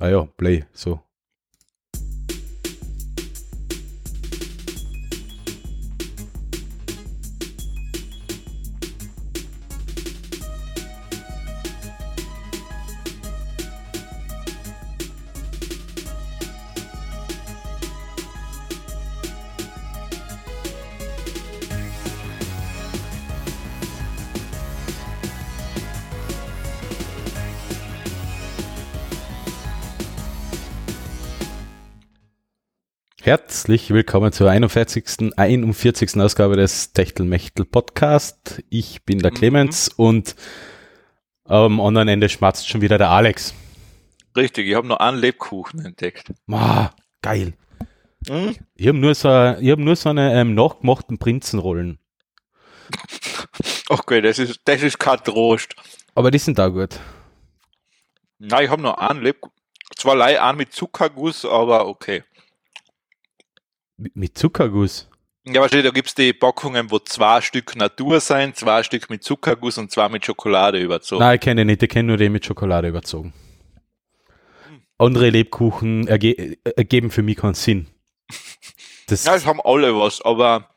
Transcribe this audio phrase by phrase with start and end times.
[0.00, 1.07] Ah ja, Play, so.
[33.68, 35.36] Herzlich willkommen zur 41.
[35.36, 36.16] 41.
[36.18, 38.62] Ausgabe des Techtelmechtel Podcast.
[38.70, 39.34] Ich bin der mhm.
[39.34, 40.36] Clemens und
[41.44, 43.52] am anderen Ende schmatzt schon wieder der Alex.
[44.34, 46.32] Richtig, ich habe noch einen Lebkuchen entdeckt.
[46.50, 47.52] Ah, geil.
[48.26, 48.56] Mhm.
[48.74, 49.28] Ich habe nur so,
[49.60, 51.98] ich hab nur so eine ähm, nachgemachten Prinzenrollen.
[53.90, 55.74] Okay, das ist, das ist kein Trost.
[56.14, 56.98] Aber die sind da gut.
[58.38, 59.54] Nein, ich habe noch einen Lebkuchen.
[59.94, 62.22] Zwar leider einen mit Zuckerguss, aber okay.
[63.98, 65.08] Mit Zuckerguss?
[65.44, 69.24] Ja, wahrscheinlich, da gibt es die Packungen, wo zwei Stück Natur sein, zwei Stück mit
[69.24, 71.20] Zuckerguss und zwei mit Schokolade überzogen.
[71.20, 73.32] Nein, ich kenne nicht, ich kenne nur den mit Schokolade überzogen.
[74.68, 74.82] Hm.
[74.98, 77.86] Andere Lebkuchen erge ergeben für mich keinen Sinn.
[79.06, 80.68] Das ja, es haben alle was, aber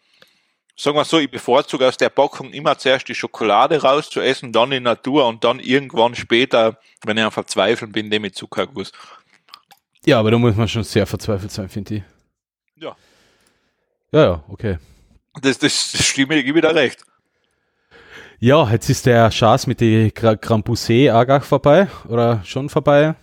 [0.78, 4.80] sagen wir so, ich bevorzuge aus der Packung immer zuerst die Schokolade rauszuessen, dann die
[4.80, 8.94] Natur und dann irgendwann später, wenn ich am Verzweifeln bin, den mit Zuckerguss.
[10.06, 12.04] Ja, aber da muss man schon sehr verzweifelt sein, finde ich.
[12.78, 12.96] Ja.
[14.12, 14.78] Ja, ja, okay.
[15.42, 17.04] Das, das, das stimmt, ich gebe da recht.
[18.40, 23.16] Ja, jetzt ist der Chance mit die Grand Poussé Agach vorbei oder schon vorbei.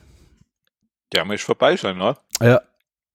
[1.13, 2.17] Der muss vorbei sein, ne?
[2.41, 2.61] Ja.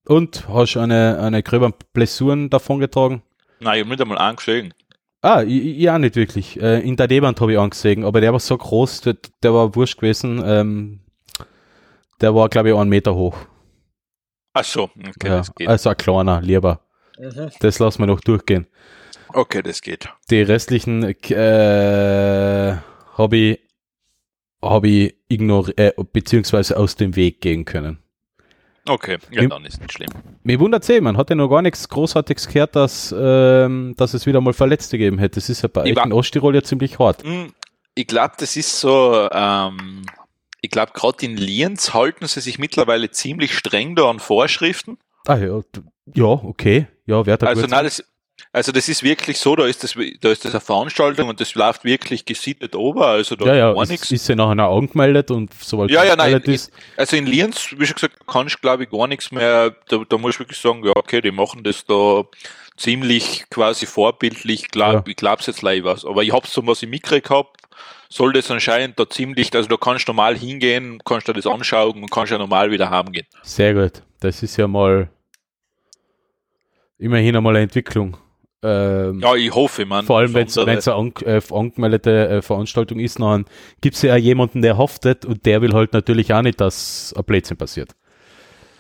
[0.06, 3.22] Und hast du eine, eine gröbere Blessuren davongetragen?
[3.62, 4.74] Nein, ich habe nicht einmal angesehen.
[5.22, 6.62] Ah, ich, ich auch nicht wirklich.
[6.62, 9.74] Äh, in der Deband habe ich angesehen, aber der war so groß, der, der war
[9.74, 10.44] wurscht gewesen.
[10.46, 11.00] Ähm,
[12.20, 13.38] der war, glaube ich, einen Meter hoch.
[14.52, 15.70] Ach so, okay, ja, das geht.
[15.70, 16.82] Also ein kleiner, lieber.
[17.20, 17.52] Mhm.
[17.60, 18.68] Das lassen wir noch durchgehen.
[19.30, 20.10] Okay, das geht.
[20.30, 22.78] Die restlichen äh,
[23.18, 23.60] habe ich,
[24.62, 28.00] hab ich ignoriert, äh, beziehungsweise aus dem Weg gehen können.
[28.88, 30.10] Okay, ja, mir, dann ist nicht schlimm.
[30.44, 34.26] Mir wundert es man hat ja noch gar nichts Großartiges gehört, dass, ähm, dass es
[34.26, 35.36] wieder mal Verletzte gegeben hätte.
[35.36, 37.24] Das ist ja bei euch in Osttirol ja ziemlich hart.
[37.24, 37.54] Hm,
[37.96, 40.04] ich glaube, das ist so, ähm,
[40.62, 44.98] ich glaube, gerade in Lienz halten sie sich mittlerweile ziemlich streng da an Vorschriften.
[45.28, 45.62] Ah ja,
[46.14, 46.88] ja, okay.
[47.06, 48.04] Ja, wer da also, nein, das,
[48.52, 51.56] also das ist wirklich so, da ist das, da ist das eine Veranstaltung und das
[51.56, 54.12] läuft wirklich gesittet ober, also da ja, ja, gar nichts.
[54.12, 56.72] Ist ja nachher auch angemeldet und sobald ja, ja, nein, ist.
[56.98, 60.18] Also in Lienz, wie schon gesagt, kannst du glaube ich gar nichts mehr, da, da
[60.18, 62.24] muss ich wirklich sagen, ja, okay, die machen das da
[62.78, 65.04] ziemlich quasi vorbildlich, glaub, ja.
[65.06, 67.58] ich glaub's jetzt leider was, aber ich hab's so was ich mitgekriegt hab,
[68.10, 72.02] soll das anscheinend da ziemlich, also da kannst du normal hingehen, kannst du das anschauen
[72.02, 73.26] und kannst ja normal wieder heimgehen.
[73.42, 75.10] Sehr gut, das ist ja mal
[77.04, 78.18] immerhin einmal eine Entwicklung.
[78.64, 80.06] Ähm, ja, ich hoffe, man.
[80.06, 83.46] Vor allem, wenn es eine an, äh, angemeldete äh, Veranstaltung ist, dann
[83.82, 87.26] gibt es ja jemanden, der haftet und der will halt natürlich auch nicht, dass ein
[87.26, 87.92] Blödsinn passiert.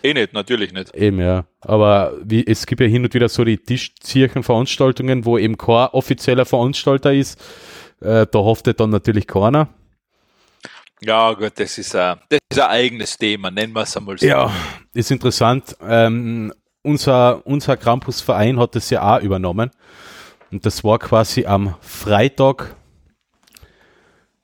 [0.01, 0.93] Eh nicht, natürlich nicht.
[0.95, 1.45] Eben, ja.
[1.61, 6.45] Aber wie, es gibt ja hin und wieder so die Tischzirchenveranstaltungen, wo eben kein offizieller
[6.45, 7.41] Veranstalter ist.
[8.01, 9.67] Äh, da haftet dann natürlich keiner.
[11.01, 14.25] Ja, gut, das ist, ein, das ist ein eigenes Thema, nennen wir es einmal so.
[14.25, 14.51] Ja,
[14.93, 15.75] ist interessant.
[15.81, 16.53] Ähm,
[16.83, 19.71] unser, unser Campusverein hat das ja auch übernommen.
[20.51, 22.75] Und das war quasi am Freitag,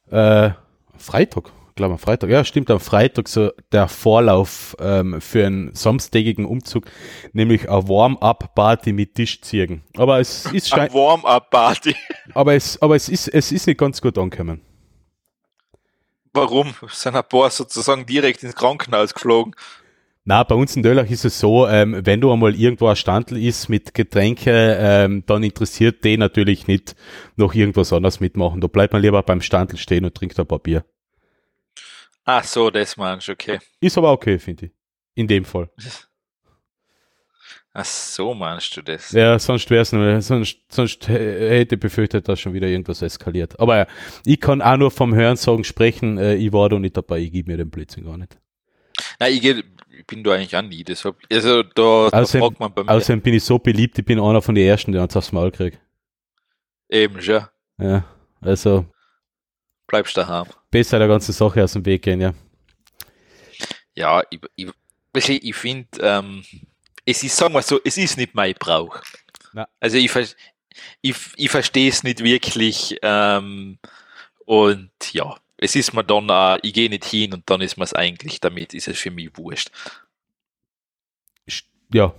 [0.10, 0.50] äh,
[0.98, 6.46] Freitag, glaube ich, Freitag, ja, stimmt, am Freitag so der Vorlauf ähm, für einen samstägigen
[6.46, 6.86] Umzug,
[7.34, 9.84] nämlich eine Warm-up-Party mit Tischzirgen.
[9.98, 11.96] Aber es ist Eine Warm-up-Party.
[12.34, 14.62] Aber es, aber es ist, es ist nicht ganz gut angekommen.
[16.34, 16.74] Warum?
[16.90, 19.56] Sind ein paar sozusagen direkt ins Krankenhaus geflogen?
[20.29, 23.44] Na, bei uns in Döllach ist es so, ähm, wenn du einmal irgendwo ein Standel
[23.44, 26.95] ist mit Getränke, ähm, dann interessiert den natürlich nicht
[27.35, 28.62] noch irgendwas anderes mitmachen.
[28.62, 30.85] Da bleibt man lieber beim Standel stehen und trinkt ein paar Bier.
[32.25, 33.57] Ach so, das meinst du, okay.
[33.81, 34.72] Ist aber okay, finde ich.
[35.16, 35.67] In dem Fall.
[37.73, 39.11] Ach so, meinst du das?
[39.11, 43.59] Ja, sonst wäre es nur, sonst, sonst hätte ich befürchtet, dass schon wieder irgendwas eskaliert.
[43.59, 43.87] Aber
[44.25, 47.49] ich kann auch nur vom Hörensagen sprechen, äh, ich war da nicht dabei, ich gebe
[47.49, 48.37] mir den Blödsinn gar nicht.
[49.20, 49.64] Nein, ich gehe
[50.00, 50.84] ich bin da eigentlich auch nie.
[50.84, 52.90] Deshalb, also da, außerdem, da fragt man bei mir.
[52.90, 55.52] Außerdem bin ich so beliebt, ich bin einer von den ersten, der uns aufs Maul
[55.52, 55.80] kriegt.
[56.90, 57.46] Eben schon.
[57.78, 58.06] Ja,
[58.42, 58.86] also.
[59.88, 60.48] Bleibst daheim.
[60.72, 62.34] Besser der ganzen Sache aus dem Weg gehen, ja.
[63.94, 66.44] Ja, ich, ich, ich finde, ähm,
[67.06, 69.02] es ist, sagen wir so, es ist nicht mein Brauch.
[69.52, 69.68] Na.
[69.80, 70.12] Also ich,
[71.02, 73.80] ich, ich verstehe es nicht wirklich ähm,
[74.46, 77.84] und ja, es ist mir dann, uh, ich gehe nicht hin und dann ist mir
[77.84, 79.72] es eigentlich, damit ist es für mich wurscht.
[81.91, 82.14] Ja.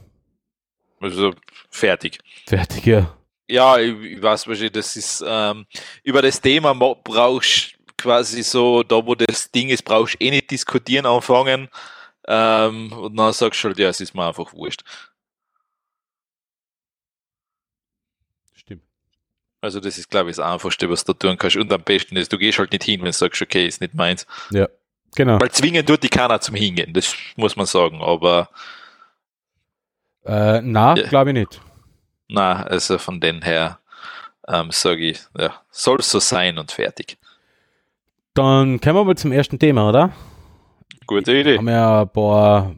[1.01, 1.35] Also
[1.71, 2.19] fertig.
[2.47, 3.17] Fertig, ja.
[3.49, 5.67] Ja, ich, ich weiß wahrscheinlich, das ist ähm,
[6.03, 10.51] über das Thema brauchst quasi so, da wo das Ding ist, brauchst du eh nicht
[10.51, 11.69] diskutieren anfangen.
[12.29, 14.83] Ähm, und dann sagst du halt, ja, es ist mir einfach wurscht.
[18.55, 18.83] Stimmt.
[19.61, 21.57] Also das ist, glaube ich, das Einfachste, was du tun kannst.
[21.57, 23.95] Und am besten ist, du gehst halt nicht hin, wenn du sagst, okay, ist nicht
[23.95, 24.27] meins.
[24.51, 24.69] Ja,
[25.15, 25.41] genau.
[25.41, 28.49] Weil zwingen tut die keiner zum Hingehen, das muss man sagen, aber
[30.25, 31.09] äh, na, ja.
[31.09, 31.61] glaube ich nicht.
[32.29, 33.81] Na, also von den her
[34.49, 37.19] ähm, sage ich, ja, soll so sein und fertig.
[38.35, 40.13] Dann kommen wir mal zum ersten Thema, oder?
[41.07, 41.59] Gute Idee.
[41.59, 42.77] Haben ja ein paar,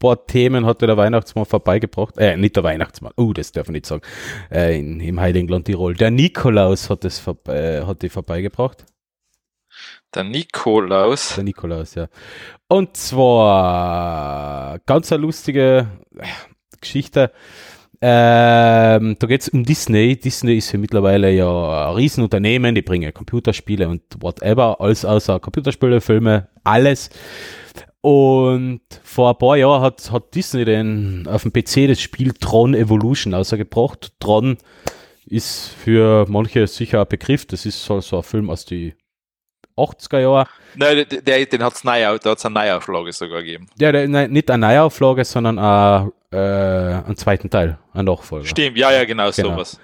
[0.00, 2.18] paar Themen hatte der Weihnachtsmann vorbeigebracht.
[2.18, 3.12] Äh, nicht der Weihnachtsmann.
[3.16, 4.02] Oh, uh, das darf ich nicht sagen.
[4.50, 5.94] Äh, in, Im Heiligen Land Tirol.
[5.94, 8.84] Der Nikolaus hat das äh, hat die vorbeigebracht.
[10.12, 11.34] Der Nikolaus.
[11.36, 12.08] Der Nikolaus, ja.
[12.66, 15.86] Und zwar ganz eine lustige
[16.18, 16.26] äh,
[16.80, 17.30] Geschichte.
[18.02, 20.16] Ähm, da geht es um Disney.
[20.16, 26.00] Disney ist ja mittlerweile ja ein Riesenunternehmen, die bringen Computerspiele und whatever, alles außer Computerspiele,
[26.00, 27.10] Filme, alles.
[28.02, 32.74] Und vor ein paar Jahren hat, hat Disney den auf dem PC das Spiel Tron
[32.74, 34.12] Evolution ausgebracht.
[34.20, 34.56] Tron
[35.26, 38.94] ist für manche sicher ein Begriff, das ist so, so ein Film aus die
[39.76, 40.48] 80er Jahren.
[40.76, 43.66] Nein, der, den hat es neu, da hat's eine Neuauflage sogar gegeben.
[43.78, 48.46] Ja, der, nein, nicht eine Neuauflage, sondern eine, äh, einen zweiten Teil, ein Nachfolger.
[48.46, 49.50] Stimmt, ja, ja, genau, genau.
[49.50, 49.78] sowas.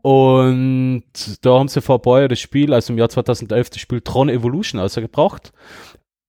[0.00, 1.04] Und
[1.42, 4.00] da haben sie vor ein paar Jahren das Spiel, also im Jahr 2011, das Spiel
[4.00, 5.52] Tron Evolution ausgebracht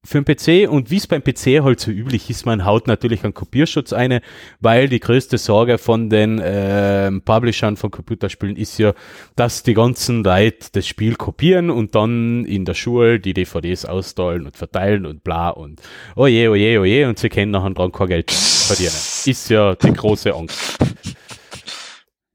[0.06, 3.24] für den PC und wie es beim PC halt so üblich ist, man haut natürlich
[3.26, 4.22] einen Kopierschutz eine,
[4.62, 8.94] weil die größte Sorge von den äh, Publishern von Computerspielen ist ja,
[9.36, 14.46] dass die ganzen Leute das Spiel kopieren und dann in der Schule die DVDs austeilen
[14.46, 15.82] und verteilen und bla und
[16.16, 18.90] oje, oje, oje und sie können nachher dran kein Geld verdienen.
[19.26, 20.78] Ist ja die große Angst.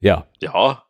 [0.01, 0.27] Ja.
[0.43, 0.83] Ja.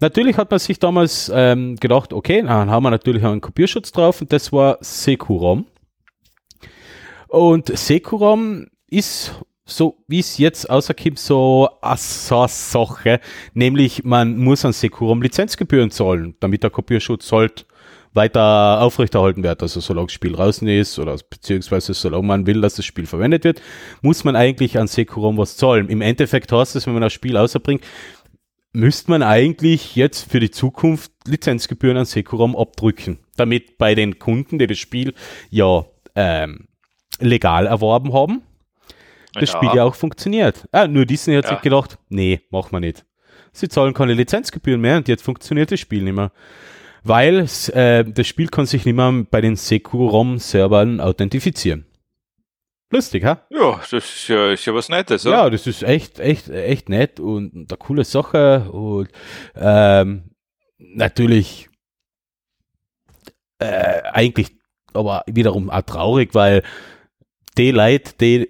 [0.00, 4.20] Natürlich hat man sich damals ähm, gedacht, okay, dann haben wir natürlich einen Kopierschutz drauf
[4.20, 5.66] und das war Securom.
[7.32, 9.32] Und Sekuram ist
[9.64, 13.20] so wie es jetzt außerkommt, so eine Sache,
[13.54, 17.64] nämlich man muss an Sekurum Lizenzgebühren zahlen, damit der Kopierschutz halt
[18.12, 19.62] weiter aufrechterhalten wird.
[19.62, 23.44] Also solange das Spiel draußen ist oder beziehungsweise solange man will, dass das Spiel verwendet
[23.44, 23.62] wird,
[24.02, 25.88] muss man eigentlich an Sekurum was zahlen.
[25.88, 27.82] Im Endeffekt heißt es, wenn man das Spiel außerbringt,
[28.74, 34.58] müsste man eigentlich jetzt für die Zukunft Lizenzgebühren an Sekurum abdrücken, damit bei den Kunden,
[34.58, 35.14] die das Spiel
[35.48, 36.66] ja ähm,
[37.22, 38.42] legal erworben haben,
[39.34, 39.56] das ja.
[39.56, 40.68] Spiel ja auch funktioniert.
[40.72, 41.50] Ah, nur Disney hat ja.
[41.52, 43.04] sich gedacht, nee, machen wir nicht.
[43.52, 46.32] Sie zahlen keine Lizenzgebühren mehr und jetzt funktioniert das Spiel nicht mehr.
[47.04, 51.86] Weil äh, das Spiel kann sich nicht mehr bei den Securom-Servern authentifizieren.
[52.90, 53.46] Lustig, ha?
[53.50, 55.36] Ja, das ist ja, ist ja was Nettes, oder?
[55.36, 59.08] Ja, das ist echt, echt, echt nett und eine coole Sache und
[59.56, 60.34] ähm,
[60.78, 61.70] natürlich
[63.58, 64.58] äh, eigentlich
[64.92, 66.62] aber wiederum auch traurig, weil
[67.58, 68.48] die Leute, die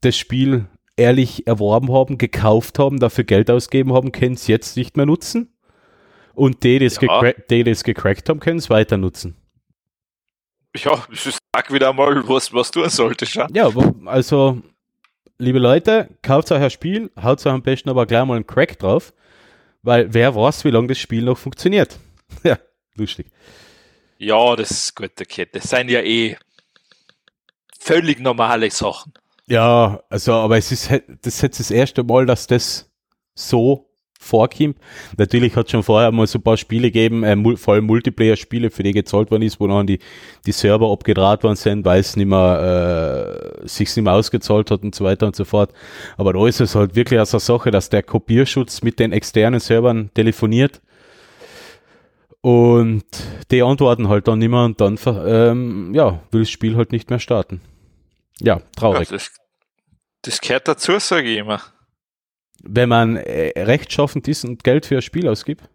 [0.00, 0.66] das Spiel
[0.96, 5.54] ehrlich erworben haben, gekauft haben, dafür Geld ausgeben haben, können es jetzt nicht mehr nutzen.
[6.34, 7.32] Und die, die es ja.
[7.50, 9.36] die gecrackt haben, können es weiter nutzen.
[10.76, 13.34] Ja, ist sag wieder mal, was, was tun solltest.
[13.34, 13.70] Ja, ja
[14.04, 14.62] also,
[15.38, 18.78] liebe Leute, kauft euch ein Spiel, haut euch am besten aber gleich mal einen Crack
[18.78, 19.12] drauf,
[19.82, 21.98] weil wer weiß, wie lange das Spiel noch funktioniert.
[22.44, 22.58] ja,
[22.94, 23.26] lustig.
[24.18, 25.46] Ja, das ist gut, okay.
[25.50, 26.36] Das sind ja eh
[27.78, 29.12] völlig normale Sachen.
[29.46, 32.90] Ja, also, aber es ist, das ist jetzt das erste Mal, dass das
[33.34, 33.88] so
[34.20, 34.76] vorkommt.
[35.16, 38.70] Natürlich hat es schon vorher mal so ein paar Spiele gegeben, äh, vor allem Multiplayer-Spiele,
[38.70, 40.00] für die gezahlt worden ist, wo dann die,
[40.44, 44.82] die Server abgedraht worden sind, weil es nicht mehr, äh, sich nicht mehr ausgezahlt hat
[44.82, 45.72] und so weiter und so fort.
[46.16, 49.60] Aber da ist es halt wirklich aus der Sache, dass der Kopierschutz mit den externen
[49.60, 50.82] Servern telefoniert
[52.40, 53.04] und
[53.50, 57.18] die antworten halt dann mehr und dann ähm, ja, will das Spiel halt nicht mehr
[57.18, 57.60] starten.
[58.40, 59.10] Ja, traurig.
[59.10, 59.32] Ja, das,
[60.22, 61.60] das gehört dazu, sage ich immer.
[62.62, 65.68] Wenn man äh, rechtschaffend ist und Geld für ein Spiel ausgibt?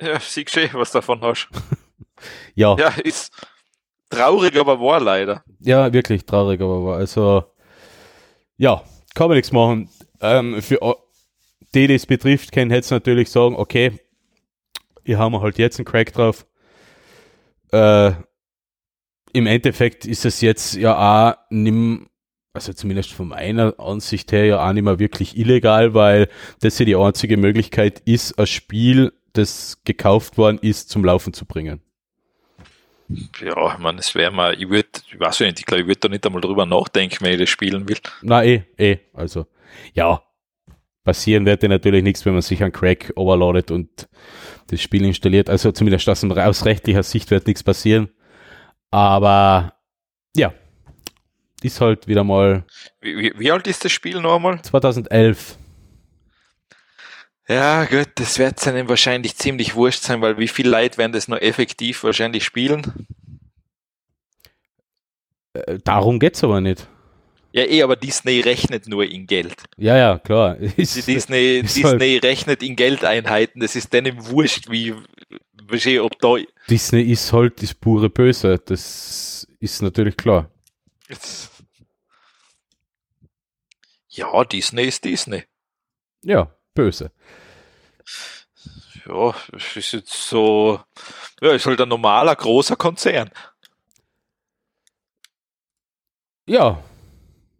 [0.00, 1.48] Ja, siehst du, was davon hast.
[2.54, 2.76] ja.
[2.78, 3.32] Ja, ist
[4.10, 5.42] traurig, aber wahr leider.
[5.60, 6.96] Ja, wirklich traurig, aber wahr.
[6.98, 7.44] Also,
[8.56, 8.82] ja,
[9.14, 9.90] kann man nichts machen.
[10.20, 10.78] Ähm, für
[11.74, 13.98] die, die es betrifft, können jetzt natürlich sagen, okay,
[15.08, 16.46] hier haben wir halt jetzt einen Crack drauf.
[17.72, 18.12] Äh,
[19.32, 22.10] Im Endeffekt ist es jetzt ja auch nimm,
[22.52, 26.28] also zumindest von meiner Ansicht her ja auch nicht mehr wirklich illegal, weil
[26.60, 31.46] das ja die einzige Möglichkeit ist, ein Spiel, das gekauft worden ist, zum Laufen zu
[31.46, 31.80] bringen.
[33.40, 36.00] Ja, ich meine, es wäre mal, ich würde, ich weiß nicht, ich glaube, ich würde
[36.00, 37.96] da nicht einmal drüber nachdenken, wenn ich das spielen will.
[38.20, 39.46] Na eh, eh, also,
[39.94, 40.20] ja,
[41.02, 44.06] passieren wird ja natürlich nichts, wenn man sich einen Crack overloadet und
[44.68, 45.50] das Spiel installiert.
[45.50, 48.08] Also zumindest aus, aus rechtlicher Sicht wird nichts passieren.
[48.90, 49.74] Aber
[50.36, 50.52] ja,
[51.62, 52.64] ist halt wieder mal.
[53.00, 54.62] Wie, wie, wie alt ist das Spiel nochmal?
[54.62, 55.58] 2011.
[57.48, 61.28] Ja, gut, das wird einem wahrscheinlich ziemlich wurscht sein, weil wie viele Leute werden das
[61.28, 63.06] noch effektiv wahrscheinlich spielen?
[65.54, 66.86] Äh, darum geht's aber nicht.
[67.52, 69.56] Ja, eh, aber Disney rechnet nur in Geld.
[69.76, 70.56] Ja, ja, klar.
[70.56, 73.60] Disney, Disney halt rechnet in Geldeinheiten.
[73.60, 74.94] Das ist denen wurscht, wie,
[75.70, 76.36] wie ob da.
[76.68, 78.58] Disney ist halt das pure Böse.
[78.64, 80.50] Das ist natürlich klar.
[84.08, 85.44] Ja, Disney ist Disney.
[86.22, 87.12] Ja, böse.
[89.06, 90.80] Ja, es ist jetzt so,
[91.40, 93.30] ja, ist halt ein normaler, großer Konzern.
[96.46, 96.82] Ja.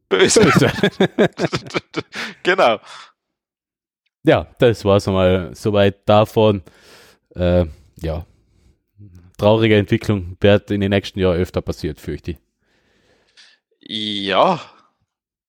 [0.09, 0.41] Böse.
[0.41, 0.73] böse.
[2.43, 2.81] genau.
[4.25, 6.62] Ja, das war es einmal soweit davon.
[7.35, 8.27] Äh, ja,
[9.38, 12.38] traurige Entwicklung wird in den nächsten Jahren öfter passiert, fürchte ich.
[13.81, 14.61] Ja,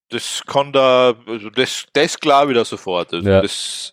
[0.09, 3.13] das kann da, also das, das glaube ich da sofort.
[3.13, 3.41] Also ja.
[3.41, 3.91] Das,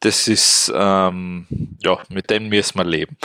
[0.00, 1.46] das ist, ähm,
[1.82, 3.16] ja, mit dem müssen wir leben.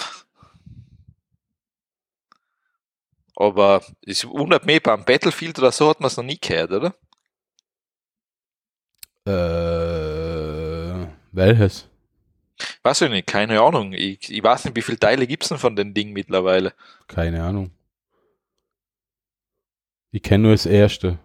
[3.40, 6.96] Aber es wundert mich, beim Battlefield oder so hat man es noch nie gehört, oder?
[9.28, 11.88] Äh, welches?
[12.82, 13.94] Weiß ich nicht, keine Ahnung.
[13.94, 16.74] Ich, ich weiß nicht, wie viele Teile gibt es denn von dem Ding mittlerweile?
[17.08, 17.70] Keine Ahnung.
[20.12, 21.20] Ich kenne nur das erste.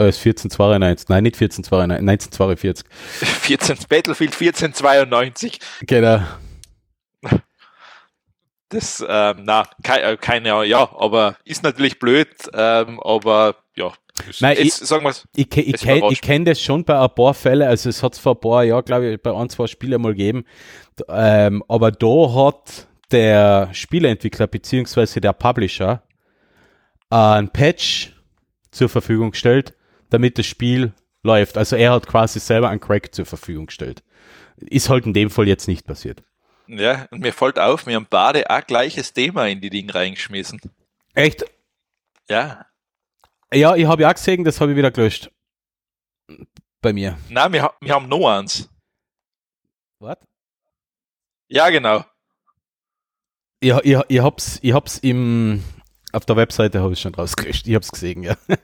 [0.00, 1.08] Äh, ist 1492.
[1.08, 2.84] Nein, nicht 1492, 1942.
[3.42, 5.60] 14, Battlefield 1492.
[5.82, 6.24] Genau.
[8.68, 13.92] Das, ähm, na, keine, äh, keine, ja, aber ist natürlich blöd, ähm, aber ja.
[14.40, 17.34] Nein, jetzt, ich, sagen wir's, ich, ich, ich kenne kenn das schon bei ein paar
[17.34, 20.00] Fällen, also es hat es vor ein paar Jahren, glaube ich, bei ein, zwei Spielen
[20.02, 20.44] mal gegeben,
[21.08, 26.02] ähm, aber da hat der Spieleentwickler beziehungsweise der Publisher
[27.10, 28.12] ein Patch
[28.70, 29.74] zur Verfügung gestellt,
[30.10, 30.92] damit das Spiel
[31.22, 31.56] läuft.
[31.56, 34.02] Also er hat quasi selber einen Crack zur Verfügung gestellt.
[34.56, 36.22] Ist halt in dem Fall jetzt nicht passiert.
[36.68, 40.60] Ja, und mir fällt auf, wir haben beide auch gleiches Thema in die Dinge reingeschmissen.
[41.14, 41.44] Echt?
[42.28, 42.66] Ja.
[43.52, 45.30] Ja, ich habe ja auch gesehen, das habe ich wieder gelöscht.
[46.80, 47.18] Bei mir.
[47.28, 48.68] Nein, wir, wir haben noch eins.
[50.00, 50.18] Was?
[51.48, 52.04] Ja, genau.
[53.62, 55.62] Ja, ich, ich, hab's, ich hab's im,
[56.12, 57.66] auf der Webseite habe ich schon rausgelöscht.
[57.66, 58.36] Ich hab's gesehen, ja.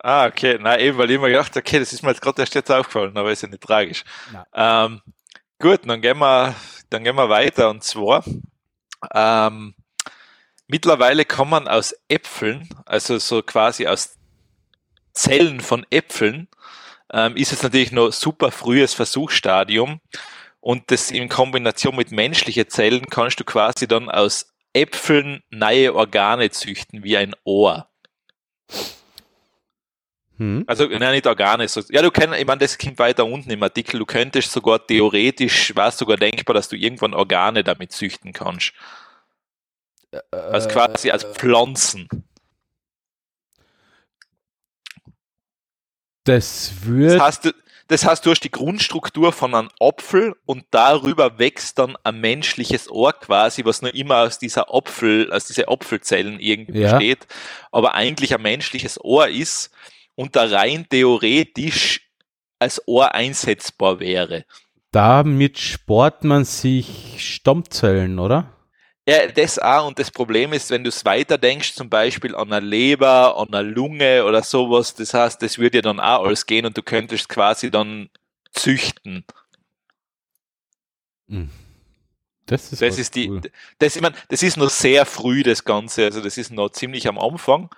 [0.00, 0.58] Ah, okay.
[0.60, 3.16] Na eben, weil ich mir gedacht okay, das ist mir jetzt gerade erst jetzt aufgefallen,
[3.16, 4.04] aber ist ja nicht tragisch.
[4.54, 5.02] Ähm,
[5.58, 6.54] gut, dann gehen wir,
[6.90, 8.24] dann gehen wir weiter und zwar,
[9.14, 9.74] ähm,
[10.66, 14.16] mittlerweile kann man aus Äpfeln, also so quasi aus
[15.12, 16.48] Zellen von Äpfeln,
[17.12, 20.00] ähm, ist es natürlich noch super frühes Versuchsstadium
[20.60, 26.50] und das in Kombination mit menschlichen Zellen kannst du quasi dann aus Äpfeln neue Organe
[26.50, 27.88] züchten, wie ein Ohr.
[30.38, 30.64] Hm.
[30.66, 31.66] Also, nein, nicht Organe.
[31.90, 33.98] Ja, du kennst, ich meine, das kommt weiter unten im Artikel.
[33.98, 38.72] Du könntest sogar theoretisch, war es sogar denkbar, dass du irgendwann Organe damit züchten kannst.
[40.12, 42.08] Äh, also quasi als Pflanzen.
[46.24, 47.14] Das würde.
[47.14, 47.52] Das heißt, du,
[47.88, 52.90] das heißt, du hast die Grundstruktur von einem Apfel und darüber wächst dann ein menschliches
[52.90, 56.92] Ohr quasi, was nur immer aus dieser Apfel, aus diese Apfelzellen irgendwie ja.
[56.92, 57.26] besteht,
[57.72, 59.70] aber eigentlich ein menschliches Ohr ist
[60.18, 62.10] und da rein theoretisch
[62.58, 64.44] als Ohr einsetzbar wäre.
[64.90, 68.52] Damit spart man sich Stammzellen, oder?
[69.08, 69.86] Ja, das auch.
[69.86, 73.62] Und das Problem ist, wenn du es weiterdenkst, zum Beispiel an einer Leber, an einer
[73.62, 77.28] Lunge oder sowas, das heißt, das würde ja dann auch alles gehen und du könntest
[77.28, 78.10] quasi dann
[78.50, 79.24] züchten.
[81.28, 81.48] Hm.
[82.46, 83.42] Das ist, das ist die, cool.
[83.78, 87.06] das, ich mein, das ist noch sehr früh, das Ganze, also das ist noch ziemlich
[87.06, 87.70] am Anfang.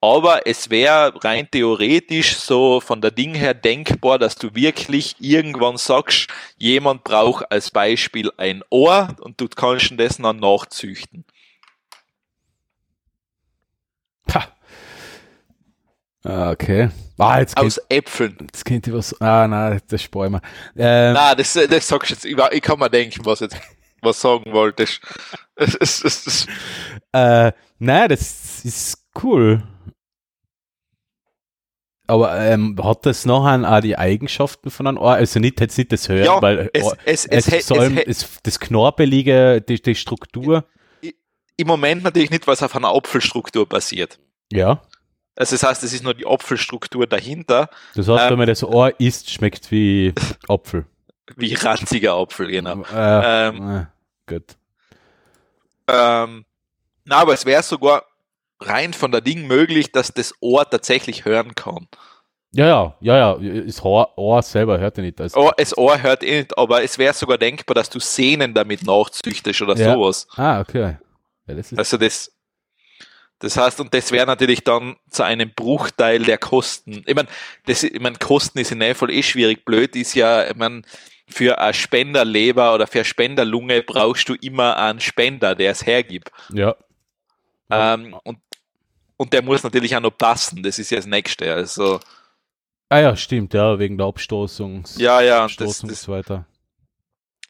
[0.00, 5.76] Aber es wäre rein theoretisch so von der Ding her denkbar, dass du wirklich irgendwann
[5.76, 11.24] sagst, jemand braucht als Beispiel ein Ohr und du kannst das dann nachzüchten.
[14.32, 14.46] Ha.
[16.22, 16.90] Ah, okay.
[17.16, 18.36] Ah, jetzt Aus kennt, Äpfeln.
[18.40, 19.20] Jetzt kennt ihr was.
[19.20, 20.42] Ah, nein, das sparen wir.
[20.76, 22.24] Ähm, nein, das, das sagst du jetzt.
[22.24, 23.56] Ich, ich kann mir denken, was jetzt
[24.02, 25.00] was sagen wolltest.
[27.12, 29.62] äh, nein, das ist cool.
[32.08, 35.12] Aber ähm, hat das nachher auch die Eigenschaften von einem Ohr?
[35.12, 38.58] Also nicht jetzt nicht das Hören, ja, weil es, es, es, es, es, es das
[38.58, 40.64] Knorpelige, die, die Struktur.
[41.58, 44.18] Im Moment natürlich nicht, was auf einer Apfelstruktur basiert.
[44.50, 44.80] Ja.
[45.36, 47.68] Also das heißt, es ist nur die Apfelstruktur dahinter.
[47.94, 50.14] Das heißt, Ähm, wenn man das Ohr isst, schmeckt wie
[50.48, 50.86] Apfel.
[51.36, 52.84] Wie ranziger Apfel, genau.
[52.84, 54.56] Äh, Ähm, äh, gut.
[55.88, 56.46] Ähm,
[57.04, 58.04] na, aber es wäre sogar
[58.60, 61.88] rein von der Ding möglich, dass das Ohr tatsächlich hören kann.
[62.52, 63.62] Ja, ja, ja, ja.
[63.62, 65.20] Das Ohr, Ohr selber hört ja nicht.
[65.20, 65.36] Das.
[65.36, 68.84] Ohr, das Ohr hört eh nicht, aber es wäre sogar denkbar, dass du Sehnen damit
[68.84, 69.92] nachzüchtest oder Ja.
[69.94, 70.26] sowas.
[70.36, 70.96] Ah, okay.
[71.46, 72.32] Ja, das Also das,
[73.38, 77.04] das heißt, und das wäre natürlich dann zu einem Bruchteil der Kosten.
[77.06, 77.28] Ich meine,
[77.66, 79.64] das, ich mein, Kosten ist in dem Fall eh schwierig.
[79.66, 80.84] Blöd ist ja, ich mein,
[81.28, 86.30] für eine Spenderleber oder für eine Spenderlunge brauchst du immer einen Spender, der es hergibt.
[86.52, 86.74] ja.
[87.70, 88.38] Ähm, und,
[89.18, 90.62] und der muss natürlich auch noch passen.
[90.62, 91.52] Das ist ja das Nächste.
[91.52, 92.00] Also,
[92.88, 94.84] Ah ja, stimmt, ja, wegen der Abstoßung.
[94.96, 96.46] ja, ja, das, das, weiter.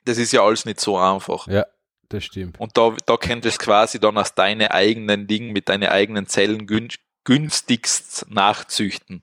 [0.04, 1.46] das ist ja alles nicht so einfach.
[1.46, 1.64] Ja,
[2.08, 2.58] das stimmt.
[2.58, 6.66] Und da, da könntest du quasi dann aus deinen eigenen Dingen mit deinen eigenen Zellen
[6.66, 6.88] gün,
[7.22, 9.22] günstigst nachzüchten.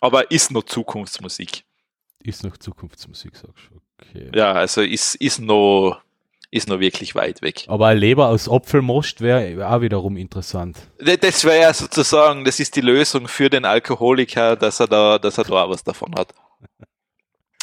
[0.00, 1.64] Aber ist noch Zukunftsmusik.
[2.24, 3.80] Ist noch Zukunftsmusik, sagst du.
[4.02, 4.30] Okay.
[4.34, 6.02] Ja, also ist, ist noch,
[6.50, 7.64] ist noch wirklich weit weg.
[7.68, 10.78] Aber ein Leber aus Apfelmost wäre auch wiederum interessant.
[10.98, 15.38] Das wäre ja sozusagen, das ist die Lösung für den Alkoholiker, dass er da, dass
[15.38, 16.32] er da auch was davon hat.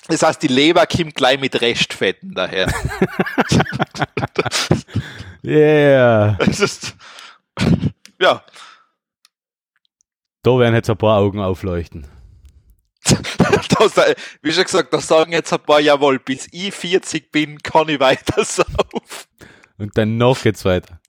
[0.08, 2.72] Das heißt, die Leber kommt gleich mit Restfetten daher.
[5.46, 6.38] Yeah.
[6.40, 6.96] Ist,
[8.18, 8.42] ja,
[10.42, 12.08] Da werden jetzt ein paar Augen aufleuchten.
[13.80, 13.96] das,
[14.42, 18.00] wie schon gesagt, da sagen jetzt ein paar, jawohl, bis ich 40 bin, kann ich
[18.00, 19.28] weiter saufen.
[19.78, 21.00] Und danach geht's weiter.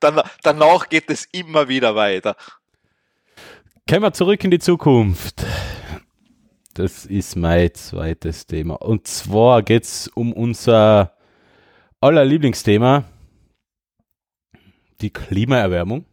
[0.00, 2.36] Dann, danach geht es immer wieder weiter.
[3.88, 5.44] Kommen wir zurück in die Zukunft.
[6.74, 8.74] Das ist mein zweites Thema.
[8.74, 11.16] Und zwar geht's um unser
[12.00, 13.04] aller Lieblingsthema,
[15.00, 16.04] die Klimaerwärmung.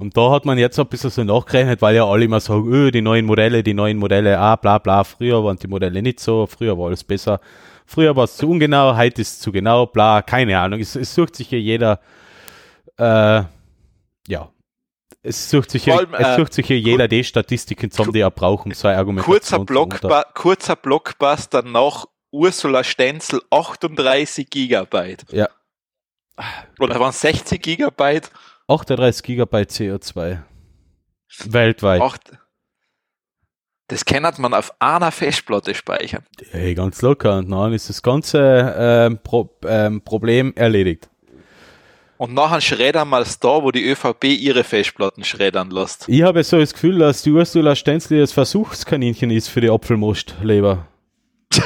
[0.00, 2.90] Und da hat man jetzt ein bisschen so nachgerechnet, weil ja alle immer sagen, öh,
[2.90, 6.46] die neuen Modelle, die neuen Modelle, ah, bla bla, früher waren die Modelle nicht so,
[6.46, 7.38] früher war alles besser,
[7.84, 10.80] früher war es zu ungenau, heute ist es zu genau, bla, keine Ahnung.
[10.80, 12.00] Es, es sucht sich hier jeder,
[12.96, 13.42] äh,
[14.26, 14.50] ja,
[15.22, 18.20] es sucht sich, hier, allem, es äh, sucht sich hier jeder die Statistiken zusammen, die
[18.20, 25.26] er braucht, um zwei Argumente Kurzer, Blockba kurzer Blockbuster nach Ursula Stenzel 38 Gigabyte.
[25.30, 25.48] Ja.
[26.78, 28.30] Oder waren es 60 Gigabyte?
[28.70, 30.38] 38 Gigabyte CO2.
[31.46, 32.00] Weltweit.
[32.00, 32.32] Acht.
[33.88, 36.24] Das kann man auf einer Festplatte speichern.
[36.50, 37.38] Hey, ganz locker.
[37.38, 41.10] Und dann ist das ganze ähm, Pro ähm, Problem erledigt.
[42.16, 46.08] Und nachher schreddern wir es da, wo die ÖVP ihre Festplatten schreddern lässt.
[46.08, 50.86] Ich habe so das Gefühl, dass die Ursula Stenzel das Versuchskaninchen ist für die Apfelmostleber.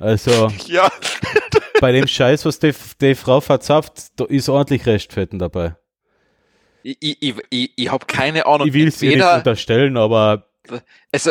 [0.00, 0.88] also, Ja,
[1.80, 5.76] bei dem Scheiß, was die, die Frau verzapft, da ist ordentlich Restfetten dabei.
[6.82, 8.66] ich, ich, ich, ich, habe keine Ahnung.
[8.68, 10.46] Ich will es ihr nicht unterstellen, aber
[11.12, 11.30] also,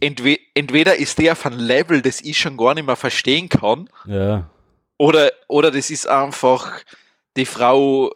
[0.00, 3.88] entwe entweder ist der auf einem Level, das ich schon gar nicht mehr verstehen kann,
[4.06, 4.50] Ja.
[4.98, 6.80] oder, oder das ist einfach
[7.36, 8.12] die Frau,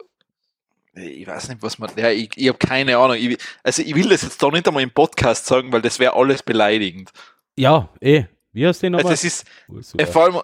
[0.93, 3.17] ich weiß nicht, was man, ja, ich, ich habe keine Ahnung.
[3.19, 6.13] Ich, also ich will das jetzt da nicht einmal im Podcast sagen, weil das wäre
[6.13, 7.09] alles beleidigend.
[7.57, 8.25] Ja, eh.
[8.51, 9.13] Wie heißt die Also nochmal?
[9.13, 10.03] es ist, Ursula.
[10.03, 10.41] äh, vor allem,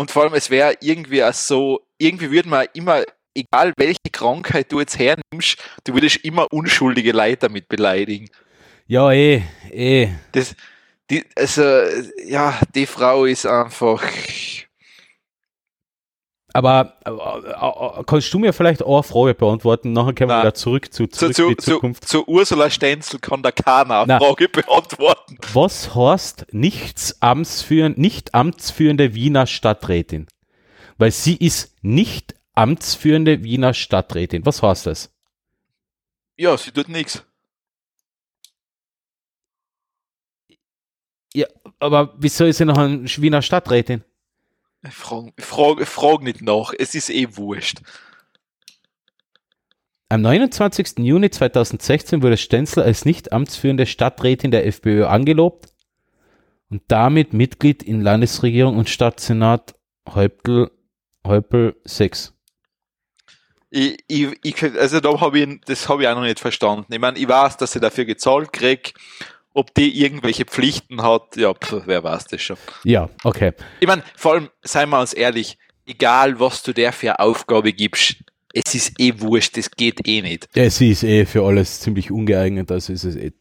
[0.00, 4.72] und vor allem, es wäre irgendwie auch so, irgendwie würde man immer, egal welche Krankheit
[4.72, 8.30] du jetzt hernimmst, du würdest immer unschuldige Leute damit beleidigen.
[8.86, 10.08] Ja, eh, eh.
[10.32, 10.56] Das,
[11.10, 11.82] die, also,
[12.26, 14.02] ja, die Frau ist einfach,
[16.52, 19.92] Aber äh, äh, kannst du mir vielleicht auch eine Frage beantworten?
[19.92, 20.42] Nachher können wir Nein.
[20.44, 22.08] wieder zurück zu, zu, zurück zu, zu, Zukunft.
[22.08, 24.18] zu Ursula Stenzel kann der keiner eine.
[24.18, 25.38] Frage beantworten.
[25.52, 30.26] Was heißt nichts amtsführend, nicht amtsführende Wiener Stadträtin?
[30.98, 34.44] Weil sie ist nicht amtsführende Wiener Stadträtin.
[34.44, 35.10] Was heißt das?
[36.36, 37.24] Ja, sie tut nichts.
[41.32, 41.46] Ja,
[41.78, 44.02] aber wieso ist sie noch eine Wiener Stadträtin?
[44.82, 47.80] Ich frage frag, frag nicht nach, es ist eh wurscht.
[50.08, 50.98] Am 29.
[50.98, 55.72] Juni 2016 wurde Stenzel als nicht amtsführende Stadträtin der FPÖ angelobt
[56.68, 59.74] und damit Mitglied in Landesregierung und Stadtsenat
[60.08, 60.70] Häuptel,
[61.24, 62.32] Häupl 6.
[63.70, 66.92] Ich, ich, ich, also da habe ich, das habe ich auch noch nicht verstanden.
[66.92, 68.94] Ich meine, ich weiß, dass sie dafür gezahlt kriegt.
[69.52, 72.56] Ob die irgendwelche Pflichten hat, ja, pf, wer weiß das schon.
[72.84, 73.52] Ja, okay.
[73.80, 77.72] Ich meine, vor allem, seien wir uns ehrlich, egal was du der für eine Aufgabe
[77.72, 78.16] gibst,
[78.52, 80.48] es ist eh wurscht, das geht eh nicht.
[80.54, 83.32] Ja, sie ist eh für alles ziemlich ungeeignet, also ist es eh,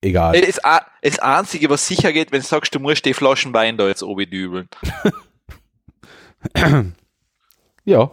[0.00, 0.40] egal.
[0.40, 3.76] Das, A- das Einzige, was sicher geht, wenn du sagst, du musst die Flaschen Wein
[3.76, 4.68] da jetzt oben dübeln.
[7.84, 8.10] Ja.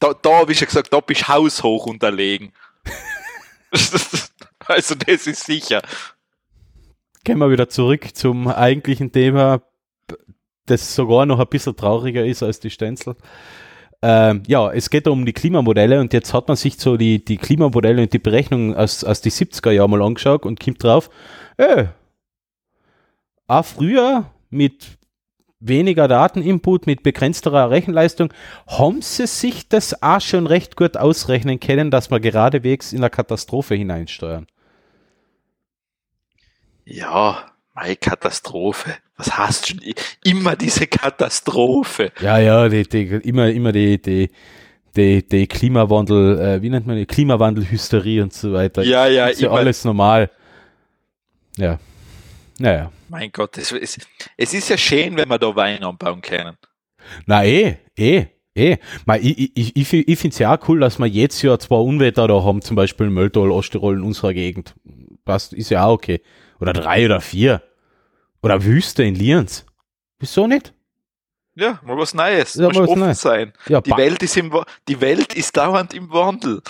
[0.00, 2.52] Da, da habe ich ja gesagt, da bist du haushoch unterlegen.
[4.66, 5.82] also das ist sicher.
[7.28, 9.60] Gehen wir wieder zurück zum eigentlichen Thema,
[10.64, 13.16] das sogar noch ein bisschen trauriger ist als die Stenzel.
[14.00, 17.36] Ähm, ja, es geht um die Klimamodelle und jetzt hat man sich so die, die
[17.36, 21.10] Klimamodelle und die Berechnungen aus, aus die 70er Jahren mal angeschaut und kommt drauf,
[21.58, 21.88] äh,
[23.46, 24.96] auch früher mit
[25.60, 28.32] weniger Dateninput, mit begrenzterer Rechenleistung,
[28.66, 33.10] haben sie sich das auch schon recht gut ausrechnen können, dass wir geradewegs in eine
[33.10, 34.46] Katastrophe hineinsteuern.
[36.90, 38.94] Ja, meine Katastrophe.
[39.18, 39.74] Was hast du
[40.24, 42.12] immer diese Katastrophe?
[42.20, 44.30] Ja, ja, die, die, immer, immer die, die,
[44.96, 48.82] die, die Klimawandel, äh, wie nennt man die Klimawandelhysterie und so weiter.
[48.84, 50.30] Ja, ja, ist ja alles normal.
[51.58, 51.78] Ja.
[52.58, 52.90] Naja.
[53.08, 53.98] Mein Gott, es, es,
[54.38, 56.56] es ist ja schön, wenn wir da Wein anbauen können.
[57.26, 58.76] Na eh, eh, eh.
[59.04, 61.76] Mal, ich ich, ich, ich finde es ja auch cool, dass wir jetzt ja zwei
[61.76, 64.74] Unwetter da haben, zum Beispiel in Mölltal, Osttirol in unserer Gegend.
[65.26, 66.22] Passt, ist ja auch okay.
[66.60, 67.62] Oder drei oder vier.
[68.42, 69.64] Oder Wüste in Lienz.
[70.18, 70.72] Wieso nicht?
[71.54, 72.54] Ja, mal was Neues.
[72.54, 73.20] Ja, mal was offen Neues.
[73.20, 73.52] sein.
[73.68, 74.52] Ja, Die Welt, ist im,
[74.86, 76.62] die Welt ist dauernd im Wandel.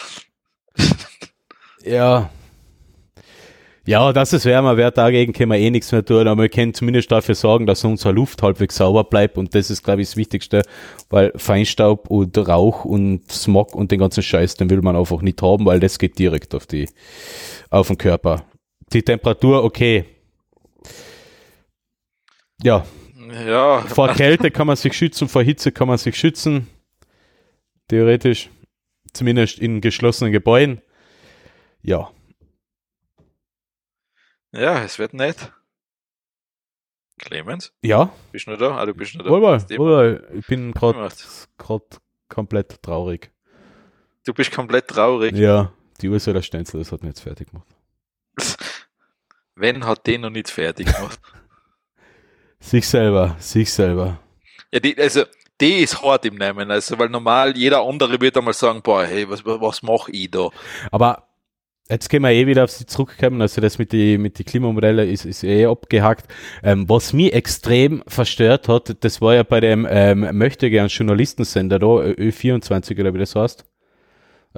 [1.84, 2.30] Ja.
[3.86, 6.74] Ja, dass es wärmer wird, dagegen können wir eh nichts mehr tun, aber wir können
[6.74, 10.16] zumindest dafür sorgen, dass unsere Luft halbwegs sauber bleibt und das ist, glaube ich, das
[10.18, 10.60] Wichtigste,
[11.08, 15.40] weil Feinstaub und Rauch und Smog und den ganzen Scheiß, den will man einfach nicht
[15.40, 16.86] haben, weil das geht direkt auf die,
[17.70, 18.44] auf den Körper.
[18.92, 20.04] Die Temperatur, okay.
[22.62, 22.86] Ja,
[23.46, 26.66] Ja, vor Kälte kann man sich schützen, vor Hitze kann man sich schützen.
[27.88, 28.50] Theoretisch.
[29.12, 30.80] Zumindest in geschlossenen Gebäuden.
[31.82, 32.10] Ja.
[34.52, 35.52] ja, es wird nett.
[37.18, 38.76] Clemens, Ja, bist du noch da?
[38.76, 39.30] Ah, du bist noch da.
[39.30, 41.08] Wohl, Das Thema- wohl, ich bin gerade
[42.28, 43.30] komplett traurig.
[44.24, 45.34] Du bist komplett traurig.
[45.36, 47.66] Ja, die Ursula Stenzel, das hat mir jetzt fertig gemacht.
[49.58, 51.20] Wenn hat den noch nicht fertig gemacht?
[52.60, 54.18] Sich selber, sich selber.
[54.72, 55.22] ja, die, also,
[55.60, 56.70] die ist hart im Nehmen.
[56.72, 60.48] Also, weil normal jeder andere wird einmal sagen, boah, hey, was, was mache ich da?
[60.90, 61.28] Aber
[61.88, 63.40] jetzt können wir eh wieder auf sie zurückkommen.
[63.40, 66.26] Also das mit die, mit die Klimamodelle ist, ist eh abgehakt.
[66.62, 71.78] Ähm, was mich extrem verstört hat, das war ja bei dem ähm, möchte gern Journalistensender
[71.78, 73.64] da, Ö24 oder wie das heißt.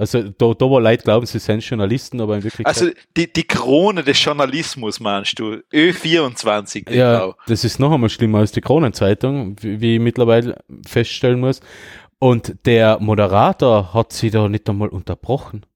[0.01, 3.43] Also da, da war Leute glauben, sie sind Journalisten, aber in Wirklichkeit Also, die, die
[3.43, 5.61] Krone des Journalismus, meinst du?
[5.71, 7.35] Ö24, Ja, genau.
[7.45, 11.59] das ist noch einmal schlimmer als die Kronenzeitung, wie, wie ich mittlerweile feststellen muss.
[12.17, 15.67] Und der Moderator hat sie da nicht einmal unterbrochen.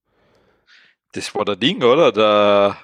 [1.11, 2.11] Das war der Ding, oder?
[2.11, 2.77] Der,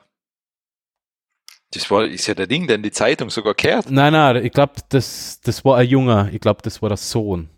[1.74, 3.90] das war, ist ja der Ding, den die Zeitung sogar kehrt.
[3.90, 6.30] Nein, nein, ich glaube, das, das war ein Junger.
[6.32, 7.50] Ich glaube, das war der Sohn.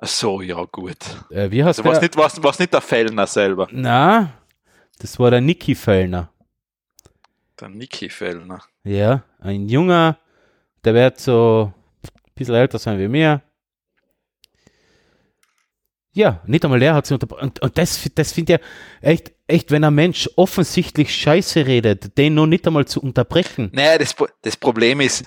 [0.00, 0.96] Ach so, ja, gut.
[1.30, 2.08] Äh, wie heißt Also, was der?
[2.08, 3.66] nicht, was, was nicht der Fellner selber.
[3.72, 4.32] Na,
[4.98, 6.30] das war der Niki Fellner.
[7.60, 8.62] Der Niki Fellner.
[8.84, 10.18] Ja, ein Junger,
[10.84, 11.72] der wird so
[12.04, 13.42] ein bisschen älter sein wie mir.
[16.12, 17.42] Ja, nicht einmal der hat sie unterbrochen.
[17.42, 18.60] Und, und das, das finde ich
[19.08, 23.70] echt, echt, wenn ein Mensch offensichtlich Scheiße redet, den noch nicht einmal zu unterbrechen.
[23.72, 25.24] Naja, das, das Problem ist,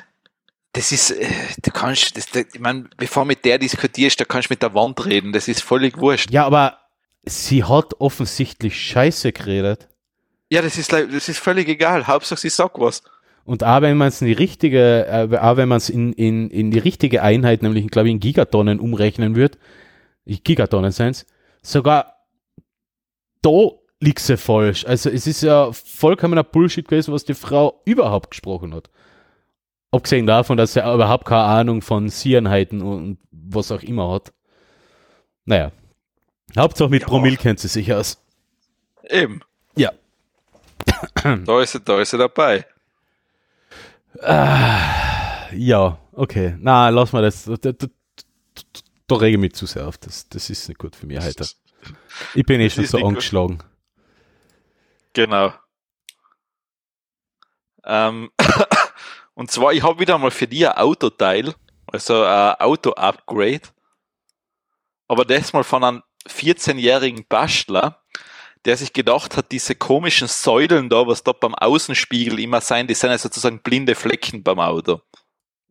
[0.74, 1.28] das ist, äh,
[1.62, 4.74] du kannst, das, das, ich meine, bevor mit der diskutierst, da kannst du mit der
[4.74, 6.32] Wand reden, das ist völlig wurscht.
[6.32, 6.78] Ja, aber
[7.24, 9.90] sie hat offensichtlich Scheiße geredet.
[10.50, 13.04] Ja, das ist, das ist völlig egal, Hauptsache sie sagt was.
[13.44, 16.50] Und auch wenn man es in die richtige, äh, auch wenn man es in, in,
[16.50, 19.58] in die richtige Einheit, nämlich, glaube ich, in Gigatonnen umrechnen wird,
[20.26, 21.26] Gigatonnen sind's,
[21.62, 22.16] sogar
[23.42, 24.86] da liegt sie falsch.
[24.86, 28.90] Also es ist ja vollkommener Bullshit gewesen, was die Frau überhaupt gesprochen hat.
[29.92, 34.32] Abgesehen davon, dass sie überhaupt keine Ahnung von Sierenheiten und was auch immer hat.
[35.46, 35.72] Naja.
[36.58, 37.08] Hauptsache mit Ja.
[37.08, 38.24] Promille kennt sie sich aus.
[39.10, 39.42] Eben.
[39.76, 39.92] Ja.
[41.46, 42.66] Da ist sie, da ist sie dabei.
[45.54, 46.56] Ja, okay.
[46.60, 47.46] Na, lass mal das.
[47.46, 47.88] Da, da, da,
[49.08, 49.98] da rege ich mich zu sehr auf.
[49.98, 51.46] Das, das ist nicht gut für mich heute.
[52.34, 53.10] Ich bin eh schon so nicht gut.
[53.10, 53.60] angeschlagen.
[55.14, 55.54] Genau.
[57.86, 58.30] Ähm,
[59.42, 61.56] und zwar, ich habe wieder mal für die ein Autoteil,
[61.92, 63.62] also ein Auto-Upgrade,
[65.08, 68.04] aber das mal von einem 14-jährigen Bastler,
[68.66, 72.94] der sich gedacht hat, diese komischen Säulen da, was da beim Außenspiegel immer sein, die
[72.94, 75.02] sind ja sozusagen blinde Flecken beim Auto.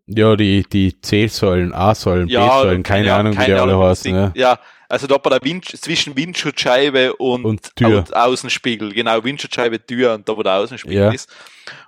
[0.09, 4.12] Ja, die, die C-Säulen, A-Säulen, B-Säulen, keine ja, Ahnung, wie die keine alle heißen.
[4.12, 4.33] Ja.
[4.35, 4.59] Ja,
[4.90, 8.05] also da bei der Wind, zwischen Windschutzscheibe und, Und Tür.
[8.12, 11.11] Au- Außenspiegel, genau, Windschutzscheibe, Tür und da wo der Außenspiegel Ja.
[11.12, 11.29] ist.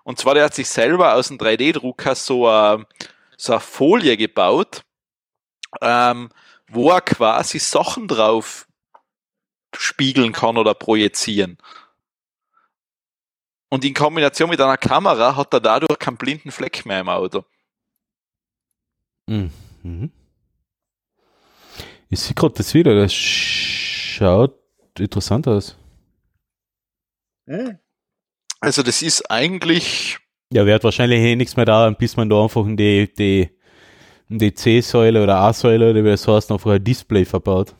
[0.04, 2.86] Und zwar, der hat sich selber aus dem 3D-Drucker so, eine-
[3.36, 4.82] so eine Folie gebaut,
[5.80, 6.30] ähm,
[6.68, 8.66] wo er quasi Sachen drauf
[9.74, 11.58] spiegeln kann oder projizieren.
[13.68, 17.44] Und in Kombination mit einer Kamera hat er dadurch keinen blinden Fleck mehr im Auto.
[19.26, 20.12] Mhm.
[22.12, 24.54] Ich sehe gerade das wieder, das schaut
[24.98, 25.78] interessant aus.
[28.60, 30.18] Also das ist eigentlich.
[30.52, 33.48] Ja, wird wahrscheinlich eh nichts mehr da, bis man da einfach in die, die,
[34.28, 37.74] in die C-Säule oder A-Säule oder wie das heißt, einfach ein Display verbaut.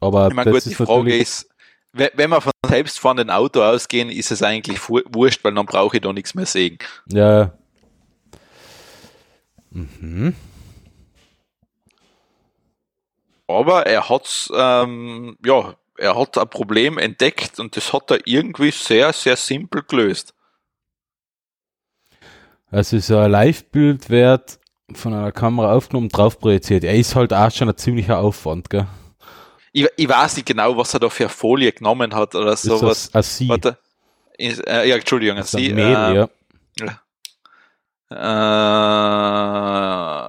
[0.00, 1.48] Aber ich meine, gut, die Frage ist,
[1.92, 6.12] wenn wir von selbstfahrenden Auto ausgehen, ist es eigentlich wurscht, weil dann brauche ich da
[6.12, 6.78] nichts mehr sehen.
[7.06, 7.56] Ja.
[9.70, 10.34] Mhm.
[13.50, 18.70] Aber er hat ähm, ja, er hat ein Problem entdeckt und das hat er irgendwie
[18.70, 20.34] sehr, sehr simpel gelöst.
[22.70, 24.58] Also so ein Live-Bildwert
[24.94, 26.84] von einer Kamera aufgenommen, drauf projiziert.
[26.84, 28.86] Er ist halt auch schon ein ziemlicher Aufwand, gell?
[29.72, 33.06] Ich, ich weiß nicht genau, was er da für Folie genommen hat oder sowas.
[33.06, 33.48] Ist das ein Sie?
[33.48, 33.78] Warte,
[34.36, 35.72] ist, äh, ja, Entschuldigung, ein Sie.
[35.72, 36.26] Mehl, äh,
[36.80, 37.00] ja.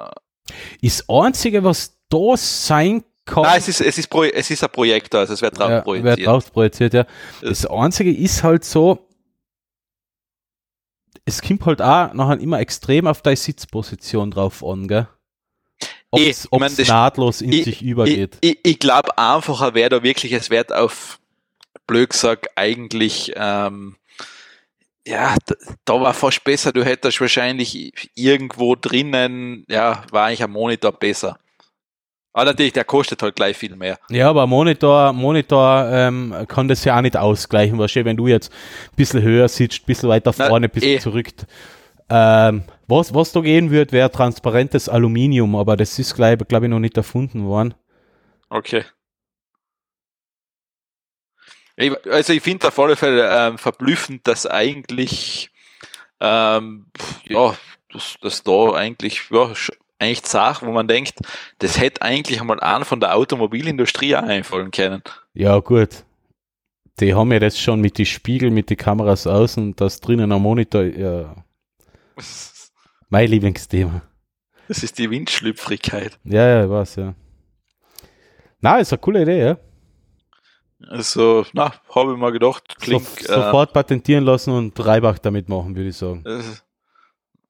[0.02, 3.44] äh, ist einzige, was da sein kann.
[3.44, 5.82] Nein, es ist, es ist, Pro, es ist ein Projektor, also es wird drauf ja,
[5.82, 6.18] projiziert.
[6.18, 7.06] Wird drauf projiziert, ja.
[7.42, 9.08] Das einzige ist halt so,
[11.26, 15.08] es kommt halt auch nachher immer extrem auf deine Sitzposition drauf an, gell?
[16.12, 16.48] Ob es
[16.88, 18.38] nahtlos in ich- sich übergeht.
[18.42, 21.20] Ich, ich, ich glaube einfacher wäre da wirklich, es wird auf
[21.88, 23.96] blöd gesagt eigentlich, ähm,
[25.08, 30.52] ja, da, da war fast besser, du hättest wahrscheinlich irgendwo drinnen, ja, war eigentlich ein
[30.52, 31.40] Monitor besser.
[32.34, 34.00] Aber natürlich, der kostet halt gleich viel mehr.
[34.10, 37.78] Ja, aber Monitor, Monitor ähm, kann das ja auch nicht ausgleichen.
[37.78, 41.00] Du, wenn du jetzt ein bisschen höher sitzt, ein bisschen weiter vorne, ein bisschen eh.
[41.00, 41.28] zurück.
[42.10, 46.70] Ähm, was, was da gehen wird, wäre transparentes Aluminium, aber das ist, glaube glaub ich,
[46.70, 47.74] noch nicht erfunden worden.
[48.50, 48.86] Okay.
[52.10, 55.52] Also ich finde auf alle Fälle ähm, verblüffend, dass eigentlich
[56.20, 56.86] ähm,
[57.28, 57.56] ja,
[57.92, 59.52] dass, dass da eigentlich ja,
[60.02, 61.20] eigentlich Sachen, wo man denkt,
[61.60, 65.04] das hätte eigentlich einmal einen von der Automobilindustrie einfallen können.
[65.34, 66.04] Ja, gut.
[67.00, 70.42] Die haben ja das schon mit den Spiegeln, mit den Kameras außen, das drinnen am
[70.42, 70.84] Monitor.
[70.84, 71.36] Ja,
[73.10, 74.02] mein Lieblingsthema.
[74.68, 76.18] Das ist die Windschlüpfrigkeit.
[76.24, 77.14] Ja, ja, ich weiß, ja.
[78.60, 79.58] Na, ist eine coole Idee, ja.
[80.88, 83.06] Also, na, habe ich mal gedacht, klingt.
[83.06, 86.24] so, sofort patentieren lassen und Reibach damit machen, würde ich sagen.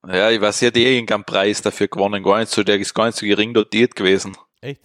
[0.07, 2.93] Ja, ich weiß, sie hat eh irgendeinen Preis dafür gewonnen, gar nicht so, der ist
[2.93, 4.35] gar nicht so gering dotiert gewesen.
[4.61, 4.81] Echt?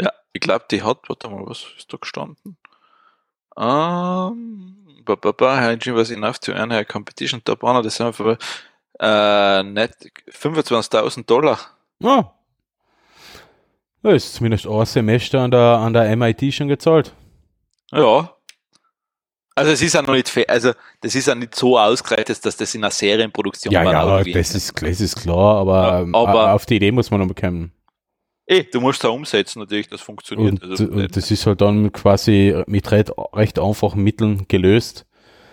[0.00, 2.56] Ja, ich glaube, die hat, warte mal, was ist da gestanden?
[3.56, 8.06] Ähm, ba, ba, ba, her was enough to earn a competition top honor, das sind
[8.06, 8.36] einfach,
[8.98, 9.96] äh, net
[10.30, 11.58] 25.000 Dollar.
[12.00, 12.34] Ja.
[14.02, 17.14] Da ist zumindest ein Semester an der, an der MIT schon gezahlt.
[17.92, 18.34] Ja.
[19.54, 22.74] Also es ist ja noch nicht also das ist ja nicht so ausgereitet, dass das
[22.74, 26.14] in einer Serienproduktion Ja, mal ja, irgendwie- das ist, das ist klar, aber, Ja, ähm,
[26.14, 27.72] aber- auf die Idee muss man noch bekommen.
[28.46, 30.62] Eh, du musst da umsetzen natürlich, das funktioniert.
[30.62, 35.06] Und, also, und das ist halt dann quasi mit recht, recht einfachen Mitteln gelöst,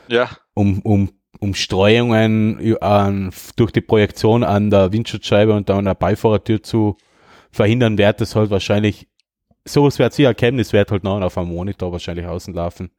[0.07, 5.85] ja, um, um, um Streuungen an, durch die Projektion an der Windschutzscheibe und dann an
[5.85, 6.97] der Beifahrertür zu
[7.51, 9.07] verhindern, wird das halt wahrscheinlich,
[9.65, 12.89] sowas wird sie erkennen, es wird halt noch auf einem Monitor wahrscheinlich außen laufen.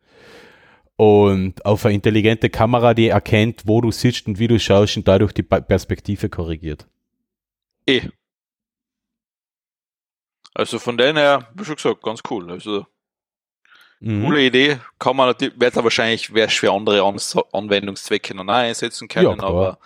[1.00, 5.08] Und auf eine intelligente Kamera, die erkennt, wo du sitzt und wie du schaust und
[5.08, 6.86] dadurch die Pe- Perspektive korrigiert.
[7.86, 8.02] eh.
[10.52, 12.50] Also von denen her, wie schon gesagt, ganz cool.
[12.50, 12.86] Also
[14.00, 14.24] Mhm.
[14.24, 17.18] coole Idee, kann man natürlich, wird er wahrscheinlich wär's für andere An
[17.52, 19.78] Anwendungszwecke noch einsetzen können, Ja, aber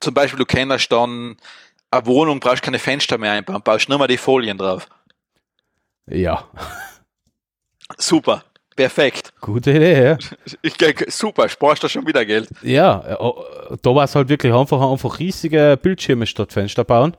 [0.00, 1.36] zum Beispiel, du kennst dann
[1.92, 4.88] eine Wohnung, brauchst keine Fenster mehr einbauen, baust nur mal die Folien drauf.
[6.08, 6.50] Ja,
[7.96, 8.44] Super,
[8.76, 9.32] perfekt.
[9.40, 10.18] gute Idee, ja.
[10.62, 12.48] Ich, denk, super, sparst du schon wieder Geld.
[12.62, 17.16] Ja, äh, da war es halt wirklich einfach, einfach riesige Bildschirme statt Fenster bauen.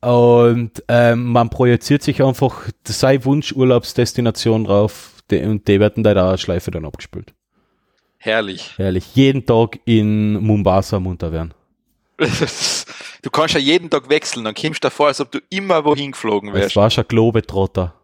[0.00, 6.38] Und ähm, man projiziert sich einfach seine Wunschurlaubsdestination drauf die, und die werden da der
[6.38, 7.32] Schleife dann abgespielt.
[8.18, 8.74] Herrlich.
[8.78, 11.54] Ehrlich, jeden Tag in Mombasa munter werden.
[13.24, 16.12] Du kannst ja jeden Tag wechseln, dann kommst du davor, als ob du immer wohin
[16.12, 16.76] geflogen wärst.
[16.76, 17.94] war schon Globetrotter.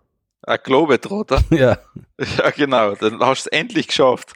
[0.50, 1.44] Ein Globetrotter.
[1.50, 1.78] ja.
[2.18, 2.96] Ja, genau.
[2.96, 4.32] Dann hast du es endlich geschafft.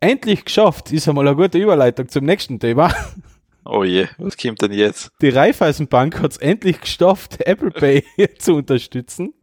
[0.00, 2.90] Endlich geschafft, ist einmal eine gute Überleitung zum nächsten Thema.
[3.66, 5.10] Oh je, was kommt denn jetzt?
[5.20, 8.02] Die Raiffeisenbank hat es endlich geschafft, Apple Pay
[8.38, 9.34] zu unterstützen.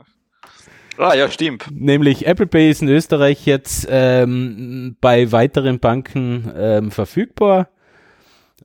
[0.98, 1.68] Ah, ja, stimmt.
[1.70, 7.70] Nämlich Apple Pay ist in Österreich jetzt ähm, bei weiteren Banken ähm, verfügbar.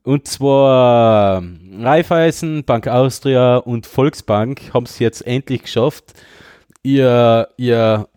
[0.03, 1.41] Und zwar
[1.79, 6.13] Raiffeisen, Bank Austria und Volksbank haben es jetzt endlich geschafft,
[6.83, 8.09] ihr, ihr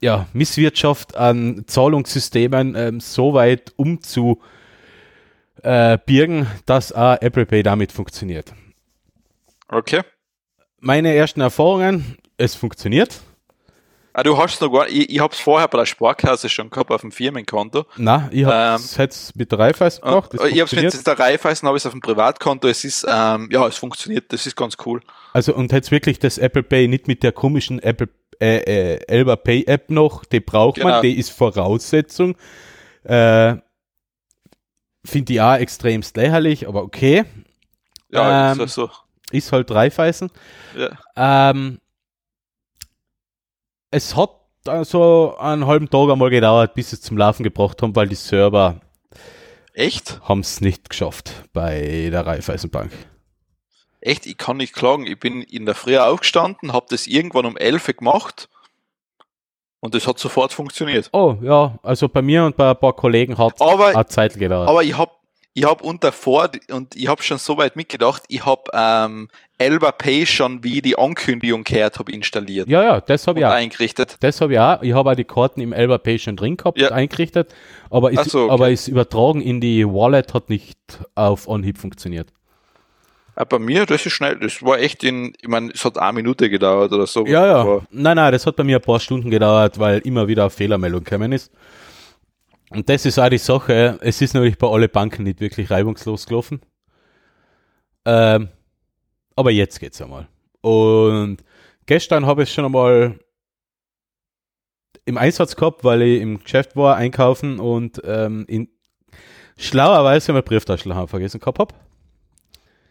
[0.00, 4.42] ja, Misswirtschaft an Zahlungssystemen ähm, so weit umzubirgen,
[6.66, 8.52] dass auch Apple Pay damit funktioniert.
[9.68, 10.02] Okay.
[10.80, 13.20] Meine ersten Erfahrungen, es funktioniert.
[14.12, 16.90] Ah, du hast noch gar ich, ich habe es vorher bei der Sparkasse schon gehabt
[16.90, 17.86] auf dem Firmenkonto.
[17.96, 20.34] Na, ich habe es ähm, mit der Raiffeisen gemacht.
[20.34, 22.68] ich habe es mit der Raiffeisen, habe ich es auf dem Privatkonto.
[22.68, 25.00] Es ist, ähm, ja, es funktioniert, das ist ganz cool.
[25.32, 28.08] Also und jetzt wirklich das Apple Pay nicht mit der komischen Apple
[28.40, 30.88] äh, äh, Elba Pay App noch, die braucht genau.
[30.88, 32.36] man, die ist Voraussetzung.
[33.04, 33.56] Äh,
[35.04, 37.24] Finde ich auch extremst lächerlich, aber okay.
[38.10, 38.90] Ja, ähm, ist so.
[39.30, 40.30] Ist halt Dreifeisen.
[40.76, 41.50] Ja.
[41.50, 41.78] Ähm,
[43.90, 44.30] es hat
[44.66, 48.80] also einen halben Tag einmal gedauert, bis es zum Laufen gebracht haben, weil die Server
[49.72, 50.20] Echt?
[50.22, 52.92] haben es nicht geschafft bei der Raiffeisenbank.
[54.00, 55.06] Echt, ich kann nicht klagen.
[55.06, 58.48] Ich bin in der Früh aufgestanden, habe das irgendwann um 11 gemacht
[59.80, 61.08] und das hat sofort funktioniert.
[61.12, 64.68] Oh ja, also bei mir und bei ein paar Kollegen hat es Zeit gedauert.
[64.68, 65.12] Aber ich habe
[65.52, 69.92] ich habe unter vor und ich habe schon so weit mitgedacht, ich habe ähm, Elba
[69.92, 72.68] Pay schon, wie die Ankündigung gehört habe, installiert.
[72.68, 73.50] Ja, ja, das habe ich auch.
[73.50, 74.16] eingerichtet.
[74.20, 74.82] Das habe ich auch.
[74.82, 76.90] Ich habe auch die Karten im Elba Pay schon drin gehabt ja.
[76.90, 77.54] eingerichtet,
[77.90, 78.52] aber ist, so, okay.
[78.52, 80.78] aber ist übertragen in die Wallet hat nicht
[81.14, 82.28] auf Anhieb funktioniert.
[83.36, 86.12] Ja, bei mir, das ist schnell, das war echt in, ich meine, es hat eine
[86.12, 87.26] Minute gedauert oder so.
[87.26, 87.80] Ja, ja.
[87.90, 91.04] Nein, nein, das hat bei mir ein paar Stunden gedauert, weil immer wieder eine Fehlermeldung
[91.04, 91.50] gekommen ist.
[92.70, 93.98] Und das ist auch die Sache.
[94.00, 96.60] Es ist natürlich bei allen Banken nicht wirklich reibungslos gelaufen.
[98.04, 98.48] Ähm,
[99.36, 100.28] aber jetzt geht's einmal.
[100.60, 101.38] Und
[101.86, 103.18] gestern habe ich schon einmal
[105.04, 108.68] im Einsatz gehabt, weil ich im Geschäft war, einkaufen und ähm, in
[109.58, 111.74] schlauerweise meine Brieftasche vergessen gehabt habe.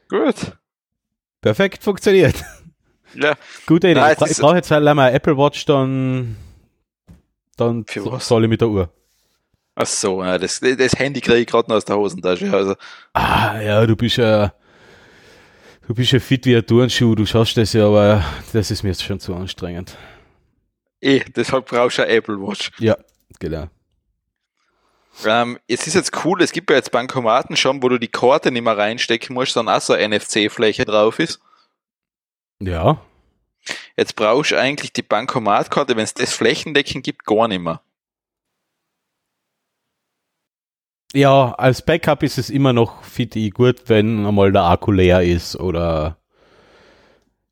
[0.10, 0.58] Gut.
[1.42, 2.44] Perfekt funktioniert.
[3.16, 3.36] Ja.
[3.66, 4.00] Gute Idee.
[4.00, 6.36] Nein, ich brauche jetzt halt einmal Apple Watch, dann,
[7.58, 7.86] dann
[8.20, 8.94] soll ich mit der Uhr.
[9.82, 12.52] Ach so, ja, das, das Handy kriege ich gerade noch aus der Hosentasche.
[12.52, 12.76] Also.
[13.14, 14.54] Ah, ja, du bist ja,
[15.88, 18.90] du bist ja fit wie ein Turnschuh, du schaffst das ja, aber das ist mir
[18.90, 19.96] jetzt schon zu anstrengend.
[21.00, 22.72] Eh, deshalb brauchst du eine Apple Watch.
[22.80, 22.98] Ja,
[23.40, 23.70] genau.
[25.26, 28.52] Ähm, es ist jetzt cool, es gibt ja jetzt Bankomaten schon, wo du die Karte
[28.52, 31.40] nicht mehr reinstecken musst, sondern auch so eine NFC-Fläche drauf ist.
[32.60, 33.02] Ja.
[33.96, 37.82] Jetzt brauchst du eigentlich die Bankomatkarte, wenn es das Flächendecken gibt, gar nicht mehr.
[41.14, 45.56] Ja, als Backup ist es immer noch fit gut, wenn einmal der Akku leer ist
[45.56, 46.18] oder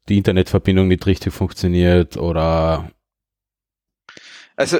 [0.10, 2.92] die Internetverbindung nicht richtig funktioniert oder.
[4.56, 4.78] Also,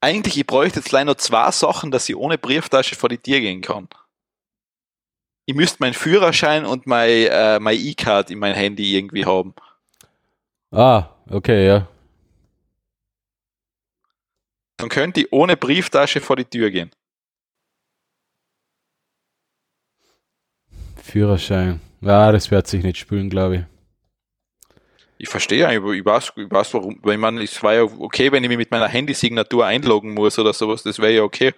[0.00, 3.40] eigentlich, ich bräuchte jetzt leider nur zwei Sachen, dass ich ohne Brieftasche vor die Tür
[3.40, 3.88] gehen kann.
[5.46, 9.54] Ich müsste meinen Führerschein und mein, äh, mein E-Card in mein Handy irgendwie haben.
[10.70, 11.88] Ah, okay, ja.
[14.78, 16.90] Dann könnte ich ohne Brieftasche vor die Tür gehen.
[21.04, 21.80] Führerschein.
[22.00, 23.62] Ja, das wird sich nicht spülen, glaube ich.
[25.18, 28.42] Ich verstehe eigentlich, ich weiß, ich weiß warum, weil man, es war ja okay, wenn
[28.42, 31.52] ich mich mit meiner Handysignatur einloggen muss oder sowas, das wäre ja okay.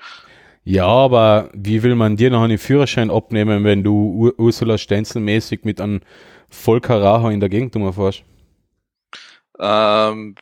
[0.64, 5.60] Ja, aber wie will man dir noch einen Führerschein abnehmen, wenn du Ursula Stenzel mäßig
[5.62, 6.00] mit einem
[6.50, 8.24] Vollkaracho in der Gegend umfährst?
[9.58, 10.34] Ähm,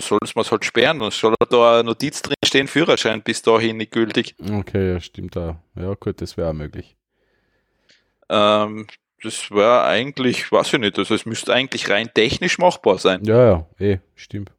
[0.00, 3.76] soll es mal halt sperren und soll da eine Notiz drin stehen, Führerschein bis dahin
[3.76, 4.34] nicht gültig.
[4.40, 5.60] Okay, ja, stimmt da.
[5.76, 6.96] Ja, gut, das wäre möglich.
[8.28, 8.86] Ähm,
[9.22, 13.24] das wäre eigentlich, weiß ich nicht, also es müsste eigentlich rein technisch machbar sein.
[13.24, 14.52] Ja, ja, eh, stimmt.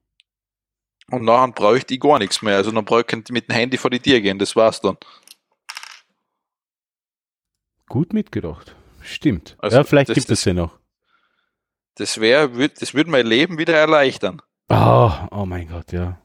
[1.10, 2.58] Und nachher bräuchte ich gar nichts mehr.
[2.58, 4.98] Also dann bräuchte ich mit dem Handy vor die Tür gehen, das war's dann.
[7.88, 8.76] Gut mitgedacht.
[9.02, 9.56] Stimmt.
[9.60, 10.78] Also ja, vielleicht das, gibt es ja noch.
[11.96, 14.42] Das wäre, das würde mein Leben wieder erleichtern.
[14.70, 16.20] Oh, oh mein Gott, ja.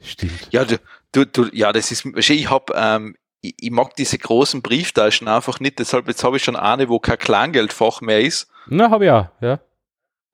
[0.00, 0.48] Stimmt.
[0.50, 0.78] Ja, du,
[1.12, 5.60] du, du ja, das ist, ich habe ähm, ich, ich, mag diese großen Brieftaschen einfach
[5.60, 8.48] nicht, deshalb jetzt habe ich schon eine, wo kein Kleingeldfach mehr ist.
[8.66, 9.60] Na, habe ich auch, ja.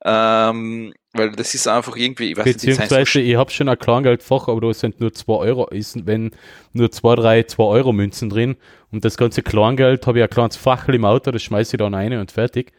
[0.05, 4.47] Ähm, weil das ist einfach irgendwie, ich weiß Beziehungsweise, nicht, ich habe schon ein Kleingeldfach,
[4.47, 6.31] aber da sind nur 2 Euro, ist, wenn
[6.73, 8.57] nur 2, 3, 2 Euro Münzen drin
[8.93, 11.95] und das ganze Kleingeld habe ich ein kleines Fachel im Auto, das schmeiße ich dann
[11.95, 12.73] rein und fertig.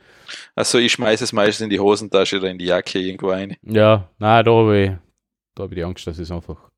[0.56, 3.58] Also ich schmeiße es meistens in die Hosentasche oder in die Jacke irgendwo rein.
[3.64, 4.91] Ja, nein, da habe ich,
[5.56, 6.70] da habe ich die Angst, dass ich es einfach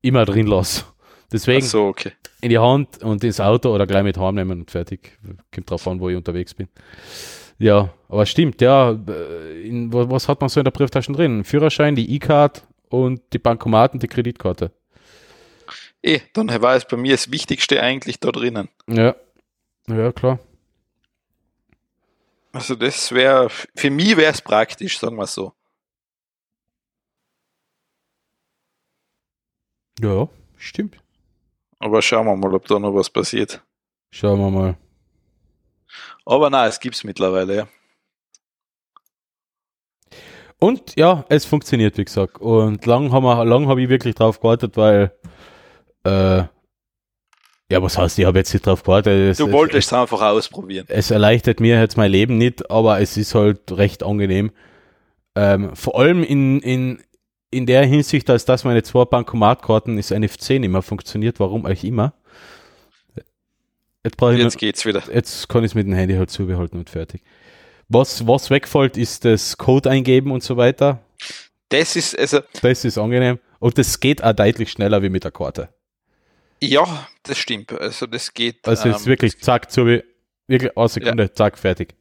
[0.00, 0.84] immer drin lasse.
[1.32, 2.12] Deswegen so, okay.
[2.40, 5.18] in die Hand und ins Auto oder gleich mit heimnehmen und fertig.
[5.52, 6.68] Kommt drauf an, wo ich unterwegs bin.
[7.58, 8.92] Ja, aber stimmt, ja.
[8.92, 11.44] Äh, in, was hat man so in der Brieftasche drin?
[11.44, 14.70] Führerschein, die E-Card und die Bankomaten, die Kreditkarte.
[16.02, 18.68] Eh, dann war es bei mir das Wichtigste eigentlich da drinnen.
[18.88, 19.14] Ja,
[19.86, 20.38] Ja, klar.
[22.52, 25.52] Also das wäre, für mich wäre es praktisch, sagen wir so.
[30.00, 31.03] Ja, stimmt.
[31.78, 33.62] Aber schauen wir mal, ob da noch was passiert.
[34.10, 34.76] Schauen wir mal.
[36.24, 37.68] Aber nein, es gibt's mittlerweile, ja.
[40.58, 42.40] Und ja, es funktioniert, wie gesagt.
[42.40, 45.12] Und lang haben wir, lang habe ich wirklich drauf gewartet, weil
[46.04, 46.44] äh,
[47.70, 49.30] ja, was heißt, ich habe jetzt nicht drauf gewartet.
[49.30, 50.86] Es, du wolltest es, es einfach ausprobieren.
[50.88, 54.52] Es erleichtert mir jetzt mein Leben nicht, aber es ist halt recht angenehm.
[55.34, 57.02] Ähm, vor allem in, in,
[57.54, 61.84] in der Hinsicht, als dass meine zwei Bankomatkarten ist NFC nicht mehr funktioniert, warum euch
[61.84, 62.12] immer.
[64.04, 65.02] Jetzt, jetzt geht's wieder.
[65.12, 67.22] Jetzt kann ich es mit dem Handy halt zubehalten und fertig.
[67.88, 71.00] Was, was wegfällt, ist das Code eingeben und so weiter.
[71.70, 72.40] Das ist, also.
[72.60, 73.38] Das ist angenehm.
[73.60, 75.70] Und das geht auch deutlich schneller wie mit der Karte.
[76.62, 77.72] Ja, das stimmt.
[77.72, 78.66] Also das geht.
[78.66, 80.02] Also es ist ähm, wirklich zack, so wie,
[80.46, 81.34] wirklich eine Sekunde, ja.
[81.34, 81.94] zack, fertig.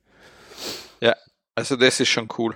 [0.99, 1.15] Ja,
[1.55, 2.55] also das ist schon cool.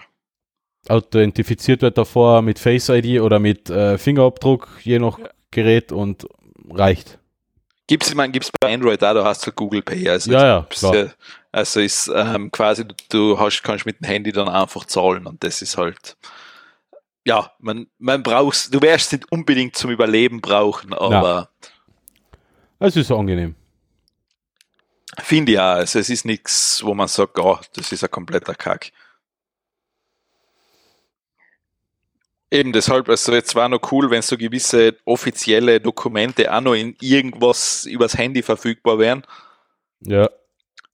[0.87, 5.29] Authentifiziert wird davor mit Face ID oder mit äh, Fingerabdruck, je nach ja.
[5.51, 6.27] Gerät und
[6.69, 7.19] reicht.
[7.87, 10.09] Gibt's, ich meine, gibt's bei Android da, da hast du Google Pay.
[10.09, 11.13] Also ja, ja, klar.
[11.51, 15.61] Also ist ähm, quasi, du hast, kannst mit dem Handy dann einfach zahlen und das
[15.61, 16.17] ist halt,
[17.25, 21.49] ja, man, man brauchst, du wirst es nicht unbedingt zum Überleben brauchen, aber.
[22.79, 23.55] Es ist angenehm.
[25.19, 25.75] Finde ich auch.
[25.75, 28.91] Also es ist nichts, wo man sagt, oh, das ist ein kompletter Kack.
[32.49, 36.95] Eben deshalb, also jetzt war noch cool, wenn so gewisse offizielle Dokumente auch noch in
[37.01, 39.23] irgendwas übers Handy verfügbar wären.
[39.99, 40.29] Ja.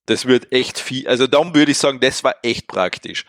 [0.08, 3.26] Das wird echt viel, also darum würde ich sagen, das war echt praktisch.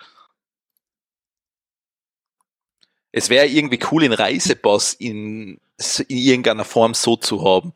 [3.13, 5.61] Es wäre irgendwie cool, in Reisepass in,
[6.09, 7.73] in irgendeiner Form so zu haben.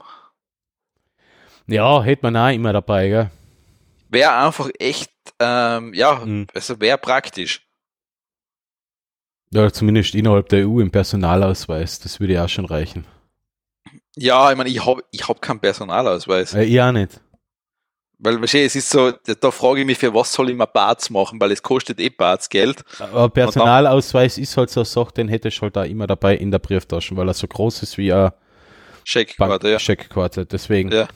[1.68, 3.30] Ja, hätte man auch immer dabei, gell?
[4.09, 6.46] Wäre einfach echt, ähm, ja, mhm.
[6.55, 7.67] also wäre praktisch.
[9.51, 13.07] Ja, zumindest innerhalb der EU im Personalausweis, das würde ja auch schon reichen.
[14.16, 16.55] Ja, ich meine, ich habe ich hab keinen Personalausweis.
[16.55, 17.20] Äh, ich auch nicht.
[18.20, 21.09] Weil, weißt es ist so, da frage ich mich, für was soll ich mal Barts
[21.09, 22.82] machen, weil es kostet eh Barts Geld.
[22.99, 26.34] Aber Personalausweis dann, ist halt so eine Sache, den hätte ich halt da immer dabei
[26.34, 28.34] in der Brieftasche, weil er so groß ist wie eine
[29.05, 29.78] Scheckkarte, ja.
[29.78, 30.90] Scheckkarte, deswegen.
[30.90, 31.09] Ja.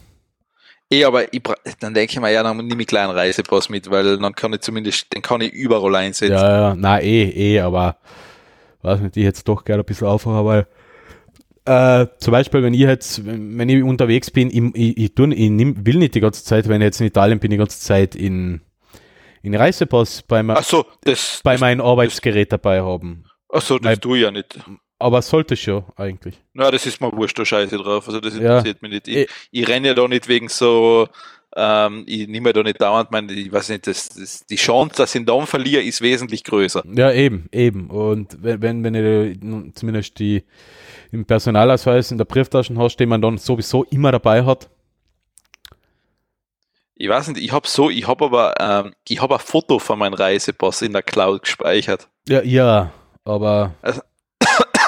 [0.93, 1.43] Eh, aber ich,
[1.80, 4.53] dann denke ich mir, ja, dann nehme ich einen kleinen Reisepass mit, weil dann kann
[4.53, 6.34] ich zumindest, den kann ich überall einsetzen.
[6.34, 7.97] Ja, ja, na eh, eh, aber
[8.82, 10.66] weiß nicht, ich jetzt doch gerne ein bisschen aufhören, weil
[11.64, 15.49] äh, zum Beispiel, wenn ich jetzt, wenn ich unterwegs bin, ich, ich, ich, tun, ich
[15.49, 18.14] nimm, will nicht die ganze Zeit, wenn ich jetzt in Italien bin, die ganze Zeit
[18.14, 18.61] in,
[19.43, 23.24] in Reisepass bei, Ach so, das, bei das, meinem Arbeitsgerät dabei haben.
[23.49, 24.59] Ach so, das Weil, tue ich ja nicht.
[25.03, 26.40] Aber sollte schon eigentlich.
[26.55, 28.07] Na, das ist mal wurscht, da scheiße drauf.
[28.07, 28.88] Also das interessiert ja.
[28.88, 29.09] mich nicht.
[29.09, 31.09] Ich, ich, ich renne ja da nicht wegen so,
[31.55, 35.14] ähm, ich nehme da nicht dauernd, meine, ich weiß nicht, das, das, die Chance, dass
[35.14, 36.82] ich ihn dann verliere, ist wesentlich größer.
[36.94, 37.90] Ja, eben, eben.
[37.90, 40.44] Und wenn, wenn, ich zumindest die
[41.11, 44.70] im Personalausweis in der Brieftasche hast, den man dann sowieso immer dabei hat.
[46.94, 49.98] Ich weiß nicht, ich habe so, ich habe aber, ähm, ich habe ein Foto von
[49.98, 52.09] meinem Reisepass in der Cloud gespeichert.
[52.28, 52.92] Ja, ja,
[53.24, 53.74] aber.
[53.82, 54.00] Also,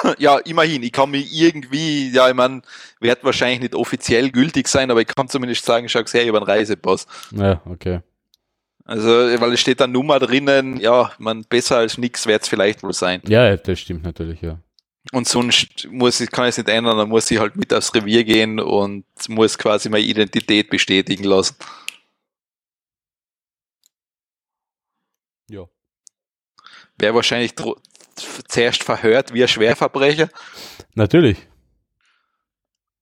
[0.17, 2.61] ja, immerhin, ich kann mich irgendwie, ja, ich meine,
[2.99, 6.47] wird wahrscheinlich nicht offiziell gültig sein, aber ich kann zumindest sagen, schau her, über einen
[6.47, 7.07] Reisepass.
[7.31, 8.01] Ja, okay.
[8.83, 12.83] Also, weil es steht da Nummer drinnen, ja, man besser als nichts wird es vielleicht
[12.83, 13.21] wohl sein.
[13.27, 14.59] Ja, das stimmt natürlich, ja.
[15.11, 17.93] Und sonst muss ich, kann ich es nicht ändern, dann muss ich halt mit aufs
[17.93, 21.55] Revier gehen und muss quasi meine Identität bestätigen lassen.
[25.49, 25.67] Ja.
[26.97, 27.53] Wäre wahrscheinlich
[28.47, 30.29] zuerst verhört wie ein Schwerverbrecher.
[30.93, 31.37] Natürlich.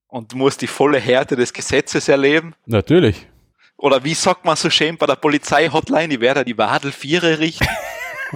[0.08, 2.54] Und muss die volle Härte des Gesetzes erleben.
[2.66, 3.26] Natürlich.
[3.76, 7.66] Oder wie sagt man so schön bei der Polizei-Hotline, ich werde die Wadelviere richten.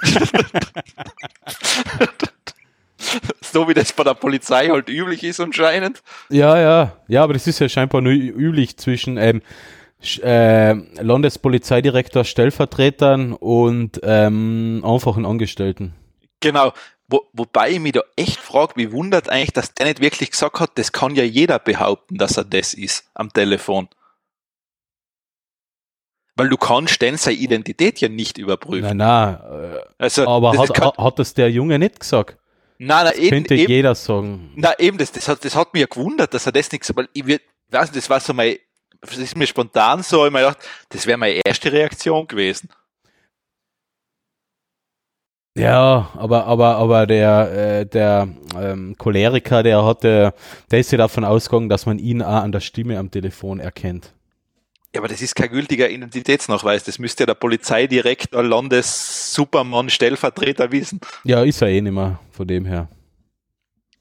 [3.41, 6.03] so wie das bei der Polizei halt üblich ist anscheinend.
[6.29, 9.43] Ja, ja, ja, aber das ist ja scheinbar nur üblich zwischen ähm,
[10.23, 10.73] äh,
[11.03, 15.95] Landespolizeidirektor, Stellvertretern und ähm, einfachen Angestellten.
[16.41, 16.73] Genau.
[17.09, 20.61] Wo, wobei ich mich da echt frage, wie wundert eigentlich, dass der nicht wirklich gesagt
[20.61, 23.89] hat, das kann ja jeder behaupten, dass er das ist am Telefon.
[26.37, 28.97] Weil du kannst denn seine Identität ja nicht überprüfen.
[28.97, 29.79] Nein, nein.
[29.97, 32.37] Also, aber das hat, kann, hat das der Junge nicht gesagt?
[32.79, 34.53] Nein, nein, eben, könnte eben, jeder sagen.
[34.55, 36.97] Na eben, das, das, hat, das hat mich ja gewundert, dass er das nicht gesagt
[36.97, 37.41] hat, weil ich, ich
[37.73, 38.57] weiß nicht, das war so mein,
[39.01, 40.59] das ist mir spontan so, ich mir gedacht,
[40.91, 42.69] das wäre meine erste Reaktion gewesen.
[45.57, 50.33] Ja, aber aber aber der äh, der ähm, Choleriker, der hatte,
[50.71, 54.15] der ist ja davon ausgegangen, dass man ihn auch an der Stimme am Telefon erkennt.
[54.95, 56.85] Ja, aber das ist kein gültiger Identitätsnachweis.
[56.85, 61.01] Das müsste ja der Polizeidirektor, Landes-Supermann, Stellvertreter wissen.
[61.25, 62.89] Ja, ist er eh nicht mehr, von dem her.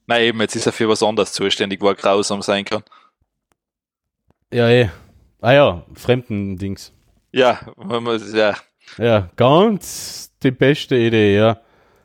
[0.06, 2.84] Nein, eben, jetzt ist er für was anderes zuständig, wo er grausam sein kann.
[4.52, 4.90] Ja, eh.
[5.42, 6.94] Ah ja, Fremdendings.
[7.32, 7.60] Ja,
[8.34, 8.56] ja.
[8.98, 11.58] Ja, ganz die beste Idee, ja.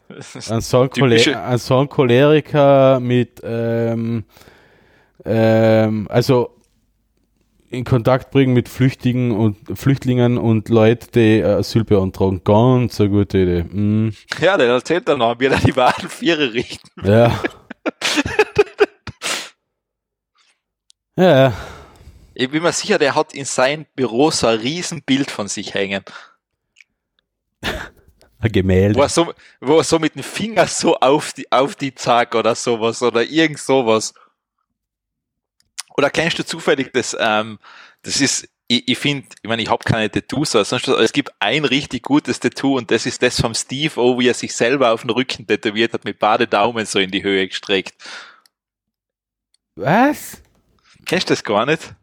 [0.51, 4.25] Ein so ein, so ein Choleriker mit, ähm,
[5.25, 6.59] ähm, also
[7.71, 12.43] in Kontakt bringen mit Flüchtlingen und Flüchtlingen und Leuten, die äh, Asyl beantragen.
[12.45, 13.63] Ganz eine gute Idee.
[13.63, 14.13] Mm.
[14.41, 16.89] Ja, der erzählt dann noch, wie er die Wahl Viere richten.
[17.05, 17.33] Ja.
[21.17, 21.53] ja.
[22.35, 26.05] Ich bin mir sicher, der hat in seinem Büro so ein Riesenbild von sich hängen.
[28.43, 28.99] Ein Gemälde.
[28.99, 32.35] Wo er so, wo er so mit dem Finger so auf die, auf die Zack
[32.35, 34.15] oder sowas oder irgend sowas.
[35.97, 37.59] Oder kennst du zufällig das, ähm,
[38.03, 41.31] das ist, ich, ich finde, ich meine, ich habe keine Tattoos, aber sonst, es gibt
[41.39, 44.93] ein richtig gutes Tattoo und das ist das vom Steve O, wie er sich selber
[44.93, 47.95] auf den Rücken tätowiert hat, mit beide Daumen so in die Höhe gestreckt.
[49.77, 50.43] Was?
[51.05, 51.95] Kennst du das gar nicht?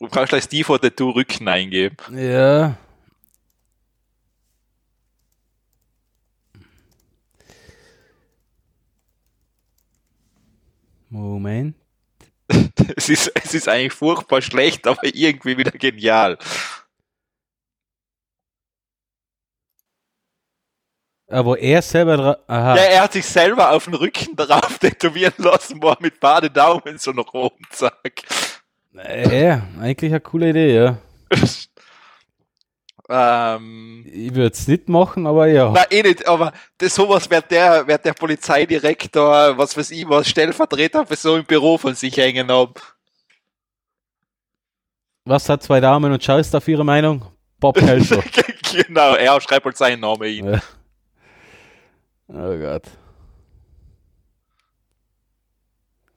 [0.00, 1.96] Du brauchst gleich Steve O Tattoo Rücken eingeben.
[2.16, 2.74] Ja.
[11.10, 11.76] Moment.
[12.96, 16.38] es, ist, es ist eigentlich furchtbar schlecht, aber irgendwie wieder genial.
[21.28, 22.76] Aber er selber Aha.
[22.76, 26.96] Ja, er hat sich selber auf den Rücken drauf tätowieren lassen, wo er mit Badedaumen
[26.96, 28.24] so nach oben sagt.
[28.92, 30.98] Ja, eigentlich eine coole Idee, ja.
[33.12, 35.72] Ähm, ich würde es nicht machen, aber ja.
[35.72, 40.28] Nein, eh nicht, aber das, sowas wird der, wird der Polizeidirektor, was weiß ich, was
[40.28, 42.74] Stellvertreter für so im Büro von sich hängen haben.
[45.24, 47.24] Was hat zwei Damen und schaust auf ihre Meinung?
[47.58, 48.22] Bob Kelso.
[48.86, 50.46] genau, er schreibt halt seinen Namen hin.
[50.46, 50.60] Ja.
[52.28, 52.84] Oh Gott.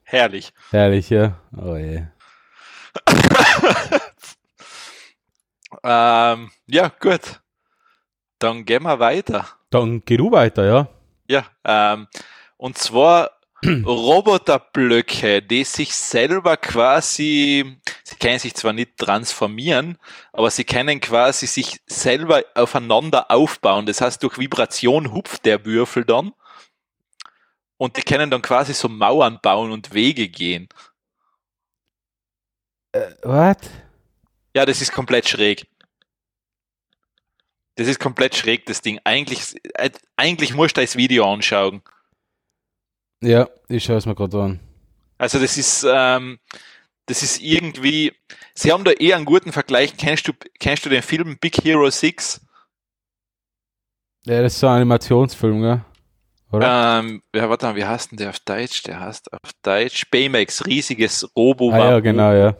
[0.04, 0.52] Herrlich.
[0.70, 1.40] Herrlich, ja.
[1.56, 2.04] Oh je.
[5.82, 7.40] Ähm, ja, gut.
[8.38, 9.46] Dann gehen wir weiter.
[9.70, 10.88] Dann geh du weiter, ja.
[11.28, 12.08] Ja, ähm,
[12.56, 13.32] und zwar
[13.64, 19.98] Roboterblöcke, die sich selber quasi, sie können sich zwar nicht transformieren,
[20.32, 23.86] aber sie können quasi sich selber aufeinander aufbauen.
[23.86, 26.32] Das heißt, durch Vibration hupft der Würfel dann
[27.76, 30.68] und die können dann quasi so Mauern bauen und Wege gehen.
[32.94, 33.58] Äh, what?
[34.54, 35.66] Ja, das ist komplett schräg.
[37.74, 39.00] Das ist komplett schräg, das Ding.
[39.02, 41.82] Eigentlich, äh, eigentlich musst du das Video anschauen.
[43.20, 44.60] Ja, ich schaue es mir gerade an.
[45.18, 46.38] Also das ist, ähm,
[47.06, 48.12] das ist irgendwie,
[48.54, 49.96] sie haben da eher einen guten Vergleich.
[49.96, 52.42] Kennst du, kennst du den Film Big Hero 6?
[54.24, 55.84] Ja, das ist so ein Animationsfilm, ja.
[56.54, 57.00] Oder?
[57.00, 58.82] Ähm, ja, warte mal, wie heißt denn der auf Deutsch?
[58.84, 62.56] Der heißt auf Deutsch Baymax, riesiges robo ah, ja, genau, ja.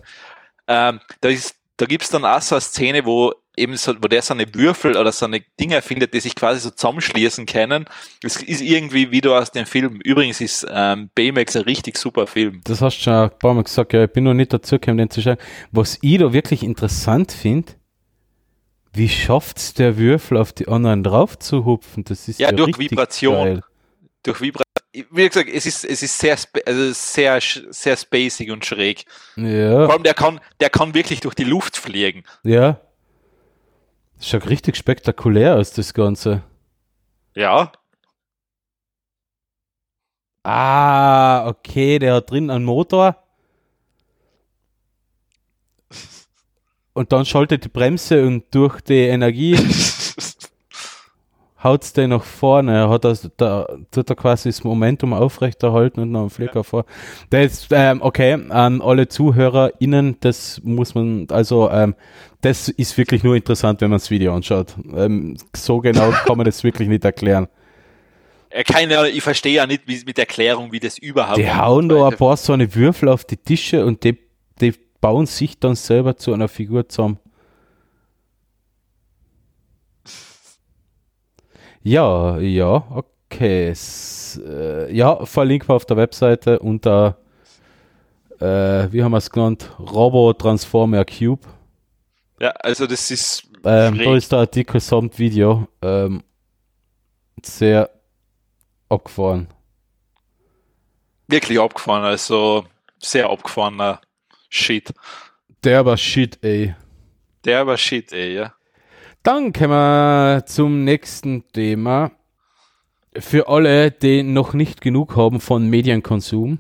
[0.67, 4.23] Ähm, da ist, da gibt's dann auch so eine Szene, wo eben so, wo der
[4.23, 7.85] so eine Würfel oder so eine Dinger findet, die sich quasi so zusammenschließen können.
[8.23, 10.01] Das ist irgendwie wie du aus dem Film.
[10.03, 12.61] Übrigens ist ähm, Baymax ein richtig super Film.
[12.65, 14.99] Das hast du schon ein paar Mal gesagt, ja, ich bin noch nicht dazu gekommen,
[14.99, 15.37] den zu schauen.
[15.71, 17.73] Was ich da wirklich interessant finde,
[18.93, 22.05] wie schafft's der Würfel auf die anderen drauf zu hupfen?
[22.05, 23.45] Das ist ja, ja durch Vibration.
[23.45, 23.61] Geil.
[24.25, 24.65] Durch Vibration.
[25.11, 29.05] Wie gesagt, es ist, es ist sehr, also sehr, sehr spacig und schräg.
[29.37, 29.87] Ja.
[29.87, 32.25] Vor allem, der kann, der kann wirklich durch die Luft fliegen.
[32.43, 32.81] Ja.
[34.19, 36.43] Das schaut richtig spektakulär aus, das Ganze.
[37.35, 37.73] Ja.
[40.45, 43.17] Ah, okay, der hat drin einen Motor.
[46.93, 49.57] Und dann schaltet die Bremse und durch die Energie
[51.65, 52.89] haut es den nach vorne.
[52.89, 56.63] Hat das, da tut er quasi das Momentum aufrechterhalten und noch einen Flicker ja.
[56.63, 56.85] vor.
[57.31, 61.95] Das, ähm, okay, an alle ZuhörerInnen, das muss man, also, ähm,
[62.43, 64.75] das ist wirklich nur interessant, wenn man das Video anschaut.
[64.95, 67.49] Ähm, so genau kann man das wirklich nicht erklären.
[68.69, 72.17] Keine, ich verstehe ja nicht wie, mit Erklärung, wie das überhaupt Die hauen da ein
[72.17, 74.17] paar so eine Würfel auf die Tische und die,
[74.61, 77.19] die bauen sich dann selber zu einer Figur zusammen.
[81.85, 83.69] Ja, ja, okay.
[83.69, 87.19] S äh, ja, verlinken wir auf der Webseite unter,
[88.41, 89.71] äh, wie haben wir es genannt?
[89.79, 91.47] Robo Transformer Cube.
[92.41, 93.47] Ja, also das ist.
[93.65, 95.69] Ähm, da ist der Artikel samt Video.
[95.83, 96.23] Ähm,
[97.43, 97.91] sehr
[98.89, 99.49] abgefahren.
[101.29, 102.65] Wirklich abgefahren, also
[102.99, 104.01] sehr abgefahrener
[104.49, 104.93] Shit.
[105.63, 106.75] Der war Shit, ey.
[107.45, 108.55] Der war Shit, ey, ja.
[109.25, 112.13] Dann kommen wir zum nächsten Thema.
[113.17, 116.59] Für alle, die noch nicht genug haben von Medienkonsum.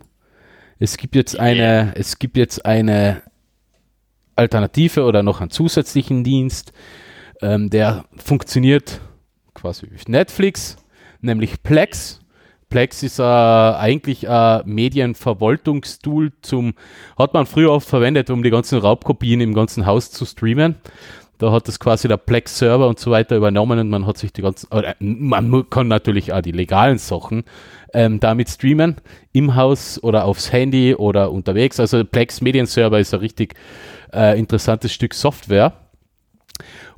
[0.78, 3.20] Es gibt jetzt eine, es gibt jetzt eine
[4.34, 6.72] Alternative oder noch einen zusätzlichen Dienst,
[7.42, 9.02] ähm, der funktioniert
[9.52, 10.78] quasi wie Netflix,
[11.20, 12.20] nämlich Plex.
[12.70, 16.72] Plex ist äh, eigentlich ein Medienverwaltungstool zum,
[17.18, 20.76] hat man früher oft verwendet, um die ganzen Raubkopien im ganzen Haus zu streamen.
[21.44, 24.40] Da hat das quasi der Plex-Server und so weiter übernommen und man hat sich die
[24.40, 24.66] ganzen,
[24.98, 27.44] man kann natürlich auch die legalen Sachen
[27.92, 28.96] ähm, damit streamen,
[29.32, 31.78] im Haus oder aufs Handy oder unterwegs.
[31.78, 33.56] Also Plex Medienserver ist ein richtig
[34.14, 35.74] äh, interessantes Stück Software.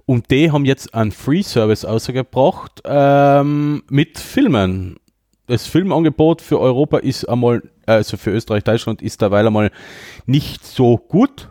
[0.05, 5.01] Und die haben jetzt einen Free-Service ausgebracht ähm, mit Filmen.
[5.49, 9.73] Das Filmangebot für Europa ist einmal, also für Österreich, Deutschland ist derweil einmal
[10.25, 11.49] nicht so gut.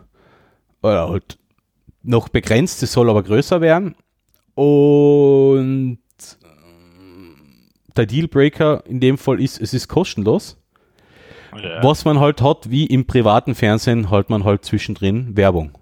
[0.80, 1.36] Oder halt
[2.06, 3.94] noch begrenzt, es soll aber größer werden.
[4.54, 5.98] Und
[7.96, 10.58] der Dealbreaker in dem Fall ist, es ist kostenlos.
[11.54, 11.82] Ja.
[11.82, 15.72] Was man halt hat, wie im privaten Fernsehen, halt man halt zwischendrin Werbung.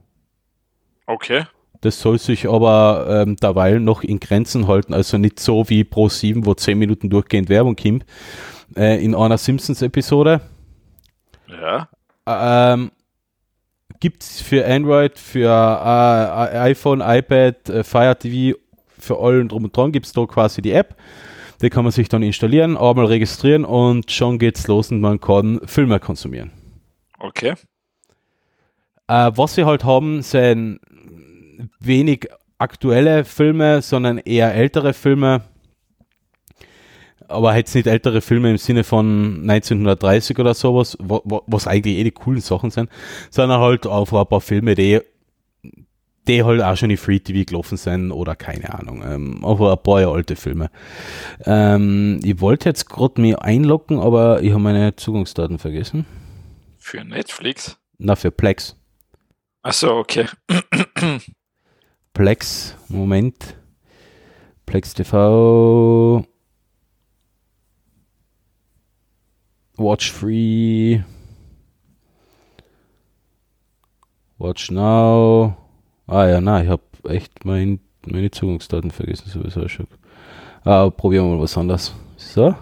[1.07, 1.45] Okay.
[1.81, 6.09] Das soll sich aber ähm, derweil noch in Grenzen halten, also nicht so wie Pro
[6.09, 8.07] 7, wo 10 Minuten durchgehend Werbung kommt,
[8.77, 10.41] äh, in einer Simpsons-Episode.
[11.49, 11.89] Ja.
[12.27, 12.91] Ähm,
[14.01, 18.59] Gibt es für Android, für äh, iPhone, iPad, äh, Fire TV,
[18.99, 20.97] für allen drum und dran gibt es da quasi die App.
[21.63, 25.61] Die kann man sich dann installieren, einmal registrieren und schon geht's los und man kann
[25.65, 26.51] Filme konsumieren.
[27.19, 27.55] Okay.
[29.07, 30.81] Äh, was sie halt haben, sind
[31.81, 32.27] wenig
[32.59, 35.43] aktuelle Filme, sondern eher ältere Filme.
[37.29, 42.11] Aber jetzt nicht ältere Filme im Sinne von 1930 oder sowas, was eigentlich eh die
[42.11, 42.91] coolen Sachen sind,
[43.31, 45.01] sondern halt auch ein paar Filme, die
[46.27, 49.03] die halt auch schon in Free TV gelaufen sind oder keine Ahnung.
[49.05, 50.71] Ähm, aber ein paar alte Filme.
[51.45, 56.07] Ähm, ich wollte jetzt gerade mich einloggen, aber ich habe meine Zugangsdaten vergessen.
[56.79, 57.79] Für Netflix?
[57.99, 58.77] Na, für Plex.
[59.63, 60.27] Achso, okay.
[62.15, 63.57] Plex, Moment.
[64.67, 66.25] Plex TV.
[69.77, 71.03] Watch Free.
[74.39, 75.57] Watch Now.
[76.07, 79.89] Ah ja, na, ich habe echt mein, meine Zugangsdaten vergessen, sowieso schon.
[80.65, 81.95] Ah, probieren wir mal was anderes.
[82.17, 82.55] So.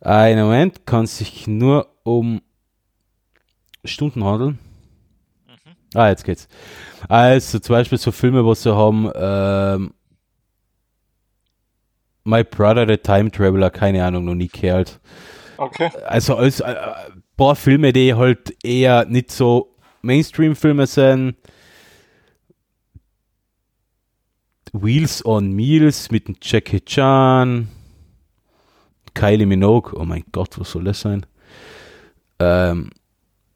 [0.00, 2.42] Einen Moment, kann sich nur um
[3.84, 4.58] Stunden handeln.
[5.46, 5.98] Mhm.
[5.98, 6.48] Ah, jetzt geht's.
[7.08, 9.94] Also zum Beispiel so Filme, was sie haben, ähm,
[12.24, 14.98] My Brother the Time Traveler, keine Ahnung, noch nie gehört.
[15.56, 15.90] Okay.
[16.06, 16.74] Also als äh,
[17.36, 21.36] paar Filme, die halt eher nicht so Mainstream-Filme sind.
[24.72, 27.68] Wheels on Meals mit Jackie Chan,
[29.14, 31.24] Kylie Minogue, oh mein Gott, was soll das sein?
[32.40, 32.90] Ähm,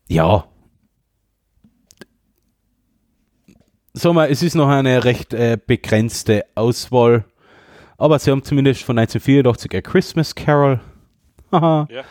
[0.07, 0.47] ja.
[3.95, 7.25] Sag mal, es ist noch eine recht äh, begrenzte Auswahl,
[7.99, 10.81] aber sie haben zumindest von 1984 A Christmas Carol.
[11.53, 11.89] Haha.
[11.91, 12.05] ja.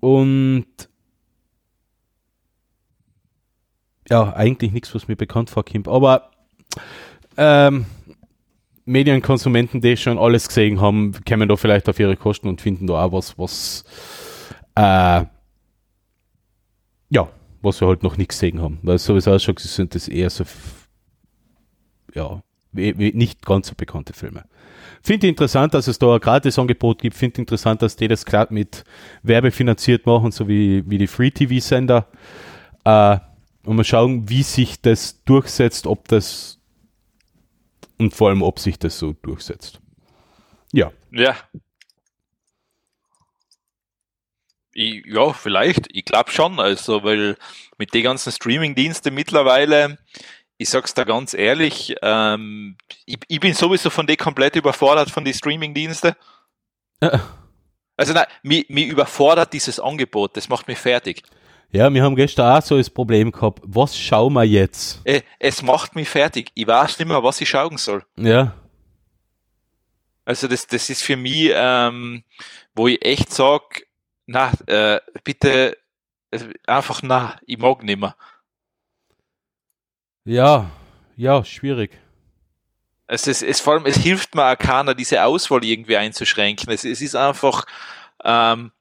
[0.00, 0.66] Und
[4.08, 5.86] ja, eigentlich nichts, was mir bekannt vorkommt.
[5.86, 6.30] Aber
[7.36, 7.86] ähm,
[8.84, 13.04] Medienkonsumenten, die schon alles gesehen haben, kommen da vielleicht auf ihre Kosten und finden da
[13.04, 13.84] auch was, was
[14.74, 15.24] äh,
[17.10, 17.28] ja,
[17.60, 18.80] was wir halt noch nicht gesehen haben.
[18.82, 20.44] Weil sowieso schon sind das eher so
[22.14, 24.44] ja, nicht ganz so bekannte Filme.
[25.02, 27.16] Finde interessant, dass es da ein Gratis-Angebot gibt.
[27.16, 28.84] Finde interessant, dass die das klar mit
[29.22, 32.06] Werbe finanziert machen, so wie, wie die Free-TV-Sender.
[32.84, 33.18] Äh,
[33.64, 36.58] und mal schauen, wie sich das durchsetzt, ob das
[37.98, 39.80] und vor allem, ob sich das so durchsetzt.
[40.72, 40.92] Ja.
[41.12, 41.36] Ja.
[44.74, 45.88] Ich, ja, vielleicht.
[45.92, 46.58] Ich glaube schon.
[46.58, 47.36] Also, weil
[47.78, 49.98] mit den ganzen Streaming-Diensten mittlerweile,
[50.62, 55.24] ich sag's da ganz ehrlich, ähm, ich, ich, bin sowieso von denen komplett überfordert von
[55.24, 56.14] den Streaming-Diensten.
[57.00, 57.18] Äh.
[57.96, 61.22] Also nein, mich, mich überfordert dieses Angebot, das macht mich fertig.
[61.70, 63.60] Ja, wir haben gestern auch so das Problem gehabt.
[63.64, 65.00] Was schauen wir jetzt?
[65.04, 66.50] Äh, es macht mich fertig.
[66.54, 68.04] Ich weiß nicht mehr, was ich schauen soll.
[68.16, 68.54] Ja.
[70.24, 72.24] Also das, das ist für mich, ähm,
[72.74, 73.86] wo ich echt sag,
[74.26, 75.76] na, äh, bitte
[76.30, 78.16] äh, einfach na, ich mag nicht mehr.
[80.24, 80.70] Ja,
[81.16, 81.98] ja, schwierig.
[83.06, 86.72] Es, es vor allem, es hilft mir auch keiner, diese Auswahl irgendwie einzuschränken.
[86.72, 87.64] Es, es ist einfach,
[88.24, 88.72] ähm,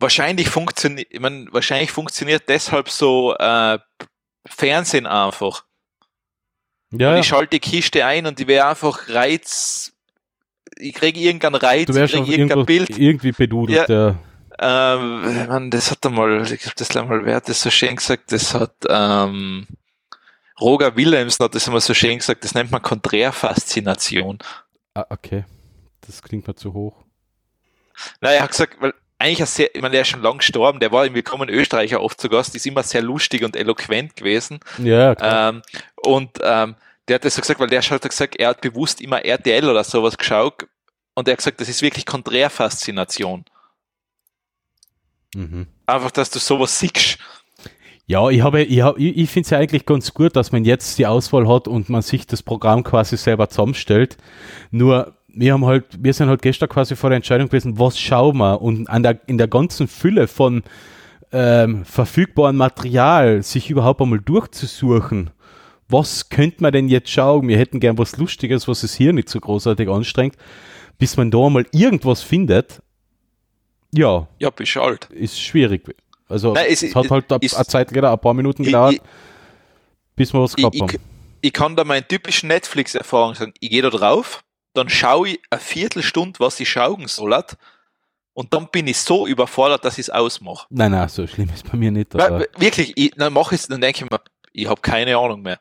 [0.00, 3.78] wahrscheinlich funktioniert, ich mein, wahrscheinlich funktioniert deshalb so äh,
[4.46, 5.64] Fernsehen einfach.
[6.92, 9.92] Ja, Ich schalte die Kiste ein und die wäre einfach Reiz.
[10.76, 12.98] Ich kriege irgendeinen Reiz, du ich wärst kriege auch irgendein Bild.
[12.98, 13.88] irgendwie bedudelt.
[13.88, 14.16] Ja.
[14.58, 18.32] Ähm, man, das hat einmal, ich glaube, das einmal, wer hat das so schön gesagt?
[18.32, 19.66] Das hat ähm,
[20.60, 24.38] Roger Wilhelmsen hat das immer so schön gesagt, das nennt man Konträrfaszination.
[24.94, 25.44] Ah, okay.
[26.00, 27.04] Das klingt mir zu hoch.
[28.20, 30.92] Na, er hat gesagt, weil eigentlich sehr, ich meine, der ist schon lang gestorben, der
[30.92, 34.60] war im Willkommen Österreicher oft zu Gast, ist immer sehr lustig und eloquent gewesen.
[34.78, 35.50] Ja, klar.
[35.50, 35.62] Ähm,
[35.96, 39.24] und ähm, der hat das so gesagt, weil der hat gesagt, er hat bewusst immer
[39.24, 40.66] RTL oder sowas geschaut
[41.14, 43.44] und er hat gesagt, das ist wirklich Konträrfaszination.
[45.34, 45.66] Mhm.
[45.86, 47.18] Einfach, dass du sowas siehst.
[48.10, 50.64] Ja, ich habe, ich, hab, ich, ich finde es ja eigentlich ganz gut, dass man
[50.64, 54.16] jetzt die Auswahl hat und man sich das Programm quasi selber zusammenstellt.
[54.72, 58.38] Nur, wir haben halt, wir sind halt gestern quasi vor der Entscheidung gewesen, was schauen
[58.38, 58.60] wir?
[58.62, 60.64] Und an der, in der ganzen Fülle von
[61.30, 65.30] ähm, verfügbarem Material sich überhaupt einmal durchzusuchen,
[65.88, 67.46] was könnte man denn jetzt schauen?
[67.46, 70.34] Wir hätten gern was Lustiges, was es hier nicht so großartig anstrengt,
[70.98, 72.82] bis man da mal irgendwas findet.
[73.92, 75.08] Ja, Ja, bist alt.
[75.12, 75.84] ist schwierig.
[76.30, 78.68] Also Nein, es es, hat halt eine ist- eine Zeit gedauert, ein paar Minuten Ich,
[78.68, 79.00] gedauert, ich,
[80.16, 80.96] bis wir was ich, gehabt ich, haben.
[81.42, 83.52] ich kann da meine typischen Netflix-Erfahrung sagen.
[83.60, 87.42] Ich gehe da drauf, dann schaue ich eine Viertelstunde, was ich schauen soll,
[88.32, 90.66] und dann bin ich so überfordert, dass ich es ausmache.
[90.70, 92.14] Nein, nein, so schlimm ist bei mir nicht.
[92.14, 94.20] Weil- Wirklich, ich, dann mache ich es, dann denke ich mir,
[94.52, 95.58] ich habe keine Ahnung mehr.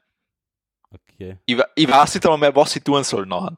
[0.94, 1.38] okay.
[1.46, 3.58] Ich, ich weiß nicht einmal mehr, was ich tun soll nachher.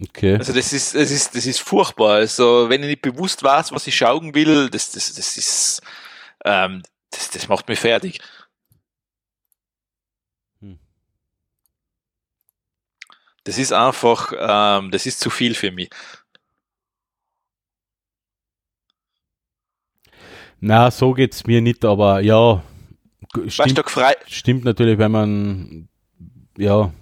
[0.00, 0.36] Okay.
[0.36, 2.14] Also das ist, das ist, das ist furchtbar.
[2.14, 5.82] Also wenn ich nicht bewusst weiß, was ich schauen will, das, das, das ist,
[6.44, 8.20] ähm, das, das macht mich fertig.
[10.60, 10.78] Hm.
[13.44, 15.90] Das ist einfach, ähm, das ist zu viel für mich.
[20.60, 22.62] Na, so geht's mir nicht, aber ja,
[23.34, 25.88] g- Weißt du, stimmt, stimmt natürlich, wenn man,
[26.56, 26.92] ja,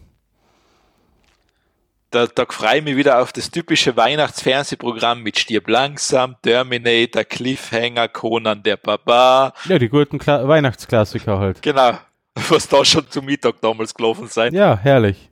[2.11, 8.09] da, da freue ich mich wieder auf das typische Weihnachtsfernsehprogramm mit Stirb langsam, Terminator, Cliffhanger,
[8.09, 9.55] Conan der Barbar.
[9.67, 11.63] ja, die guten Kla Weihnachtsklassiker halt.
[11.63, 11.99] Genau.
[12.49, 14.55] Was da schon zum Mittag damals gelaufen sein.
[14.55, 15.31] Ja, herrlich.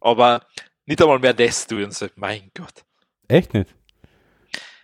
[0.00, 0.42] Aber
[0.86, 2.10] nicht einmal mehr das tun sie.
[2.16, 2.84] Mein Gott.
[3.28, 3.74] Echt nicht.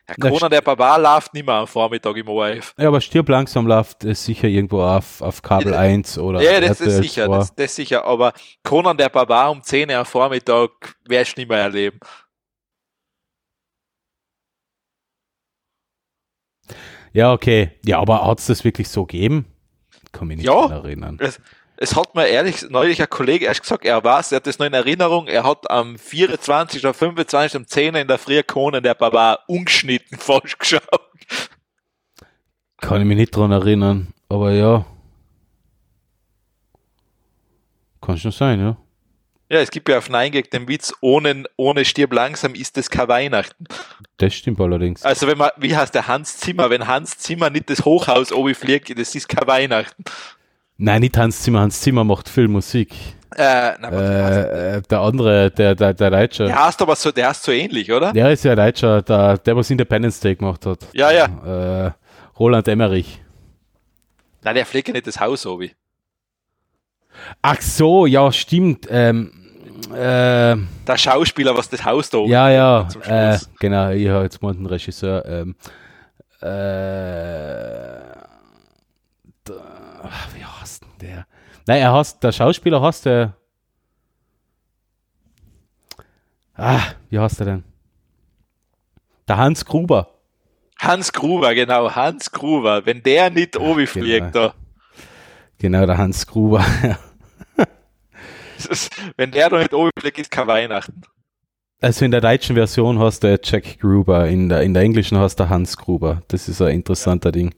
[0.09, 2.75] Herr Na, Conan der Barbar läuft nicht mehr am Vormittag im ORF.
[2.79, 6.61] Ja, aber stirb langsam läuft es sicher irgendwo auf, auf Kabel Ja, 1 oder Ja,
[6.61, 7.37] das ist sicher, 2.
[7.39, 8.05] das, das ist sicher.
[8.05, 8.33] Aber
[8.63, 10.71] Conan der Barbar um 10 Uhr am Vormittag
[11.09, 11.99] werde ich nicht mehr erleben.
[17.13, 17.71] Ja, okay.
[17.85, 19.47] Ja, aber hat's das wirklich so gegeben?
[20.13, 20.69] Kann mich nicht Ja.
[20.69, 21.17] erinnern.
[21.21, 21.41] Es
[21.79, 24.73] hat mir ehrlich neulich ein Kollege erst gesagt, er weiß, er hat das noch in
[24.73, 26.83] Erinnerung, er hat am 24.
[26.83, 27.57] oder 25.
[27.57, 30.83] um 10 Uhr in der Früh Conan der Barbar ungeschnitten falsch geschaut.
[32.79, 34.87] Kann ich mich nicht dran erinnern, aber ja.
[38.01, 38.77] Kann schon sein, ja.
[39.49, 42.91] Ja, es gibt ja auf Nein gegen den Witz, ohne, ohne Stirb langsam ist es
[42.91, 43.67] kein Weihnachten.
[44.17, 45.05] Das stimmt allerdings.
[45.05, 48.57] Also wenn man, wie heißt der Hans Zimmer, wenn Hans Zimmer nicht das Hochhaus oben
[48.57, 50.03] fliegt, das ist kein Weihnachten.
[50.79, 51.61] Nein, nicht Hans Zimmer.
[51.61, 52.93] Hans Zimmer macht viel Musik.
[53.35, 56.45] Äh, warte, Äh, äh, der andere, der, der, der Deutsche.
[56.47, 58.13] der heißt aber so, der heißt so ähnlich, oder?
[58.13, 60.87] Der ist ja ein Deutscher, der, der was Independence Day gemacht hat.
[60.93, 61.87] Ja, ja.
[61.87, 61.93] Äh,
[62.39, 63.21] Roland Emmerich.
[64.43, 65.71] Nein, der fliegt ja nicht das Haus oben.
[67.43, 68.87] Ach so, ja, stimmt.
[68.91, 69.33] Ähm,
[69.93, 70.57] äh,
[70.87, 74.53] Der Schauspieler, was das Haus da oben ja, ja, äh, genau, ich habe jetzt mal
[74.53, 75.25] einen Regisseur.
[75.27, 75.55] Ähm,
[76.41, 76.47] äh,
[79.45, 79.55] da,
[80.35, 80.41] denn
[81.01, 81.27] der?
[81.67, 83.37] Nein, er heißt, der Schauspieler heißt der.
[86.55, 87.65] Ah, wie heißt er denn?
[89.29, 90.11] Der Hans Gruber.
[90.79, 92.87] Hans Gruber, genau, Hans Gruber.
[92.87, 94.55] Wenn der nicht oben fliegt, da,
[95.59, 96.65] Genau, der Hans Gruber.
[99.17, 101.03] wenn der da nicht oben fliegt, ist kein Weihnachten.
[101.81, 105.37] Also in der deutschen Version hast du Jack Gruber, in der, in der englischen hast
[105.37, 106.23] du Hans Gruber.
[106.29, 107.55] Das ist ein interessanter Ding.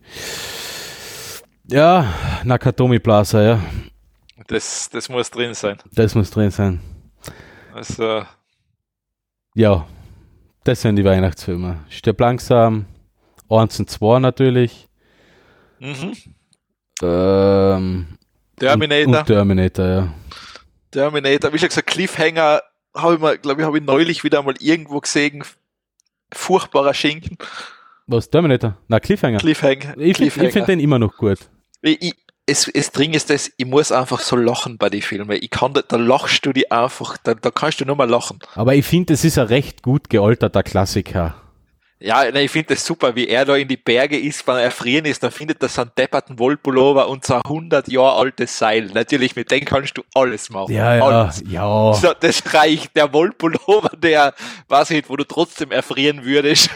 [1.71, 2.15] Ja,
[2.45, 3.61] Nakatomi Plaza, ja.
[4.47, 5.77] Das, das muss drin sein.
[5.93, 6.81] Das muss drin sein.
[7.75, 8.23] Also,
[9.55, 9.87] Ja,
[10.65, 11.81] das sind die Weihnachtsfilme.
[11.91, 12.87] Stirb langsam,
[13.51, 14.89] 1 und 2 natürlich.
[15.79, 16.13] mhm.
[17.03, 18.19] Ähm,
[18.59, 19.07] Terminator.
[19.09, 20.15] Und, und Terminator, ja.
[20.91, 22.63] Terminator, wie schon gesagt, Cliffhanger
[22.97, 25.45] habe ich mal, glaube ich, habe ich neulich wieder mal irgendwo gesehen.
[26.33, 27.37] Furchtbarer Schinken.
[28.07, 28.79] Was, Terminator?
[28.89, 29.39] Na, Cliffhanger.
[29.39, 29.99] Cliffhanger.
[29.99, 30.51] ich finde Cliffhanger.
[30.51, 31.39] find den immer noch gut.
[31.83, 32.15] Ich,
[32.47, 35.39] es, es Ding ist das, ich muss einfach so lachen bei den Filmen.
[35.41, 38.39] Ich kann, da, da lachst du die einfach, da, da kannst du nur mal lachen.
[38.55, 41.35] Aber ich finde, es ist ein recht gut gealterter Klassiker.
[42.01, 44.63] Ja, ne, ich finde das super, wie er da in die Berge ist, wenn er
[44.63, 48.57] erfrieren ist, dann findet er so einen depperten Wollpullover und so ein 100 Jahre altes
[48.57, 48.87] Seil.
[48.95, 50.73] Natürlich, mit dem kannst du alles machen.
[50.73, 51.43] Ja, ja, alles.
[51.49, 51.93] ja.
[51.95, 52.95] So, das reicht.
[52.95, 54.33] Der Wollpullover, der,
[54.69, 56.71] weiß ich nicht, wo du trotzdem erfrieren würdest.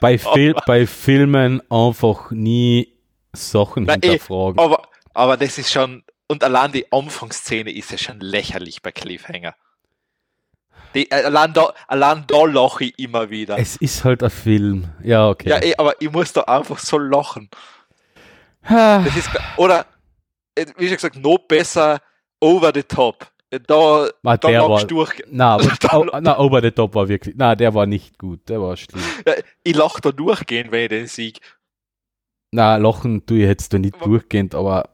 [0.00, 2.93] Bei, Fil bei Filmen einfach nie
[3.34, 4.58] Sachen eh, hinterfragen.
[4.58, 4.82] aber,
[5.12, 9.54] aber das ist schon, und allein die Anfangsszene ist ja schon lächerlich bei Cliffhanger.
[10.94, 13.58] Die, äh, allein da, allein da lache ich immer wieder.
[13.58, 14.90] Es ist halt ein Film.
[15.02, 15.48] Ja, okay.
[15.50, 17.50] Ja, eh, aber ich muss da einfach so lachen.
[18.62, 19.86] Ah, Das ist, oder,
[20.54, 22.00] äh, wie schon gesagt, noch besser
[22.40, 23.26] over the top.
[23.66, 25.22] Da, Ah, da der lachst war- du durch.
[25.30, 27.34] na, aber, na, Over the Top war wirklich.
[27.38, 28.48] Na, der war nicht gut.
[28.48, 29.00] Der war schlimm.
[29.26, 31.40] Ja, Ich lach da durchgehen, wenn ich den sieg.
[32.54, 34.90] Na, lachen tue ich jetzt da nicht durchgehend, aber.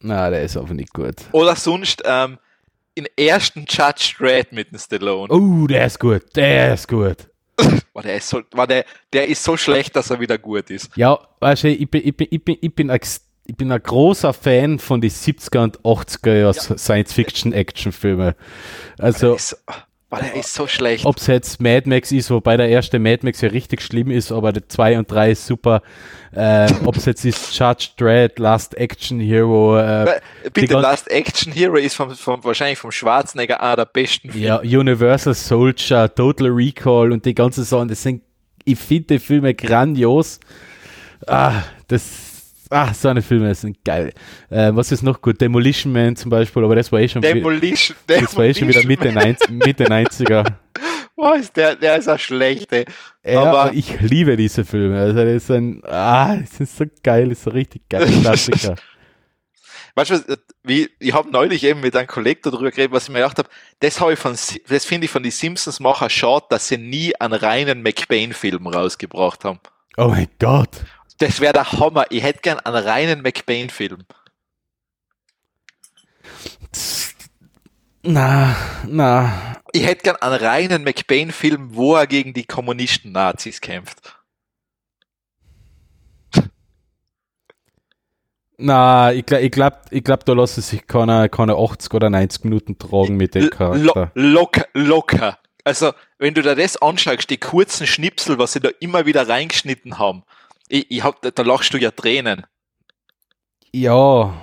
[0.00, 1.14] Na, der ist einfach nicht gut.
[1.32, 2.38] Oder sonst, ähm,
[2.94, 5.32] in ersten Judge Dredd mit dem Stallone.
[5.32, 6.22] Oh, der ist gut.
[6.36, 7.28] Der ist gut.
[7.94, 10.94] Boah, der ist so, boah, der, der ist so schlecht, dass er wieder gut ist.
[10.96, 13.82] Ja, weißt du, ich bin, ich bin, ich bin, ich bin, ex- ich bin ein
[13.82, 18.36] großer Fan von den 70er und 80er Jahr Science-Fiction-Action-Filme.
[18.98, 19.64] Der Also, ist,
[20.14, 21.04] boah, der ist so schlecht.
[21.04, 24.32] ob es jetzt Mad Max ist, wobei der erste Mad Max ja richtig schlimm ist,
[24.32, 25.82] aber der 2 und 3 ist super.
[26.32, 30.20] Äh, ob es jetzt ist Judge Dredd, Last Action Hero, äh,
[30.52, 34.46] Bitte, Last Action Hero ist vom, vom, wahrscheinlich vom Schwarzenegger einer der besten Filme.
[34.46, 38.22] ja, Universal Soldier, Total Recall und die ganzen Sachen, das sind,
[38.64, 40.40] ich finde die Filme grandios.
[41.26, 42.33] Ah, das,
[42.70, 44.12] ah, so eine Filme sind geil.
[44.50, 45.40] Äh, was ist noch gut?
[45.40, 48.68] Demolition Man zum Beispiel, aber das war eh schon, viel- Demolition, das war eh schon
[48.68, 50.44] wieder Mitte, Demolition 90, Mitte 90er.
[51.16, 52.84] Boah, ist der, der ist ein schlechter.
[53.24, 54.98] Ja, Aber- aber ich liebe diese Filme.
[55.00, 58.74] Also das ist ein, ah, das ist so geil, das ist so richtig geil Klassiker.
[59.96, 63.10] Weißt du, was, wie, ich habe neulich eben mit einem Kollegen darüber geredet, was ich
[63.10, 63.48] mir gedacht habe,
[63.78, 66.78] das habe ich von, Si- das finde ich von den Simpsons Macher schade, dass sie
[66.78, 69.60] nie einen reinen McBain-Film rausgebracht haben.
[69.96, 70.70] Oh mein Gott.
[71.18, 72.06] Das wäre der Hammer.
[72.10, 74.04] Ich hätte gern einen reinen McBain-Film.
[78.02, 78.56] Na,
[78.86, 79.56] na.
[79.72, 84.16] Ich hätte gern einen reinen McBain-Film, wo er gegen die Kommunisten-Nazis kämpft.
[88.56, 92.44] Na, ich glaube, ich glaub, ich glaub, da lassen sich keine, keine 80 oder 90
[92.44, 94.12] Minuten tragen mit dem Charakter.
[94.14, 95.38] locker, locker.
[95.64, 99.98] Also, wenn du dir das anschaust, die kurzen Schnipsel, was sie da immer wieder reingeschnitten
[99.98, 100.22] haben,
[100.68, 102.46] ich, ich hab, da lachst du ja Tränen.
[103.72, 104.34] Ja,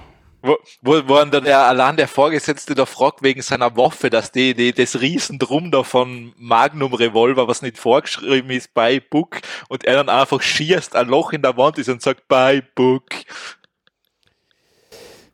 [0.44, 4.56] Wo, wo, wo dann der, allein der Vorgesetzte da fragt wegen seiner Waffe, dass die,
[4.56, 9.96] die, das Riesendrum da von Magnum Revolver, was nicht vorgeschrieben ist, bei Book, und er
[9.96, 13.06] dann einfach schießt, ein Loch in der Wand ist und sagt, bei Book.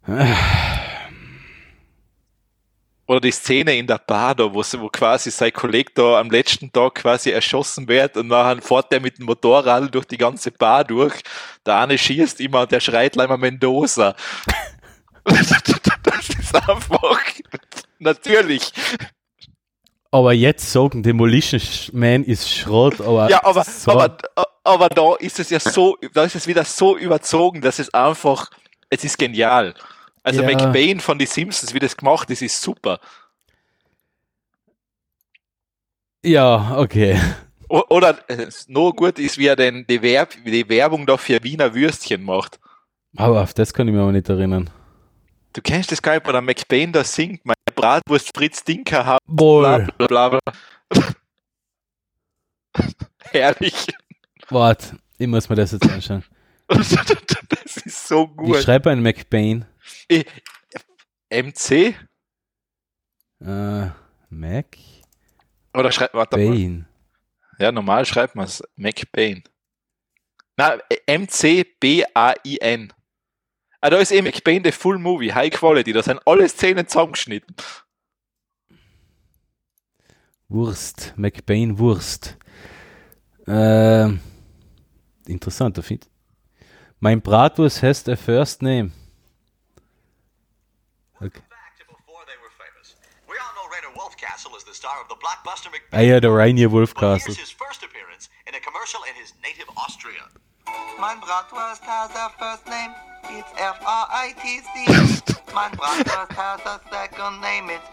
[3.07, 6.71] Oder die Szene in der Bar da, wo, wo quasi sein Kollege da am letzten
[6.71, 10.83] Tag quasi erschossen wird und nachher fährt der mit dem Motorrad durch die ganze Bar
[10.83, 11.13] durch.
[11.65, 14.13] Der eine schießt immer und der schreit leider Mendoza.
[15.23, 17.31] das ist einfach
[17.99, 18.71] natürlich.
[20.11, 21.61] aber jetzt sagen, Demolition
[21.93, 23.29] Man ist Schrott, aber.
[23.29, 24.17] Ja, aber, so, aber,
[24.63, 28.49] aber da ist es ja so, da ist es wieder so überzogen, dass es einfach,
[28.89, 29.73] es ist genial.
[30.27, 30.47] Also Ja.
[30.47, 32.99] McBain von die Simpsons, wie das gemacht ist, ist super.
[36.23, 37.19] Ja, okay.
[37.69, 41.41] O- Oder äh, noch gut ist, wie er denn die, Werb die Werbung da für
[41.43, 42.59] Wiener Würstchen macht.
[43.15, 44.69] Aber auf das kann ich mir aber nicht erinnern.
[45.53, 49.19] Du kennst das gar nicht, wo der McBain da singt, meine Bratwurst Fritz Dinker haben,
[49.27, 49.87] bla Wohl.
[50.07, 50.39] bla bla.
[50.89, 51.03] bla.
[53.31, 53.87] Herrlich.
[54.49, 56.23] Warte, ich muss mir das jetzt anschauen.
[56.67, 58.57] das ist so Ich gut.
[58.63, 59.65] schreibe einen McBain.
[61.29, 61.95] MC?
[63.39, 63.89] Äh,
[64.29, 64.77] Mac?
[65.73, 66.49] Oder schreibt, warte mal.
[66.49, 66.87] Bain.
[67.59, 69.43] Ja, normal schreibt man es McBain.
[70.55, 72.93] Na, M-C-B-A-I-N.
[73.79, 75.93] Ah, da ist eben McBain the Full Movie, High Quality.
[75.93, 77.55] Da sind alle Szenen zusammengeschnitten.
[80.47, 81.13] Wurst.
[81.15, 82.37] McBain Wurst.
[83.45, 84.19] Ähm,
[85.27, 86.09] interessanter Fit.
[86.99, 88.91] Mein Bratwurst heißt a first name.
[94.77, 96.07] Star of the blockbuster Ah McBain.
[96.09, 97.33] ja, der Rainier But Wolfcastle.
[97.33, 100.23] here's his first appearance in a commercial in his native Austria.
[101.01, 102.91] Mein Bratwurst has a first name,
[103.37, 104.75] it's F-R-I-T-C.
[105.57, 107.87] mein Bratwurst has a second name, it's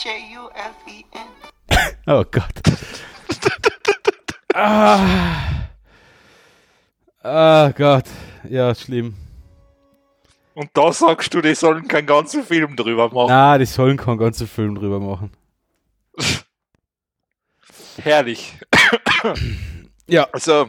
[0.00, 1.26] S-C-H-N-A-C-K-E-N-P-F-E-F-F-E-R-H-A-U-S-E-N.
[2.06, 2.60] Oh Gott.
[4.54, 5.68] ah.
[7.22, 8.06] Ah Gott,
[8.48, 9.14] ja, schlimm.
[10.54, 13.28] Und da sagst du, die sollen keinen ganzen Film drüber machen.
[13.28, 15.32] Na, die sollen keinen ganzen Film drüber machen.
[18.02, 18.54] Herrlich.
[20.06, 20.24] Ja.
[20.32, 20.68] Also,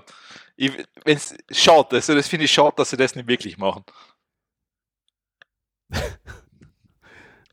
[0.55, 0.71] ich,
[1.03, 3.83] wenn's, schade, also das finde ich schade, dass sie das nicht wirklich machen.
[5.89, 6.03] Das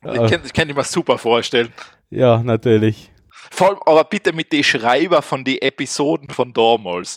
[0.14, 1.72] Ja, kann, das kann ich mir super vorstellen.
[2.10, 3.10] ja, natürlich.
[3.50, 7.16] Vor allem, aber bitte mit den Schreiber von den Episoden von damals.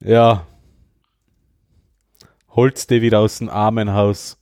[0.00, 0.46] Ja.
[2.56, 4.38] Holst dir wieder aus dem Armenhaus.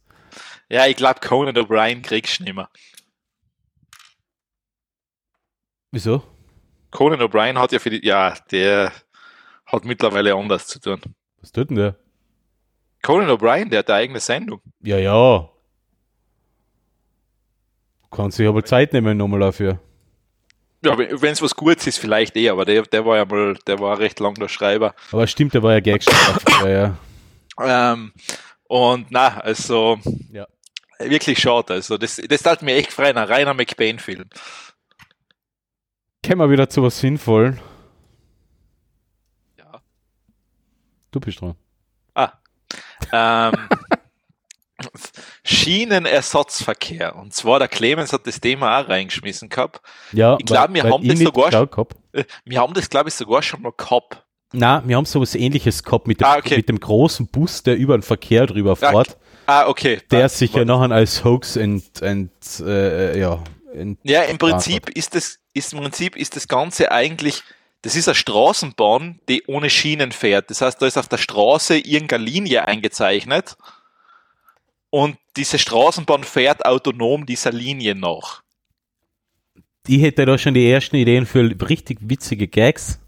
[0.68, 2.68] Ja, ich glaube, Conan O'Brien kriegst du nicht mehr.
[5.90, 6.22] Wieso?
[6.92, 8.92] Conan O'Brien hat ja für die, ja, der
[9.66, 11.00] hat mittlerweile anders zu tun.
[11.40, 11.96] Was tut denn der?
[13.02, 14.60] Conan O'Brien, der hat eine eigene Sendung.
[14.80, 15.50] Ja, ja.
[18.10, 19.80] Kannst sich aber Zeit nehmen nochmal dafür.
[20.84, 23.80] Ja, wenn es was Gutes ist, vielleicht eh, aber der, der war ja mal, der
[23.80, 24.94] war recht lang der Schreiber.
[25.10, 26.40] Aber stimmt, der war ja Gagschreiber.
[26.68, 26.96] ja, ja.
[27.60, 28.12] Ähm,
[28.64, 29.98] und na, also
[30.32, 30.46] Ja.
[30.98, 31.74] wirklich schade.
[31.74, 34.28] Also das, das tat mir echt frei, ein reiner McBain-Film.
[36.26, 37.60] Kommen wir wieder zu was Sinnvollen.
[39.58, 39.82] Ja.
[41.10, 41.54] Du bist dran.
[42.14, 42.32] Ah.
[43.12, 43.52] Ähm,
[45.44, 47.14] Schienenersatzverkehr.
[47.16, 49.80] Und zwar der Clemens hat das Thema auch reingeschmissen gehabt.
[50.12, 51.52] Ja, Ich glaub, wir haben ich das sogar.
[52.12, 54.23] Äh, Wir haben das, glaube ich, sogar schon mal gehabt.
[54.56, 56.56] Na, wir haben sowas ähnliches gehabt mit dem, Ah, okay.
[56.56, 60.00] mit dem großen Bus, der über den Verkehr drüber Ah, fährt, Ah, okay.
[60.10, 62.30] der Ah, sich ja nachher als Hoax ent, ent,
[62.60, 63.42] äh, ja,
[63.74, 67.42] ent, Ja, im Prinzip ist das, ist im Prinzip ist das Ganze eigentlich,
[67.82, 70.48] das ist eine Straßenbahn, die ohne Schienen fährt.
[70.50, 73.56] Das heißt, da ist auf der Straße irgendeine Linie eingezeichnet
[74.90, 78.42] und diese Straßenbahn fährt autonom dieser Linie nach.
[79.86, 83.00] ich hätte da schon die ersten Ideen für richtig witzige Gags.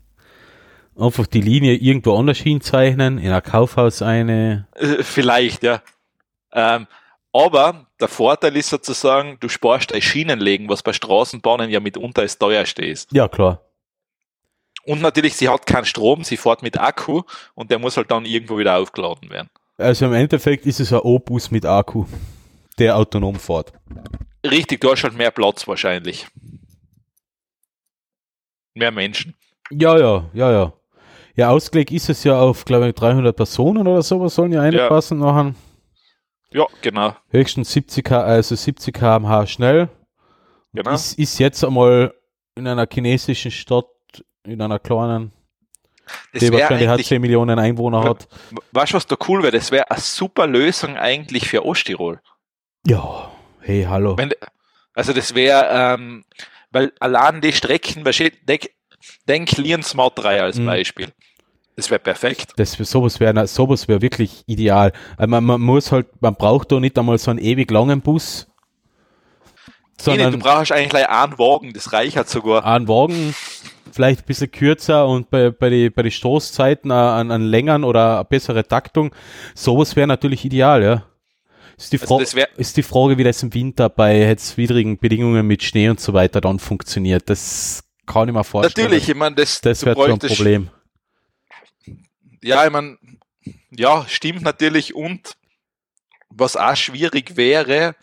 [0.99, 4.67] Einfach die Linie irgendwo anders hinzeichnen, in ein Kaufhaus eine.
[4.75, 5.83] Äh, Vielleicht, ja.
[6.53, 6.87] Ähm,
[7.33, 12.39] aber der Vorteil ist sozusagen, du sparst ein Schienenlegen, was bei Straßenbahnen ja mitunter als
[12.39, 13.07] teuer steht.
[13.13, 13.61] Ja, klar.
[14.87, 17.23] Und natürlich, sie hat keinen Strom, sie fährt mit Akku
[17.55, 19.51] und der muss halt dann irgendwo wieder aufgeladen werden.
[19.77, 22.07] Also im Endeffekt ist es ein O-Bus mit Akku,
[22.79, 23.73] der autonom fährt.
[24.45, 26.27] Richtig, du hast halt mehr Platz wahrscheinlich.
[28.75, 29.35] Mehr Menschen.
[29.71, 30.73] Ja, ja, ja, ja.
[31.37, 35.19] Ja, ausgelegt ist es ja auf, glaube ich, 300 Personen oder sowas sollen ja reinpassen
[35.19, 35.55] nachher.
[36.51, 37.15] Ja, genau.
[37.29, 39.89] Höchstens 70 km, also 70 km/h schnell.
[40.73, 40.93] genau.
[40.93, 42.15] Ist, ist jetzt einmal
[42.55, 43.85] in einer chinesischen Stadt,
[44.45, 45.33] in einer kleinen,
[46.33, 48.29] Das die wahrscheinlich hat eigentlich, 10 Millionen Einwohner hat.
[48.73, 49.53] weißt du, was da cool wäre?
[49.53, 52.21] Das wäre eine super Lösung eigentlich für Osttirol.
[52.87, 53.31] Ja,
[53.61, 54.17] hey, hallo.
[54.17, 54.33] Wenn,
[54.95, 56.25] also das wäre, ähm,
[56.71, 58.31] weil allein die Strecken, du,
[59.29, 60.67] denk, Lien Smart 3 als Mhm.
[60.67, 61.09] Beispiel.
[61.77, 62.53] Das wäre perfekt.
[62.57, 64.93] Das, sowas wäre sowas wär wirklich ideal.
[65.19, 68.47] Also man, man muss halt, man braucht da nicht einmal so einen ewig langen Bus,
[70.07, 72.65] Nee, nee, du sondern brauchst eigentlich gleich einen Wagen, das reicht sogar.
[72.67, 73.35] einen Wagen,
[73.93, 78.17] vielleicht ein bisschen kürzer und bei, bei die, bei die Stoßzeiten an, an längern oder
[78.17, 79.15] eine bessere Taktung.
[79.55, 81.03] Sowas wäre natürlich ideal, ja.
[81.79, 85.47] Ist die, Also wär- ist die Frage, wie das im Winter bei jetzt widrigen Bedingungen
[85.47, 87.29] mit Schnee und so weiter dann funktioniert.
[87.31, 88.87] Das kann ich mir vorstellen.
[88.87, 90.71] Natürlich, ich meine, das, Das wäre schon ein Problem.
[92.43, 92.97] Ja, ich meine,
[93.71, 94.95] ja, stimmt natürlich.
[94.95, 95.37] Und
[96.29, 97.97] was auch schwierig wäre,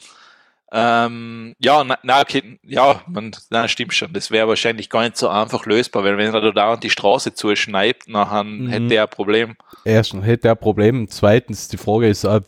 [0.75, 4.11] ähm, ja, na, na okay, ja, man, na, stimmt schon.
[4.11, 7.35] Das wäre wahrscheinlich gar nicht so einfach lösbar, weil wenn er da dauernd die Straße
[7.35, 9.55] zuschneibt, dann hätte er ein Problem.
[9.85, 11.07] Erstens hätte er ein Problem.
[11.09, 12.47] Zweitens, die Frage ist, ob,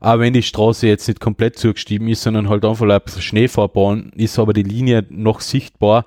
[0.00, 4.12] auch wenn die Straße jetzt nicht komplett zugestiegen ist, sondern halt einfach ein bisschen Schneefahrbahn,
[4.16, 6.06] ist aber die Linie noch sichtbar,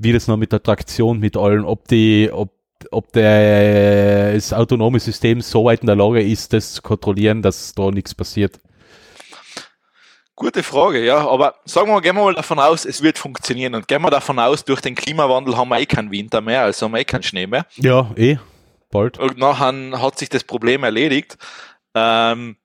[0.00, 2.52] wie das noch mit der Traktion, mit allen, ob die, ob,
[2.90, 7.74] ob der, das autonome System so weit in der Lage ist, das zu kontrollieren, dass
[7.74, 8.58] da nichts passiert.
[10.34, 13.88] Gute Frage, ja, aber sagen wir, gehen wir mal davon aus, es wird funktionieren und
[13.88, 16.92] gehen wir davon aus, durch den Klimawandel haben wir eh keinen Winter mehr, also haben
[16.92, 17.66] wir eh keinen Schnee mehr.
[17.76, 18.38] Ja, eh,
[18.90, 19.18] bald.
[19.18, 21.36] Und nachher hat sich das Problem erledigt.
[21.94, 22.56] Ähm,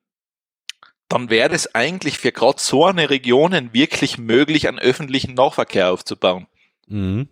[1.10, 6.48] dann wäre es eigentlich für gerade so eine Regionen wirklich möglich, einen öffentlichen Nahverkehr aufzubauen.
[6.88, 7.28] Mhm.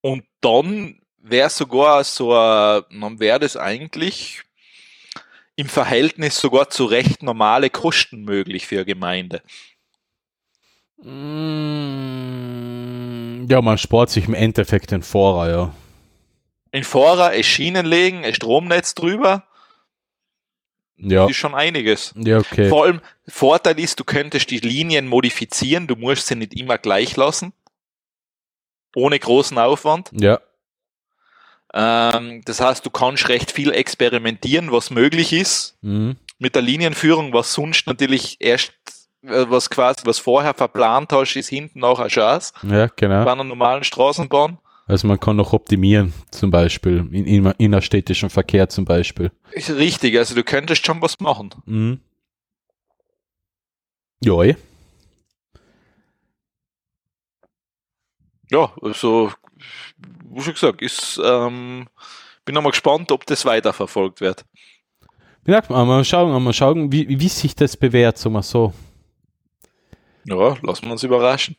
[0.00, 4.42] Und dann wäre sogar so, ein- dann wäre das eigentlich
[5.56, 9.42] im Verhältnis sogar zu recht normale Kosten möglich für eine Gemeinde.
[11.76, 15.74] Mm, Ja, man spart sich im Endeffekt den Fahrer, ja.
[16.72, 19.46] In Fahrer ein Schienen legen, ein Stromnetz drüber,
[20.98, 22.12] Ja, das ist schon einiges.
[22.16, 22.68] ja, okay.
[22.68, 27.16] Vor allem, Vorteil ist, du könntest die Linien modifizieren, du musst sie nicht immer gleich
[27.16, 27.52] lassen.
[28.96, 30.10] Ohne großen Aufwand.
[30.18, 30.40] Ja,
[31.74, 36.16] Ähm, das heißt, du kannst recht viel experimentieren, was möglich ist Mhm.
[36.38, 38.72] mit der Linienführung, was sonst natürlich erst,
[39.22, 43.24] äh, was quasi, was vorher verplant hast, ist hinten auch eine Chance Ja, genau.
[43.26, 44.58] bei einer normalen Straßenbahn.
[44.86, 49.30] Also man kann noch optimieren, zum Beispiel, in, in innerstädtischen Verkehr zum Beispiel.
[49.50, 51.50] Ist richtig, also du könntest schon was machen.
[51.66, 52.00] Mhm.
[54.24, 54.32] Ja,
[58.50, 59.32] Ja, also,
[60.30, 61.88] wie schon gesagt, ist, ähm,
[62.44, 64.44] bin nochmal gespannt, ob das weiterverfolgt wird.
[65.46, 68.72] Ja, mal schauen, mal schauen, wie, wie sich das bewährt, sagen wir so.
[70.24, 71.56] Ja, lassen wir uns überraschen.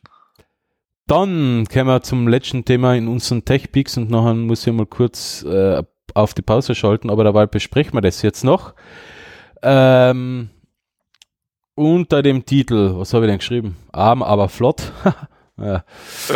[1.06, 5.42] Dann kommen wir zum letzten Thema in unseren Tech-Peaks und nachher muss ich mal kurz
[5.42, 5.82] äh,
[6.14, 8.74] auf die Pause schalten, aber dabei besprechen wir das jetzt noch.
[9.62, 10.50] Ähm,
[11.74, 13.76] unter dem Titel, was habe ich denn geschrieben?
[13.90, 14.92] Arm, aber flott.
[15.60, 15.84] ja.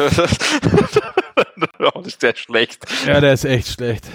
[1.78, 2.84] das ist sehr schlecht.
[3.06, 4.08] ja, der ist echt schlecht.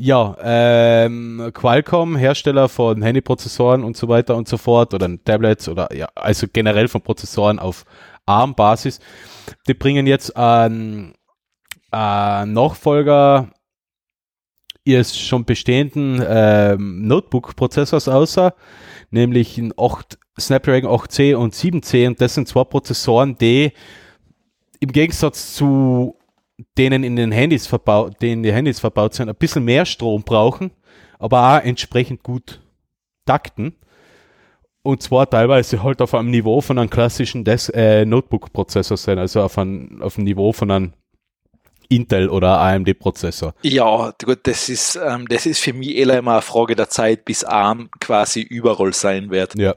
[0.00, 5.92] Ja, ähm, Qualcomm, Hersteller von Handyprozessoren und so weiter und so fort oder Tablets oder
[5.92, 7.84] ja, also generell von Prozessoren auf
[8.24, 9.00] ARM-Basis,
[9.66, 11.14] die bringen jetzt einen,
[11.90, 13.50] einen Nachfolger
[14.84, 18.54] ihres schon bestehenden ähm, Notebook-Prozessors außer,
[19.10, 23.72] nämlich ein 8, Snapdragon 8C und 7C und das sind zwei Prozessoren, die
[24.80, 26.16] im Gegensatz zu
[26.76, 30.70] denen in den Handys verbaut, denen die Handys verbaut sind, ein bisschen mehr Strom brauchen,
[31.18, 32.60] aber auch entsprechend gut
[33.26, 33.74] takten.
[34.82, 39.58] Und zwar teilweise halt auf einem Niveau von einem klassischen äh, Notebook-Prozessor sein, also auf,
[39.58, 40.92] ein, auf einem Niveau von einem
[41.88, 43.54] Intel oder AMD-Prozessor.
[43.62, 47.24] Ja, gut, das ist, ähm, das ist für mich eher immer eine Frage der Zeit,
[47.24, 49.58] bis ARM quasi überall sein wird.
[49.58, 49.74] Ja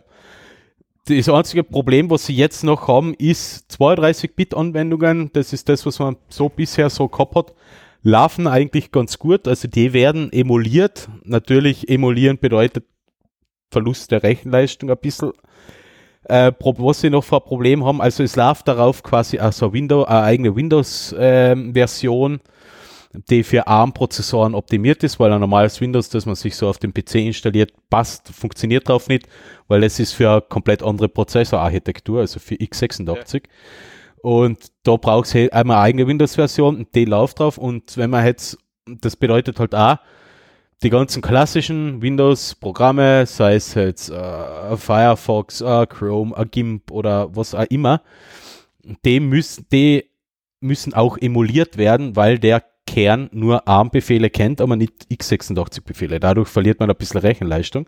[1.05, 5.31] das einzige Problem, was sie jetzt noch haben, ist 32-Bit-Anwendungen.
[5.33, 7.53] Das ist das, was man so bisher so gehabt hat.
[8.03, 9.47] Laufen eigentlich ganz gut.
[9.47, 11.09] Also die werden emuliert.
[11.23, 12.85] Natürlich emulieren bedeutet
[13.71, 15.31] Verlust der Rechenleistung ein bisschen.
[16.25, 20.07] Äh, was sie noch für ein Problem haben, also es läuft darauf quasi also Windows,
[20.07, 22.33] eine eigene Windows-Version.
[22.33, 22.51] Ähm, äh,
[23.13, 26.93] die für ARM-Prozessoren optimiert ist, weil ein normales Windows, das man sich so auf dem
[26.93, 29.27] PC installiert, passt, funktioniert drauf nicht,
[29.67, 33.35] weil es ist für eine komplett andere Prozessorarchitektur, also für x86.
[33.35, 33.41] Ja.
[34.21, 38.25] Und da brauchst du halt einmal eine eigene Windows-Version, die läuft drauf und wenn man
[38.25, 39.97] jetzt, das bedeutet halt auch,
[40.83, 47.53] die ganzen klassischen Windows-Programme, sei es jetzt äh, Firefox, äh, Chrome, äh, GIMP oder was
[47.53, 48.01] auch immer,
[49.05, 50.05] die müssen, die
[50.59, 56.19] müssen auch emuliert werden, weil der Kern nur ARM-Befehle kennt, aber nicht x86-Befehle.
[56.19, 57.87] Dadurch verliert man ein bisschen Rechenleistung.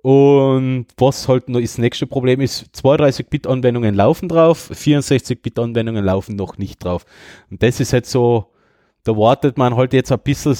[0.00, 6.82] Und was halt noch das nächste Problem ist, 32-Bit-Anwendungen laufen drauf, 64-Bit-Anwendungen laufen noch nicht
[6.82, 7.04] drauf.
[7.50, 8.46] Und das ist halt so,
[9.04, 10.56] da wartet man halt jetzt ein bisschen,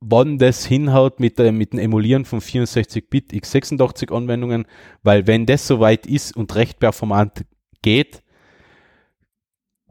[0.00, 4.64] wann das hinhaut mit, äh, mit dem Emulieren von 64-Bit x86-Anwendungen,
[5.02, 7.44] weil wenn das soweit ist und recht performant
[7.82, 8.22] geht,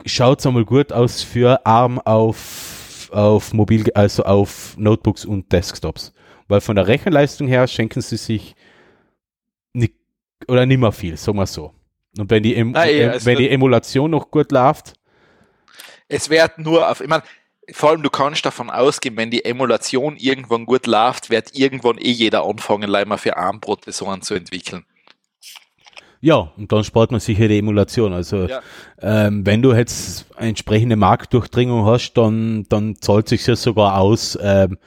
[0.06, 6.14] schaut es einmal gut aus für ARM auf, auf Mobil, also auf Notebooks und Desktops.
[6.48, 8.56] Weil von der Rechenleistung her schenken sie sich
[9.74, 9.96] nicht,
[10.48, 11.74] oder nicht mehr viel, sagen wir so.
[12.18, 14.94] Und wenn die, em Ah, ja, äh, also wenn die Emulation noch gut läuft,
[16.08, 17.24] Es wird nur auf, ich meine,
[17.72, 22.12] vor allem du kannst davon ausgehen, wenn die Emulation irgendwann gut läuft, wird irgendwann eh
[22.12, 24.86] jeder anfangen, leider für ARM-Prozessoren zu entwickeln.
[26.28, 28.12] Ja, und dann spart man sicher die Emulation.
[28.14, 28.62] Also Ja.
[29.02, 34.38] ähm, wenn du jetzt eine entsprechende Marktdurchdringung hast, dann, dann zahlt sich ja sogar aus,
[34.42, 34.78] ähm,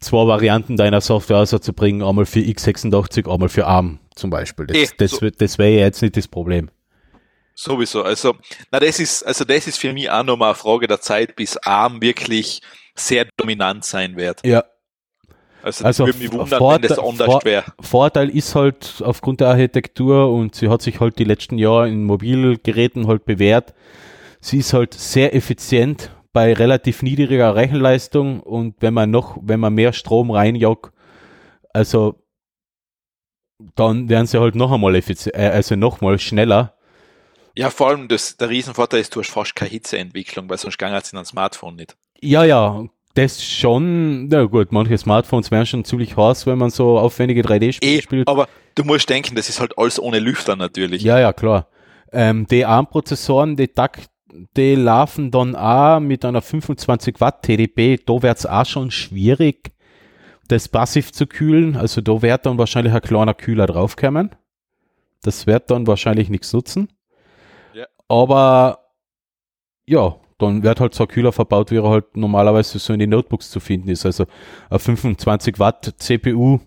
[0.00, 4.66] zwei Varianten deiner Software auszubringen, einmal für x86, einmal für ARM zum Beispiel.
[4.66, 6.70] Das, Eh, das, so- das wäre ja jetzt nicht das Problem.
[7.54, 8.02] Sowieso.
[8.02, 8.34] Also,
[8.72, 11.56] na, das ist, also das ist für mich auch nochmal eine Frage der Zeit, bis
[11.58, 12.62] ARM wirklich
[12.96, 14.40] sehr dominant sein wird.
[14.44, 14.64] Ja,
[15.64, 17.64] Also, Also, das würde mich wundern, Vorteil- wenn das anders Vor- wäre.
[17.80, 22.04] Vorteil ist halt aufgrund der Architektur und sie hat sich halt die letzten Jahre in
[22.04, 23.72] Mobilgeräten halt bewährt.
[24.40, 29.72] Sie ist halt sehr effizient bei relativ niedriger Rechenleistung und wenn man noch, wenn man
[29.72, 30.92] mehr Strom reinjagt,
[31.72, 32.16] also
[33.74, 36.74] dann werden sie halt noch einmal effizient, äh, also noch mal schneller.
[37.56, 40.88] Ja, vor allem das, der Riesenvorteil ist, du hast fast keine Hitzeentwicklung, weil sonst ging
[40.88, 41.96] es in einem Smartphone nicht.
[42.20, 42.84] Ja, ja,
[43.14, 47.98] das schon, na gut, manche Smartphones werden schon ziemlich heiß, wenn man so aufwendige 3D-Spiele
[47.98, 48.28] Eh, spielt.
[48.28, 51.02] aber du musst denken, das ist halt alles ohne Lüfter natürlich.
[51.02, 51.68] Ja, ja, klar.
[52.12, 54.08] Ähm, die ARM-Prozessoren, die takt,
[54.56, 57.98] die laufen dann auch mit einer 25 Watt TDP.
[58.04, 59.72] Da wird's auch schon schwierig,
[60.48, 61.76] das passiv zu kühlen.
[61.76, 64.30] Also da wird dann wahrscheinlich ein kleiner Kühler draufkommen.
[65.22, 66.88] Das wird dann wahrscheinlich nichts nutzen.
[67.74, 67.86] Ja.
[68.08, 68.80] Aber
[69.86, 70.16] ja,
[70.46, 73.50] dann wird halt so ein Kühler verbaut, wie er halt normalerweise so in den Notebooks
[73.50, 74.06] zu finden ist.
[74.06, 74.26] Also
[74.70, 76.60] ein 25 Watt CPU,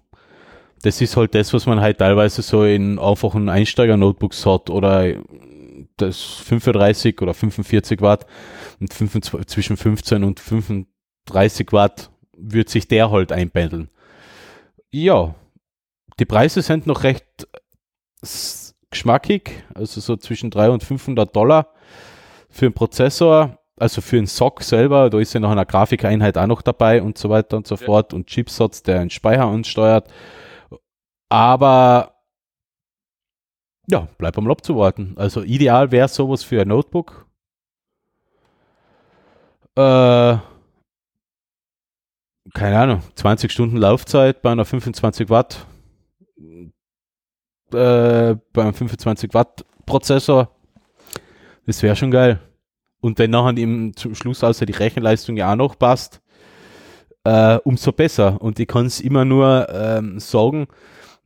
[0.82, 5.16] das ist halt das, was man halt teilweise so in einfachen Einsteiger-Notebooks hat oder
[5.98, 8.26] das 35 oder 45 Watt
[8.80, 13.90] und 25, zwischen 15 und 35 Watt wird sich der halt einpendeln.
[14.92, 15.36] Ja,
[16.20, 17.26] die Preise sind noch recht
[18.90, 21.74] geschmackig, also so zwischen 300 und 500 Dollar
[22.50, 26.48] für einen Prozessor, also für einen SOC selber, da ist ja noch eine Grafikeinheit auch
[26.48, 27.86] noch dabei und so weiter und so Ja.
[27.86, 30.10] fort und Chipsatz, der einen Speicher ansteuert.
[31.30, 32.14] Aber
[33.90, 35.14] ja, bleibt am Lob zu warten.
[35.18, 37.26] Also ideal wäre sowas für ein Notebook.
[39.76, 40.38] Äh,
[42.54, 45.66] keine Ahnung, 20 Stunden Laufzeit bei einer 25 Watt,
[47.74, 50.50] äh, bei einem 25 Watt Prozessor.
[51.66, 52.40] Das wäre schon geil.
[53.08, 56.22] Und wenn nachher im zum Schluss außer die Rechenleistung ja auch noch passt,
[57.24, 58.42] äh, umso besser.
[58.42, 60.68] Und ich kann es immer nur ähm, sagen,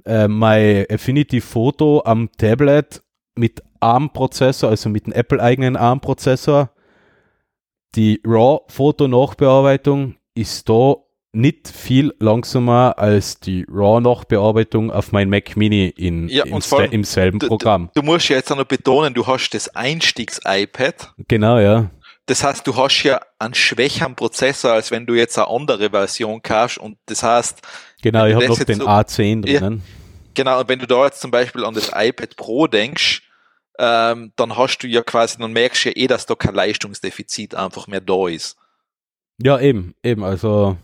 [0.05, 3.01] äh, mein Affinity Photo am Tablet
[3.35, 6.69] mit ARM-Prozessor, also mit dem Apple-eigenen ARM-Prozessor,
[7.95, 10.97] die RAW-Foto-Nachbearbeitung ist da
[11.33, 16.59] nicht viel langsamer als die RAW-Nachbearbeitung auf mein Mac Mini in, Ja, im,
[16.91, 17.89] im selben du- Programm.
[17.95, 21.13] Du musst ja jetzt auch noch betonen, du hast das Einstiegs-iPad.
[21.27, 21.89] Genau, ja.
[22.25, 26.41] Das heißt, du hast ja einen schwächeren Prozessor, als wenn du jetzt eine andere Version
[26.41, 26.77] kaufst.
[26.77, 27.61] Und das heißt,
[28.01, 29.59] Genau, ich habe noch den so- A10 Ja.
[29.59, 29.83] drinnen.
[30.33, 33.23] genau, und wenn du da jetzt zum Beispiel an das iPad Pro denkst,
[33.79, 37.55] ähm, dann hast du ja quasi, dann merkst du ja eh, dass da kein Leistungsdefizit
[37.55, 38.57] einfach mehr da ist.
[39.41, 40.77] Ja, eben, eben, also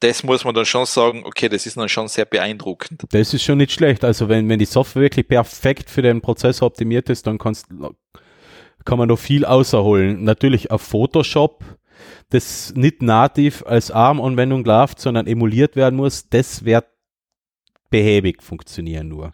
[0.00, 3.04] das muss man dann schon sagen, okay, das ist dann schon sehr beeindruckend.
[3.10, 4.02] das ist schon nicht schlecht.
[4.04, 7.66] Also wenn, wenn die Software wirklich perfekt für den Prozessor optimiert ist, dann kannst,
[8.84, 10.24] kann man noch viel außerholen.
[10.24, 11.64] Natürlich auf Photoshop,
[12.30, 16.86] das nicht nativ als ARM-Anwendung läuft, sondern emuliert werden muss, das wird
[17.90, 19.32] behäbig funktionieren nur.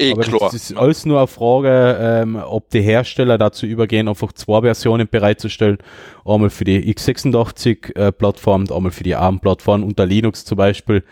[0.00, 0.40] Eh Aber klar.
[0.40, 5.06] das ist alles nur eine Frage, ähm, ob die Hersteller dazu übergehen, einfach zwei Versionen
[5.08, 5.78] bereitzustellen.
[6.24, 9.82] Einmal für die x86-Plattform und einmal für die ARM-Plattform.
[9.84, 11.04] Unter Linux zum Beispiel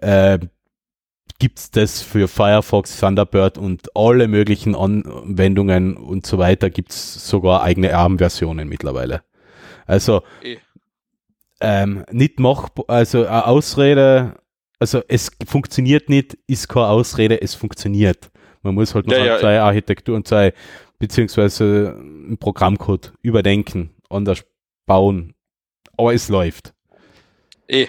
[0.00, 0.38] äh,
[1.40, 6.70] gibt's das für Firefox, Thunderbird und alle möglichen Anwendungen und so weiter.
[6.70, 9.22] Gibt's sogar eigene ARM-Versionen mittlerweile.
[9.86, 10.58] Also Eh.
[11.60, 14.34] ähm, nicht machbar, also eine Ausrede,
[14.78, 18.30] also es funktioniert nicht, ist keine Ausrede, es funktioniert.
[18.62, 19.38] Man muss halt noch Ja, ja.
[19.38, 20.52] seine Architektur und seine,
[20.98, 24.44] beziehungsweise einen Programmcode überdenken, anders
[24.86, 25.34] bauen.
[25.96, 26.72] Aber es läuft.
[27.68, 27.88] Eh.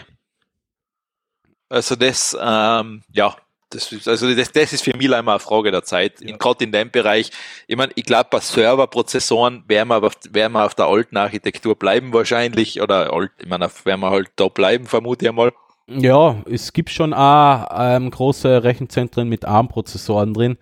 [1.69, 3.35] Also das, ähm, ja,
[3.69, 6.21] das ist, also das, das ist für mich einmal eine Frage der Zeit.
[6.21, 7.29] In, Gerade in dem Bereich,
[7.67, 11.75] ich meine, ich glaube, bei Serverprozessoren werden wir, auf, werden wir auf der alten Architektur
[11.75, 15.53] bleiben wahrscheinlich, oder alt, ich meine, werden wir halt da bleiben, vermute ich mal.
[15.91, 20.57] Ja, es gibt schon auch ähm, große Rechenzentren mit ARM-Prozessoren drin,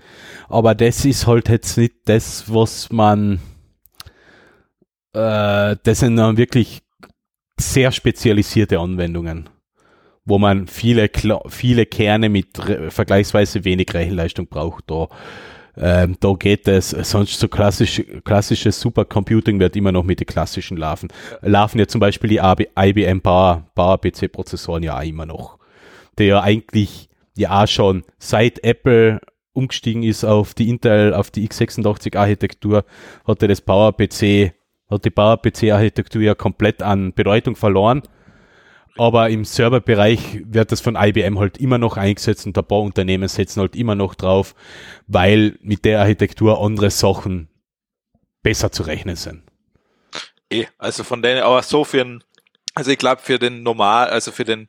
[0.47, 3.39] aber das ist halt jetzt nicht das, was man,
[5.13, 6.81] äh, das sind dann wirklich
[7.59, 9.49] sehr spezialisierte Anwendungen,
[10.23, 11.09] wo man viele,
[11.49, 12.57] viele Kerne mit
[12.89, 14.85] vergleichsweise wenig Rechenleistung braucht.
[14.87, 15.09] Da,
[15.79, 20.77] ähm, da geht es, sonst so klassisch, klassisches Supercomputing wird immer noch mit den klassischen
[20.77, 21.09] laufen.
[21.41, 22.41] Laufen ja zum Beispiel die
[22.77, 25.59] IBM Power, Power PC Prozessoren ja auch immer noch.
[26.17, 29.21] Der ja eigentlich ja auch schon seit Apple
[29.53, 32.85] umgestiegen ist auf die Intel, auf die x86 Architektur,
[33.25, 34.53] hatte das Power PC,
[34.89, 38.01] hat die Power PC Architektur ja komplett an Bedeutung verloren.
[38.97, 43.27] Aber im Serverbereich wird das von IBM halt immer noch eingesetzt und ein paar Unternehmen
[43.27, 44.55] setzen halt immer noch drauf,
[45.07, 47.49] weil mit der Architektur andere Sachen
[48.43, 49.43] besser zu rechnen sind.
[50.49, 52.23] Eh, also von denen, aber so für den,
[52.73, 54.67] also ich glaube für den normal, also für den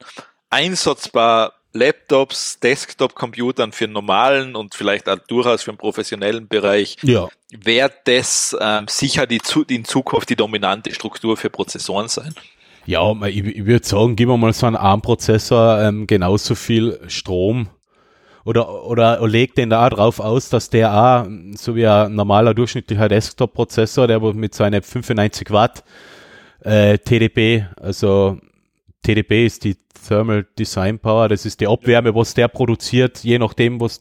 [0.51, 6.97] Einsatz bei Laptops, Desktop-Computern für den normalen und vielleicht auch durchaus für den professionellen Bereich
[7.03, 7.29] Ja.
[7.51, 12.35] wird das ähm, sicher die in Zukunft die dominante Struktur für Prozessoren sein.
[12.89, 17.69] Ja, ich, ich würde sagen, wir mal so einen ARM-Prozessor ähm, genauso viel Strom
[18.47, 23.11] oder, oder legt den da drauf aus, dass der auch, so wie ein normaler durchschnittlicher
[23.11, 25.85] Desktop-Prozessor, der mit seinen 95 Watt
[26.61, 28.39] äh, TDP, also
[29.03, 29.77] TDP ist die
[30.09, 34.01] Thermal Design Power, das ist die Abwärme, was der produziert, je nachdem, was,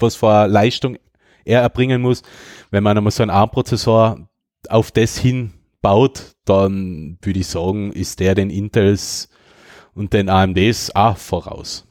[0.00, 0.98] was für Leistung
[1.44, 2.24] er erbringen muss.
[2.72, 4.28] Wenn man einmal so einen ARM-Prozessor
[4.68, 5.52] auf das hin
[5.86, 9.28] baut, dann würde ich sagen, ist der den Intels
[9.94, 11.86] und den AMDs auch voraus.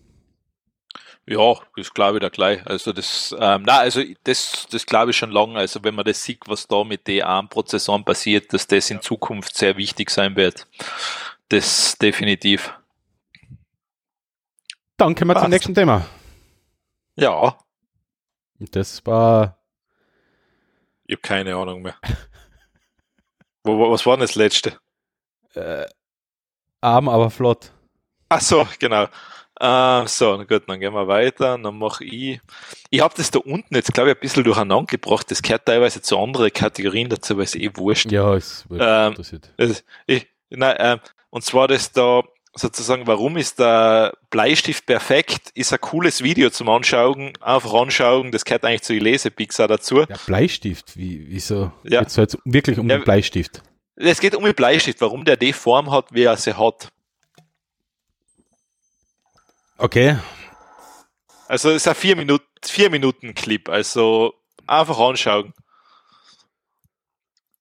[1.25, 2.67] Ja, das glaube ich da gleich.
[2.67, 5.57] Also das, ähm, na, also das, das glaube ich schon lange.
[5.57, 9.55] Also wenn man das sieht, was da mit den ARM-Prozessoren passiert, dass das in Zukunft
[9.55, 10.67] sehr wichtig sein wird.
[11.47, 12.73] Das definitiv.
[14.97, 15.51] Dann kommen wir zum Passt.
[15.51, 16.05] nächsten Thema.
[17.15, 17.57] Ja,
[18.59, 19.57] Und Das war
[21.07, 21.95] ich habe keine Ahnung mehr.
[23.65, 24.77] wo, was war denn das letzte?
[25.55, 25.85] äh,
[26.81, 27.71] arm, aber flott.
[28.29, 29.07] Ach so, genau.
[29.59, 31.57] Äh, so, gut, dann gehen wir weiter.
[31.57, 32.41] Dann mache ich.
[32.89, 35.31] Ich habe das da unten jetzt, glaube ich, ein bisschen durcheinander gebracht.
[35.31, 38.11] Das gehört teilweise zu anderen Kategorien dazu, weil es eh wurscht.
[38.11, 39.53] Ja, es wird Ähm, interessiert.
[39.57, 42.23] Das, ich, nein, ähm, und zwar das da
[42.55, 45.51] sozusagen, warum ist der Bleistift perfekt?
[45.53, 48.31] Ist ein cooles Video zum Anschauen, einfach anschauen.
[48.31, 49.99] Das gehört eigentlich zu die Lesepixar dazu.
[49.99, 51.71] Ja, Bleistift, wie, wieso?
[51.83, 52.01] Ja.
[52.01, 53.61] Jetzt jetzt wirklich um Ja, den Bleistift.
[53.97, 56.89] Es geht um den Bleistift, warum der die Form hat, wie er sie hat.
[59.77, 60.17] Okay.
[61.47, 63.69] Also es ist ein vier Minuten, vier Minuten Clip.
[63.69, 64.33] Also
[64.65, 65.53] einfach anschauen.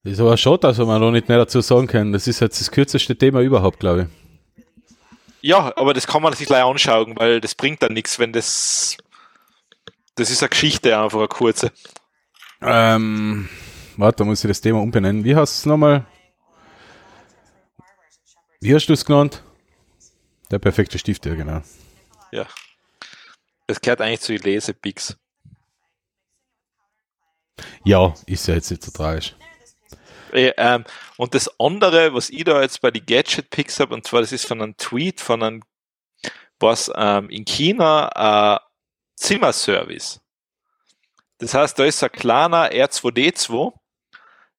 [0.04, 2.12] Das ist aber schade, dass wir noch nicht mehr dazu sagen können.
[2.12, 4.23] Das ist jetzt das kürzeste Thema überhaupt, glaube ich.
[5.46, 8.96] Ja, aber das kann man sich gleich anschauen, weil das bringt dann nichts, wenn das.
[10.14, 11.70] Das ist eine Geschichte, einfach eine kurze.
[12.62, 13.50] Ähm,
[13.98, 15.22] warte, da muss ich das Thema umbenennen.
[15.22, 16.06] Wie hast du es nochmal?
[18.62, 19.44] Wie hast du es genannt?
[20.50, 21.60] Der perfekte Stift, ja, genau.
[22.32, 22.46] Ja.
[23.66, 25.14] Das gehört eigentlich zu den Lesepix.
[27.84, 29.36] Ja, ist ja jetzt nicht so tragisch.
[30.34, 30.84] Äh, ähm,
[31.16, 34.32] und das andere, was ich da jetzt bei die Gadget Picks habe, und zwar das
[34.32, 35.62] ist von einem Tweet von einem,
[36.58, 38.58] was ähm, in China äh,
[39.16, 40.20] Zimmerservice.
[41.38, 43.72] Das heißt, da ist ein kleiner R2D2,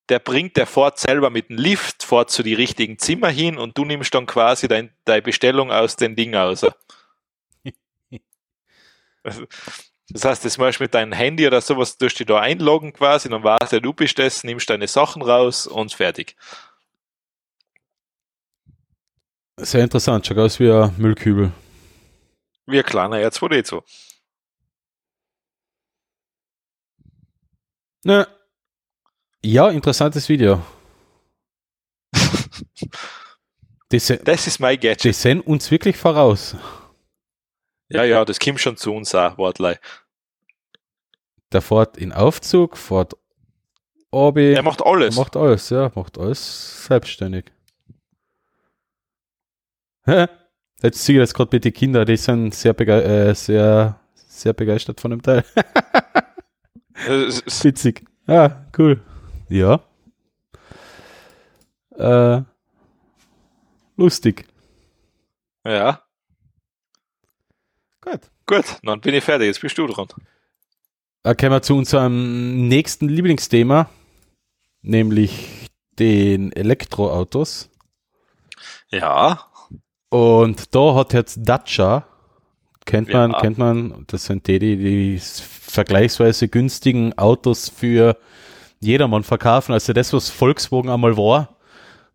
[0.09, 3.77] der bringt, der fährt selber mit dem Lift, fährt zu die richtigen Zimmer hin und
[3.77, 6.65] du nimmst dann quasi dein, deine Bestellung aus dem Ding aus.
[10.09, 13.27] Das heißt, das machst du mit deinem Handy oder sowas, tust dich da einloggen quasi,
[13.29, 16.35] dann weißt du, du bist das, nimmst deine Sachen raus und fertig.
[19.57, 21.51] Sehr interessant, schaut aus wie ein Müllkübel.
[22.67, 23.81] Wie ein kleiner R2D2.
[28.03, 28.27] Ne.
[29.43, 30.61] Ja, interessantes Video.
[33.91, 35.15] Die, se Das ist mein die Gadget.
[35.15, 36.55] sehen uns wirklich voraus.
[37.89, 39.79] Ja, ja, das kommt schon zu uns auch, Wortlei.
[41.51, 43.13] Der fährt in Aufzug, fährt
[44.11, 44.53] Obi.
[44.53, 45.15] Er macht alles.
[45.15, 47.51] Macht alles, ja, macht alles selbstständig.
[50.05, 50.27] Hä?
[50.81, 54.53] Jetzt sehe ich das gerade mit den Kindern, die sind sehr, bege äh, sehr, sehr
[54.53, 55.43] begeistert von dem Teil.
[57.07, 58.05] Ist- Witzig.
[58.27, 59.01] Ah, cool.
[59.49, 59.81] Ja.
[61.97, 62.41] Äh,
[63.95, 64.45] lustig.
[65.65, 66.01] Ja,
[68.05, 68.21] Gut.
[68.45, 69.47] gut, dann bin ich fertig.
[69.47, 70.07] Jetzt bist du dran.
[71.23, 73.89] Dann kommen wir zu unserem nächsten Lieblingsthema,
[74.83, 75.69] nämlich
[75.99, 77.69] den Elektroautos.
[78.91, 79.39] Ja,
[80.09, 82.05] Und da hat jetzt Dacia,
[82.85, 83.39] kennt man, Ja.
[83.41, 88.17] kennt man, das sind die, die die vergleichsweise günstigen Autos für
[88.79, 89.73] jedermann verkaufen.
[89.73, 91.57] Also das, was Volkswagen einmal war,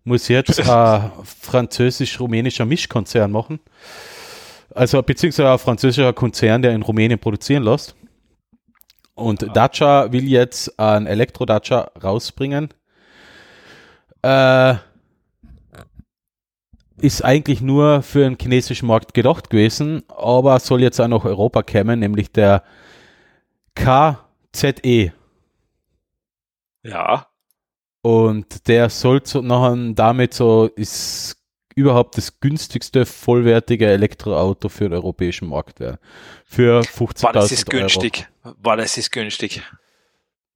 [0.05, 3.59] muss jetzt ein französisch-rumänischer Mischkonzern machen.
[4.75, 7.97] Also beziehungsweise ein französischer Konzern, der in Rumänien produzieren lässt.
[9.15, 12.73] Und Dacia will jetzt ein Elektro-Dacia rausbringen.
[14.23, 14.77] Äh,
[16.99, 21.63] ist eigentlich nur für den chinesischen Markt gedacht gewesen, aber soll jetzt auch nach Europa
[21.63, 22.63] kommen, nämlich der
[23.75, 25.13] KZE.
[26.83, 27.27] ja,
[28.03, 31.40] Und der soll so nachher damit so, ist
[31.75, 35.99] überhaupt das günstigste vollwertige Elektroauto für den europäischen Markt werden.
[36.45, 37.81] Für 50.000 war das ist Euro.
[37.81, 38.29] günstig.
[38.43, 39.63] War das ist günstig.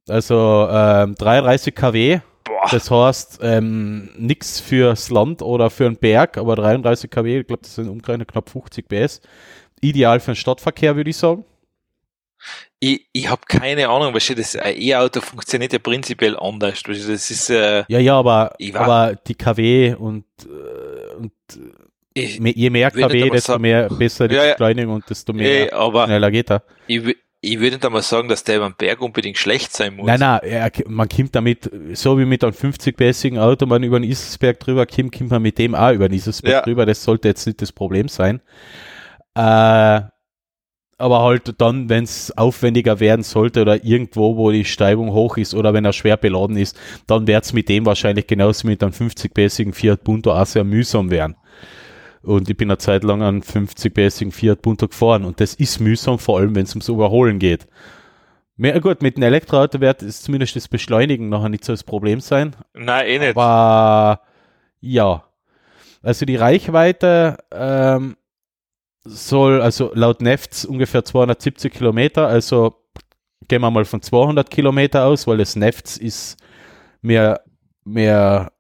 [0.08, 6.36] Also ähm, 33 kW, Boah, das heißt ähm, nichts fürs Land oder für einen Berg,
[6.36, 9.22] aber 33 kW, ich glaube, das sind umgerechnet knapp 50 PS.
[9.80, 11.44] Ideal für den Stadtverkehr, würde ich sagen.
[12.80, 16.82] ich, ich habe keine Ahnung, was das E-Auto funktioniert ja prinzipiell anders.
[16.82, 20.73] Das ist äh, Ja, ja, aber, aber die KW und, äh,
[21.16, 21.32] und
[22.14, 24.50] ich, me- je mehr KW, desto sagen- mehr besser die Ja, ja.
[24.52, 26.62] Beschleunigung und desto mehr eh, aber schneller geht er.
[26.86, 30.06] ich, ich würde nicht einmal sagen, dass der beim Berg unbedingt schlecht sein muss.
[30.06, 34.08] Nein, nein, er, man kommt damit, so wie mit einem 50-bässigen Auto man über den
[34.08, 36.62] Iselsberg drüber kommt, kommt man mit dem auch über den Iselsberg Ja.
[36.62, 36.86] drüber.
[36.86, 38.40] Das sollte jetzt nicht das Problem sein.
[39.34, 40.02] Äh,
[40.98, 45.54] aber halt dann, wenn es aufwendiger werden sollte oder irgendwo, wo die Steigung hoch ist
[45.54, 48.92] oder wenn er schwer beladen ist, dann wird es mit dem wahrscheinlich genauso mit einem
[48.92, 51.36] 50-bässigen Fiat Punto auch sehr mühsam werden.
[52.22, 55.80] Und ich bin eine Zeit lang an 50 PS Fiat Punto gefahren und das ist
[55.80, 57.66] mühsam, vor allem wenn es ums Überholen geht.
[58.56, 62.20] Mehr gut, mit einem Elektroauto wird es zumindest das Beschleunigen nachher nicht so das Problem
[62.20, 62.54] sein.
[62.72, 63.36] Nein, eh nicht.
[63.36, 64.20] Aber
[64.80, 65.24] ja.
[66.02, 68.16] Also die Reichweite ähm,
[69.04, 72.74] soll, also laut Nefts ungefähr 270 Kilometer, also
[73.48, 76.36] gehen wir mal von 200 Kilometer aus, weil das Nefts ist
[77.02, 77.42] mehr,
[77.84, 78.52] mehr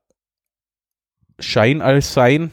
[1.38, 2.50] Schein als Sein.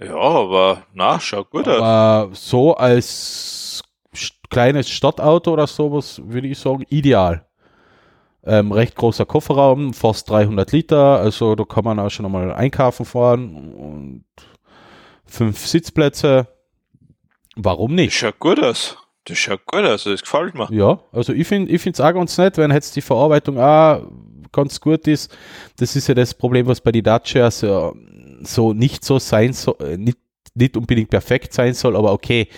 [0.00, 1.80] Ja, aber na, schaut gut aus.
[1.80, 3.82] Aber so als
[4.50, 7.46] kleines Stadtauto oder sowas würde ich sagen, ideal.
[8.46, 13.06] Ähm, recht großer Kofferraum, fast 300 Liter, also da kann man auch schon einmal einkaufen
[13.06, 14.24] fahren und
[15.24, 16.46] fünf Sitzplätze.
[17.56, 18.14] Warum Das nicht?
[18.14, 18.96] schaut gut aus.
[19.26, 20.68] Das schaut gut aus, das gefällt mir.
[20.70, 24.02] Ja, also ich finde ich finde es auch ganz nett, wenn jetzt die Verarbeitung auch
[24.52, 25.34] ganz gut ist.
[25.78, 27.92] Das ist ja das Problem, was bei den Dacias ja
[28.42, 30.18] so nicht so sein soll, äh, nicht,
[30.54, 32.48] nicht unbedingt perfekt sein soll, aber okay,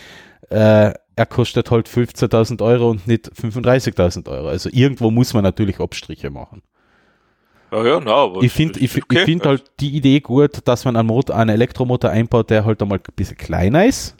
[0.50, 4.48] äh, er kostet halt 15.000 Euro und nicht 35.000 Euro.
[4.48, 6.62] Also irgendwo muss man natürlich Abstriche machen.
[7.72, 9.18] Ja, ja, na, aber Ich finde das ich, okay.
[9.18, 12.82] ich find halt die Idee gut, dass man einen, Motor, einen Elektromotor einbaut, der halt
[12.82, 14.14] einmal ein bisschen kleiner ist.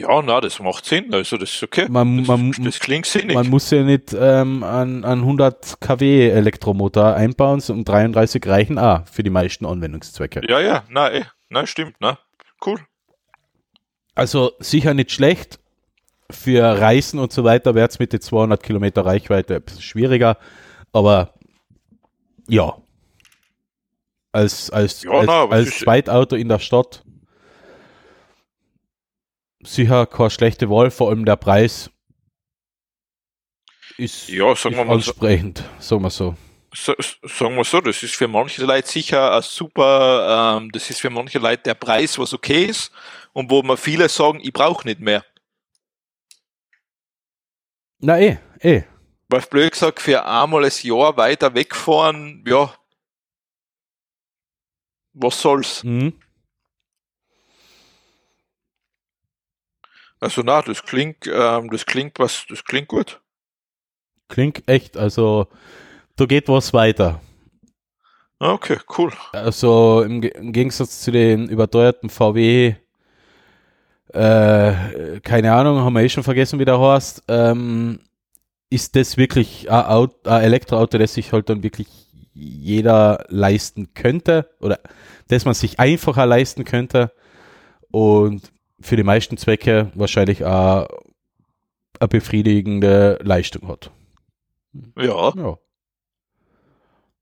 [0.00, 1.12] Ja, na, das macht Sinn.
[1.12, 1.86] Also, das ist okay.
[1.88, 3.34] Man, das, man, das klingt sinnig.
[3.34, 9.06] Man muss ja nicht ähm, einen, einen 100 kW Elektromotor einbauen, um 33 reichen auch
[9.06, 10.40] für die meisten Anwendungszwecke.
[10.48, 11.24] ja, ja, na, eh.
[11.50, 12.18] Na, stimmt, na.
[12.64, 12.78] Cool.
[14.14, 15.58] Also sicher nicht schlecht.
[16.30, 20.38] Für Reisen und so weiter wird es mit den 200 Kilometer Reichweite ein bisschen schwieriger,
[20.92, 21.34] aber
[22.48, 22.76] ja.
[24.32, 27.02] Als, als, Ja, als, na, als Zweitauto in der Stadt
[29.62, 31.90] sicher keine schlechte Wahl, vor allem der Preis
[33.96, 35.10] ist, Ja, sagen ist wir mal so.
[35.12, 36.36] ansprechend, sagen wir so.
[36.74, 41.00] so, sagen wir so, das ist für manche Leute sicher ein super, ähm, das ist
[41.00, 42.92] für manche Leute der Preis, was okay ist
[43.32, 45.24] und wo man viele sagen, ich brauche nicht mehr.
[47.98, 48.82] Na eh, eh.
[49.28, 52.74] Weil blöd gesagt, für einmal das Jahr weiter wegfahren, ja,
[55.12, 55.84] was soll's?
[55.84, 56.14] Mhm.
[60.20, 63.20] Also na, das klingt, ähm, das klingt was, das klingt gut.
[64.28, 65.48] Klingt echt, also
[66.16, 67.20] da geht was weiter.
[68.40, 69.12] Okay, cool.
[69.32, 72.74] Also im, im Gegensatz zu den überteuerten VW,
[74.12, 78.00] äh, keine Ahnung, haben wir eh schon vergessen, wie der heißt, ähm,
[78.70, 81.88] ist das wirklich ein, Aut- ein Elektroauto, das sich halt dann wirklich
[82.34, 84.80] jeder leisten könnte oder
[85.28, 87.12] das man sich einfacher leisten könnte
[87.90, 90.88] und für die meisten Zwecke wahrscheinlich auch
[91.98, 93.90] eine befriedigende Leistung hat.
[94.96, 95.58] Ja, Ja.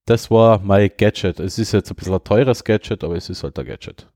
[0.09, 1.39] Das war mein Gadget.
[1.39, 4.09] Es ist jetzt ein bisschen ein teures Gadget, aber es ist halt ein Gadget.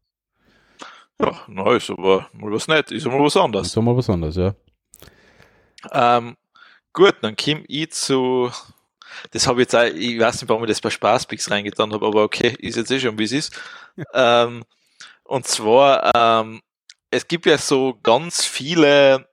[1.20, 3.66] ja, na, ist aber mal was nett, ist aber was anderes.
[3.66, 4.55] ist mal was anderes, ja.
[5.93, 6.39] Ähm,
[6.94, 8.51] gut, dann komme ich zu.
[9.32, 12.06] Das habe ich jetzt auch, ich weiß nicht, warum ich das bei Spaßpicks reingetan habe,
[12.06, 13.60] aber okay, ist jetzt eh schon, wie es ist.
[14.14, 14.64] ähm,
[15.24, 16.62] und zwar, ähm,
[17.13, 19.29] es gibt ja so ganz viele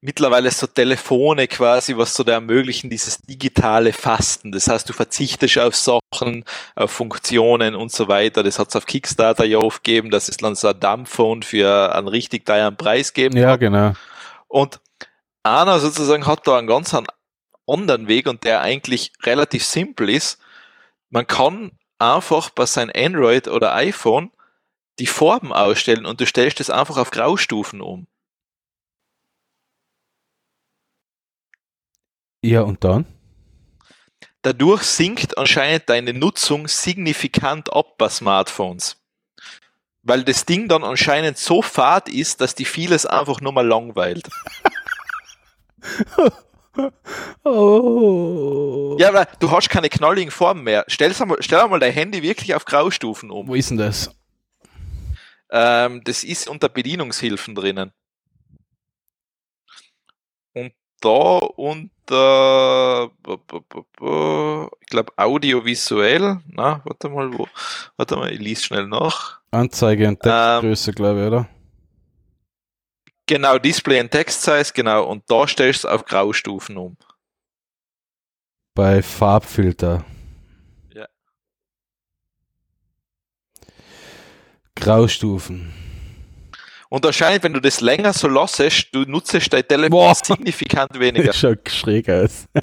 [0.00, 4.50] mittlerweile so Telefone quasi, was so da ermöglichen, dieses digitale Fasten.
[4.50, 6.44] Das heißt, du verzichtest auf Sachen,
[6.74, 8.42] auf Funktionen und so weiter.
[8.42, 11.94] Das hat es auf Kickstarter ja oft gegeben, dass es dann so ein Dumbphone für
[11.94, 13.92] einen richtig teuren Preis geben Ja, genau.
[14.48, 14.80] und
[15.42, 17.06] einer sozusagen hat da einen ganz an-
[17.66, 20.38] anderen Weg und der eigentlich relativ simpel ist.
[21.10, 24.30] Man kann einfach bei seinem Android oder iPhone
[25.00, 28.06] die Farben ausstellen und du stellst es einfach auf Graustufen um.
[32.42, 33.06] Ja, und dann?
[34.42, 38.96] Dadurch sinkt anscheinend deine Nutzung signifikant ab bei Smartphones.
[40.02, 44.28] Weil das Ding dann anscheinend so fad ist, dass die vieles einfach nur mal langweilt.
[47.42, 48.96] Oh.
[48.98, 50.84] Ja, aber du hast keine knalligen Farben mehr.
[50.86, 53.48] Stell's einmal, stell einmal dein Handy wirklich auf Graustufen um.
[53.48, 54.10] Wo ist denn das?
[55.50, 57.92] Ähm, das ist unter Bedienungshilfen drinnen.
[60.54, 63.10] Und da unter,
[64.80, 67.48] ich glaube, audiovisuell, na, warte mal, wo,
[67.96, 69.40] warte mal, ich lies schnell nach.
[69.50, 71.48] Anzeige und Textgröße, glaube ich, oder?
[73.26, 76.96] Genau, Display and Text Size, genau, und da stellst du es auf Graustufen um.
[78.74, 80.04] Bei Farbfilter.
[80.92, 81.06] Ja.
[84.80, 85.72] Graustufen.
[86.88, 90.14] Und anscheinend, wenn du das länger so lässt, du nutzt dein Telefon Boah.
[90.14, 91.28] signifikant weniger.
[91.28, 92.46] Das schaut schräg aus.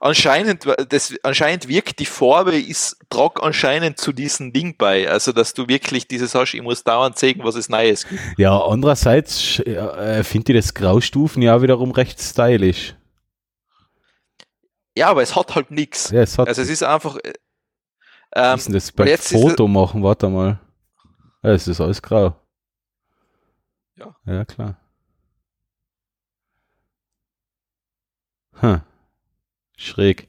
[0.00, 5.10] Anscheinend, das, anscheinend wirkt die Farbe, ist, trag anscheinend zu diesem Ding bei.
[5.10, 8.20] Also, dass du wirklich dieses hast, ich muss dauernd zeigen, was es Neues gibt.
[8.36, 12.94] Ja, andererseits äh, finde ich das Graustufen ja wiederum recht stylisch.
[14.96, 16.10] Ja, aber es hat halt nichts.
[16.10, 17.16] Ja, Also, es ist einfach,
[18.30, 20.60] äh, ähm, ist denn das beim jetzt ist Foto machen, warte mal.
[21.42, 22.34] Ja, es ist alles grau.
[23.96, 24.14] Ja.
[24.26, 24.76] Ja, klar.
[28.54, 28.80] Hm.
[29.76, 30.28] Schräg.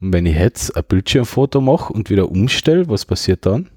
[0.00, 3.70] Und wenn ich jetzt ein Bildschirmfoto mache und wieder umstelle, was passiert dann?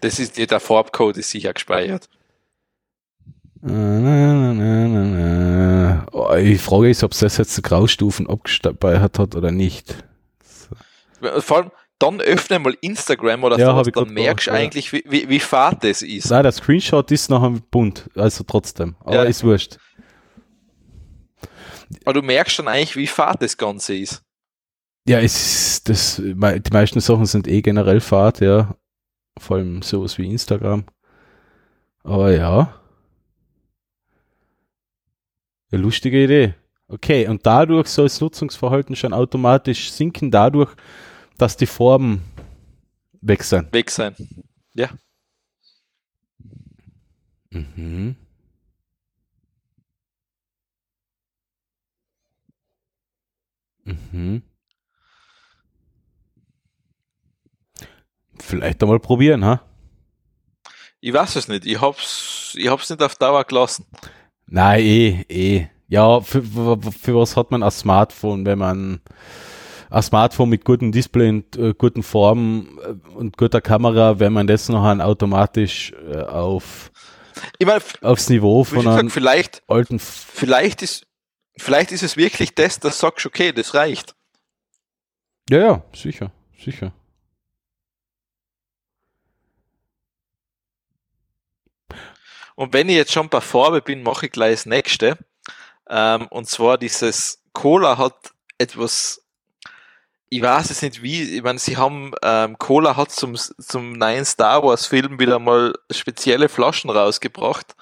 [0.00, 2.08] das ist, der Farbcode ist sicher gespeichert.
[3.62, 3.68] Oh,
[6.36, 9.94] Die Frage ist, ob es das jetzt die Graustufen abgespeichert hat oder nicht.
[11.40, 11.70] Vor allem,
[12.02, 15.84] dann öffne mal Instagram oder Ja, sowas, dann merkst du eigentlich, wie, wie, wie fad
[15.84, 16.30] das ist.
[16.30, 18.96] Nein, der Screenshot ist nachher bunt, also trotzdem.
[19.00, 19.22] Aber Ja.
[19.24, 19.78] ist wurscht.
[22.04, 24.22] Aber du merkst dann eigentlich, wie fad das Ganze ist.
[25.08, 26.34] Ja, es ist das, die
[26.72, 28.76] meisten Sachen sind eh generell Fahrt, ja.
[29.38, 30.84] Vor allem sowas wie Instagram.
[32.04, 32.74] Aber ja.
[35.70, 36.54] Ja, lustige Idee.
[36.88, 40.70] Okay, und dadurch soll das Nutzungsverhalten schon automatisch sinken, dadurch,
[41.40, 42.22] dass die Farben
[43.20, 43.72] weg sind.
[43.72, 44.14] Weg sein.
[44.74, 44.90] Ja.
[47.50, 48.16] Mhm.
[53.84, 54.42] Mhm.
[58.38, 59.62] Vielleicht einmal probieren, ha?
[61.00, 61.66] Ich weiß es nicht.
[61.66, 63.86] Ich hab's, ich hab's nicht auf Dauer gelassen.
[64.46, 65.68] Nein, eh, eh.
[65.88, 69.00] Ja, für, für was hat man ein Smartphone, wenn man
[69.90, 74.46] ein Smartphone mit gutem Display und äh, guten Farben äh, und guter Kamera, wenn man
[74.46, 76.90] das noch automatisch äh, auf
[77.58, 81.06] Ich meine, aufs Niveau von einem vielleicht, alten vielleicht ist,
[81.56, 84.14] vielleicht ist es wirklich das, das sagst, okay, das reicht.
[85.50, 86.92] Ja, ja, sicher, sicher.
[92.54, 95.16] Und wenn ich jetzt schon bei Farbe bin, mache ich gleich das nächste.
[95.88, 99.26] Ähm, und zwar dieses Cola hat etwas,
[100.32, 104.24] ich weiß es nicht wie, ich meine, sie haben, ähm, Cola hat zum, zum neuen
[104.24, 107.74] Star Wars Film wieder mal spezielle Flaschen rausgebracht.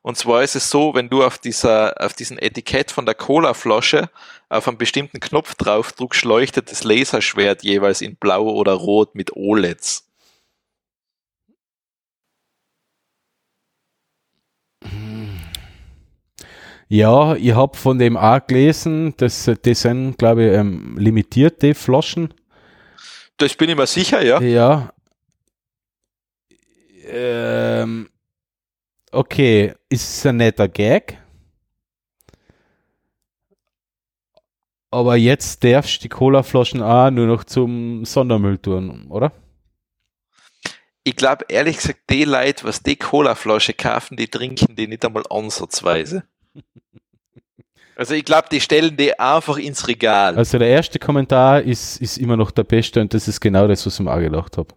[0.00, 4.10] Und zwar ist es so, wenn du auf dieser, auf diesem Etikett von der Cola-Flasche
[4.48, 9.36] auf einen bestimmten Knopf drauf drückst, leuchtet das Laserschwert jeweils in blau oder rot mit
[9.36, 10.08] OLEDs.
[16.92, 22.34] Ja, ich habe von dem auch gelesen, dass das sind, glaube ich, ähm, limitierte Flaschen.
[23.38, 24.38] Das bin ich mir sicher, ja.
[24.42, 24.92] Ja.
[27.06, 28.10] Ähm,
[29.10, 31.16] okay, ist ein netter Gag.
[34.90, 39.32] Aber jetzt darfst du die Colaflaschen auch nur noch zum Sondermüll tun, oder?
[41.04, 45.24] Ich glaube, ehrlich gesagt, die Leute, was die Cola-Flasche kaufen, die trinken die nicht einmal
[45.30, 46.24] ansatzweise.
[47.94, 50.36] Also ich glaube, die stellen die einfach ins Regal.
[50.36, 53.84] Also der erste Kommentar ist, ist immer noch der beste und das ist genau das,
[53.86, 54.74] was ich mir auch gedacht habe.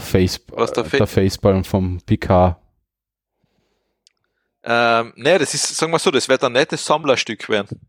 [0.00, 2.58] Face, Was der äh, Fa- der Facepalm vom PK.
[4.64, 7.80] Ähm, ne, das ist, sagen wir so, das wird ein nettes Sammlerstück werden.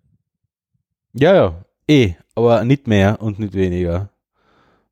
[1.14, 4.10] Ja, ja, eh, aber nicht mehr und nicht weniger.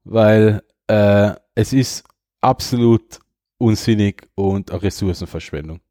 [0.03, 2.03] Weil äh, es ist
[2.39, 3.19] absolut
[3.57, 5.81] unsinnig und eine Ressourcenverschwendung.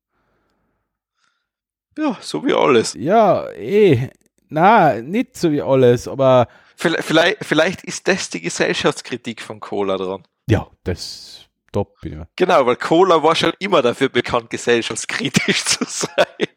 [1.99, 2.95] Ja, so wie alles.
[2.95, 4.11] Ja, eh,
[4.49, 6.49] na, nicht so wie alles, aber
[6.81, 10.23] Vielleicht, vielleicht, ist das die Gesellschaftskritik von Cola dran.
[10.49, 12.29] ja, das top, bin ich mir.
[12.37, 16.49] Genau, weil Cola war schon immer dafür bekannt, gesellschaftskritisch zu sein.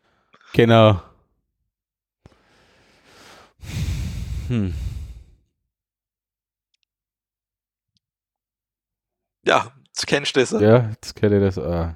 [0.54, 1.02] Genau.
[4.48, 4.74] Hm.
[9.46, 10.52] Ja, das kennst du das.
[10.52, 11.90] Ja, jetzt kenne ich das auch.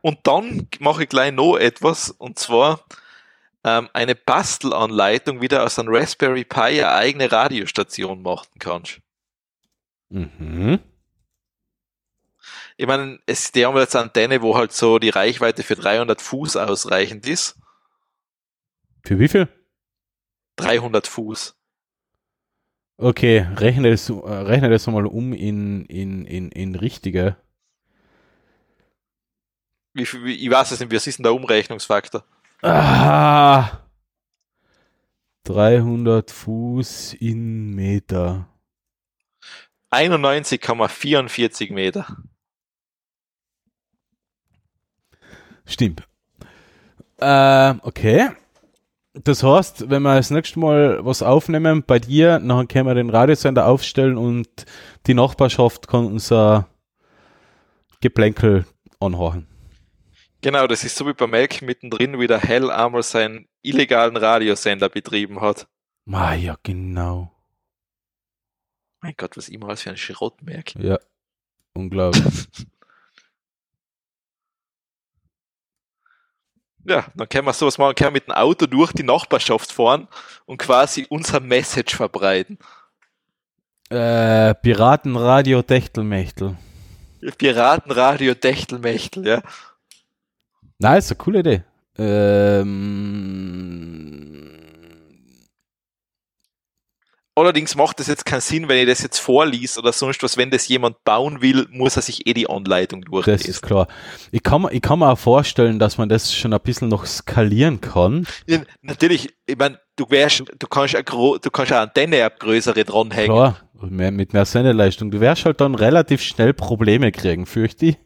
[0.00, 2.84] Und dann mache ich gleich noch etwas, und zwar
[3.64, 9.00] ähm, eine Bastelanleitung, wie du aus einem Raspberry Pi eine eigene Radiostation machen kannst.
[10.10, 10.78] Mhm.
[12.76, 16.20] Ich meine, es, die haben jetzt eine Antenne, wo halt so die Reichweite für 300
[16.22, 17.56] Fuß ausreichend ist.
[19.04, 19.48] Für wie viel?
[20.56, 21.56] 300 Fuß.
[22.96, 27.36] Okay, rechne das, äh, rechne das mal um in, in, in, in richtige.
[29.98, 32.24] Wie wie, ich weiß es nicht, wie ist denn der Umrechnungsfaktor?
[32.62, 33.80] Ah,
[35.44, 38.48] 300 Fuß in Meter.
[39.90, 42.06] 91,44 Meter.
[45.64, 46.06] Stimmt.
[47.20, 48.30] Ähm, okay.
[49.14, 53.10] Das heißt, wenn wir das nächste Mal was aufnehmen bei dir, dann können wir den
[53.10, 54.48] Radiosender aufstellen und
[55.06, 56.68] die Nachbarschaft kann unser
[58.00, 58.64] Geplänkel
[59.00, 59.46] anhören.
[60.40, 64.88] Genau, das ist so wie bei Melk mittendrin, wie der Hell einmal seinen illegalen Radiosender
[64.88, 65.66] betrieben hat.
[66.10, 67.32] Ah, ja, genau.
[69.00, 70.74] Mein Gott, was immer alles für ein Schrott merkt.
[70.76, 70.98] Ja,
[71.74, 72.24] unglaublich.
[76.84, 80.08] Ja, dann können wir sowas machen, können wir mit dem Auto durch die Nachbarschaft fahren
[80.46, 82.58] und quasi unser Message verbreiten.
[83.90, 86.56] äh, Piratenradio Techtelmechtel.
[87.36, 89.42] Piratenradio Dechtelmechtel, ja.
[90.80, 91.62] Nein, ist eine coole Idee.
[91.98, 93.34] Ähm,
[97.34, 100.36] Allerdings macht das jetzt keinen Sinn, wenn ich das jetzt vorlies oder sonst was.
[100.36, 103.50] Wenn das jemand bauen will, muss er sich eh die Anleitung das durchlesen.
[103.50, 103.86] ist klar.
[104.32, 107.06] Ich kann, mir- ich kann mir auch vorstellen, dass man das schon ein bisschen noch
[107.06, 108.26] skalieren kann.
[108.48, 112.84] Ja, natürlich, ich meine, du wärst, du kannst eine, du kannst eine Antenne ab größere
[112.84, 113.26] dranhängen.
[113.32, 113.56] Klar,
[113.88, 115.12] mehr, mit mehr Sendeleistung.
[115.12, 117.96] Du wirst halt dann relativ schnell Probleme kriegen, fürchte ich.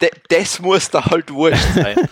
[0.00, 1.96] D das muss da halt wurscht sein.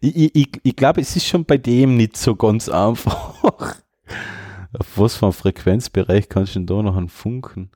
[0.00, 3.32] Ich, ich, ich, glaube, es ist schon bei dem nicht so ganz einfach.
[3.44, 7.70] Auf was für einen Frequenzbereich kannst du denn da noch einen Funken?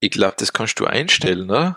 [0.00, 1.76] ich glaube, das kannst du einstellen, ne?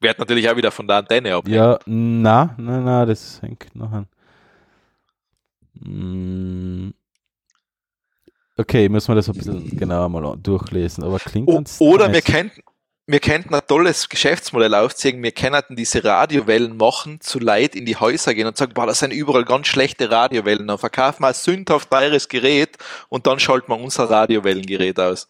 [0.00, 1.46] Wird natürlich auch wieder von der Antenne ab.
[1.46, 4.08] Ja, na, na, na, das hängt noch an.
[5.74, 6.90] Mm.
[8.60, 12.20] Okay, müssen wir das ein bisschen genauer mal durchlesen, aber klingt O ganz oder wir
[12.20, 12.60] könnten,
[13.06, 15.22] wir könnten ein tolles Geschäftsmodell aufzeigen.
[15.22, 18.98] Wir könnten diese Radiowellen machen, zu Leid in die Häuser gehen und sagen, boah, das
[18.98, 20.66] sind überall ganz schlechte Radiowellen.
[20.66, 22.76] Dann verkaufen wir ein sündhaft teures Gerät
[23.08, 25.26] und dann schalten wir unser Radiowellengerät aus.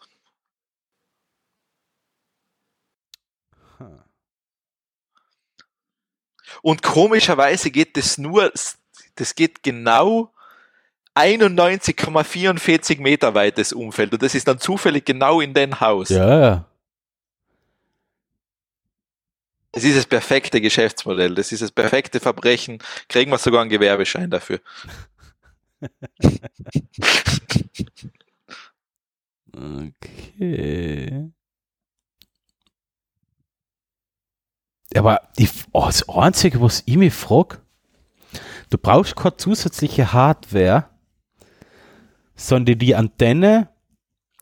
[3.78, 4.00] Hm.
[6.62, 8.50] Und komischerweise geht das nur,
[9.14, 10.32] das geht genau
[11.14, 16.08] 91,44 Meter weit das Umfeld und das ist dann zufällig genau in den Haus.
[16.10, 16.66] Ja.
[19.72, 22.78] Das ist das perfekte Geschäftsmodell, das ist das perfekte Verbrechen.
[23.08, 24.60] Kriegen wir sogar einen Gewerbeschein dafür.
[29.52, 31.30] Okay.
[34.96, 37.58] Aber die, oh, das Einzige, was ich mich frage,
[38.70, 40.88] du brauchst keine zusätzliche Hardware,
[42.40, 43.68] sondern die Antenne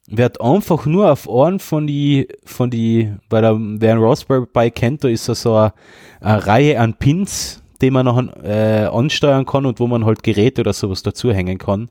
[0.06, 4.70] wird einfach nur auf einen von die, von die, bei der, wer ein Raspberry Pi
[4.70, 5.72] kennt, da ist da so eine,
[6.20, 10.62] eine Reihe an Pins, die man noch äh, ansteuern kann und wo man halt Geräte
[10.62, 11.90] oder sowas dazu hängen kann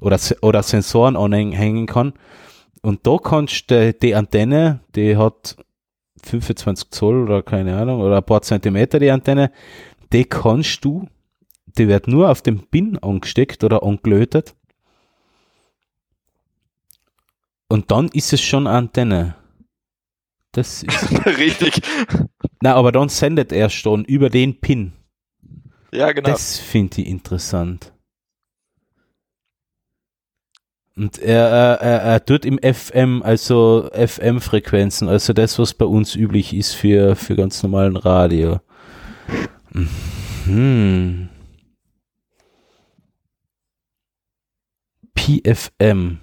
[0.00, 2.14] oder, oder Sensoren anhängen kann.
[2.82, 5.56] Und da kannst du die Antenne, die hat
[6.24, 9.52] 25 Zoll oder keine Ahnung, oder ein paar Zentimeter die Antenne,
[10.12, 11.06] die kannst du,
[11.78, 14.54] die wird nur auf dem Pin angesteckt oder angelötet.
[17.74, 19.34] Und dann ist es schon Antenne.
[20.52, 21.82] Das ist, Richtig.
[22.62, 24.92] na, aber dann sendet er schon über den Pin.
[25.90, 26.30] Ja, genau.
[26.30, 27.92] Das finde ich interessant.
[30.94, 36.14] Und er, er, er, er tut im FM, also FM-Frequenzen, also das, was bei uns
[36.14, 38.60] üblich ist für, für ganz normalen Radio.
[40.44, 41.28] Mhm.
[45.16, 46.20] PFM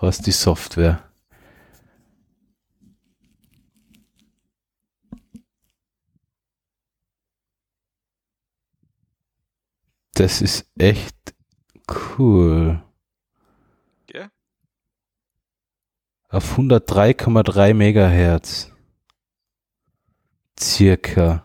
[0.00, 1.08] heißt die Software.
[10.14, 11.34] Das ist echt
[12.18, 12.82] cool.
[14.12, 14.30] Ja.
[16.28, 18.72] Auf 103,3 Megahertz.
[20.58, 21.44] Circa.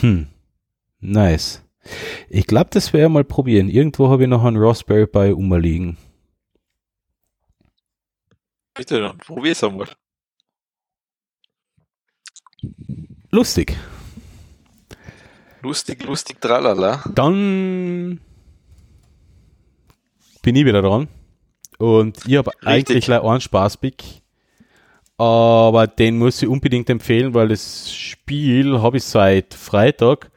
[0.00, 0.28] Hm.
[1.00, 1.61] Nice.
[2.28, 3.68] Ich glaube, das ich mal probieren.
[3.68, 5.96] Irgendwo habe ich noch einen Raspberry Pi umliegen.
[8.74, 9.88] Bitte, dann probier's einmal.
[13.30, 13.76] Lustig.
[15.62, 17.04] Lustig, lustig, tralala.
[17.14, 18.20] Dann
[20.42, 21.08] bin ich wieder dran.
[21.78, 24.02] Und ich habe eigentlich einen Spaßpick.
[25.18, 30.31] Aber den muss ich unbedingt empfehlen, weil das Spiel habe ich seit Freitag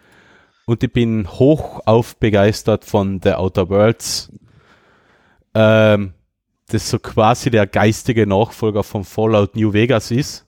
[0.65, 4.31] und ich bin hoch auf begeistert von The Outer Worlds.
[5.53, 6.13] Ähm,
[6.67, 10.45] das so quasi der geistige Nachfolger von Fallout New Vegas ist.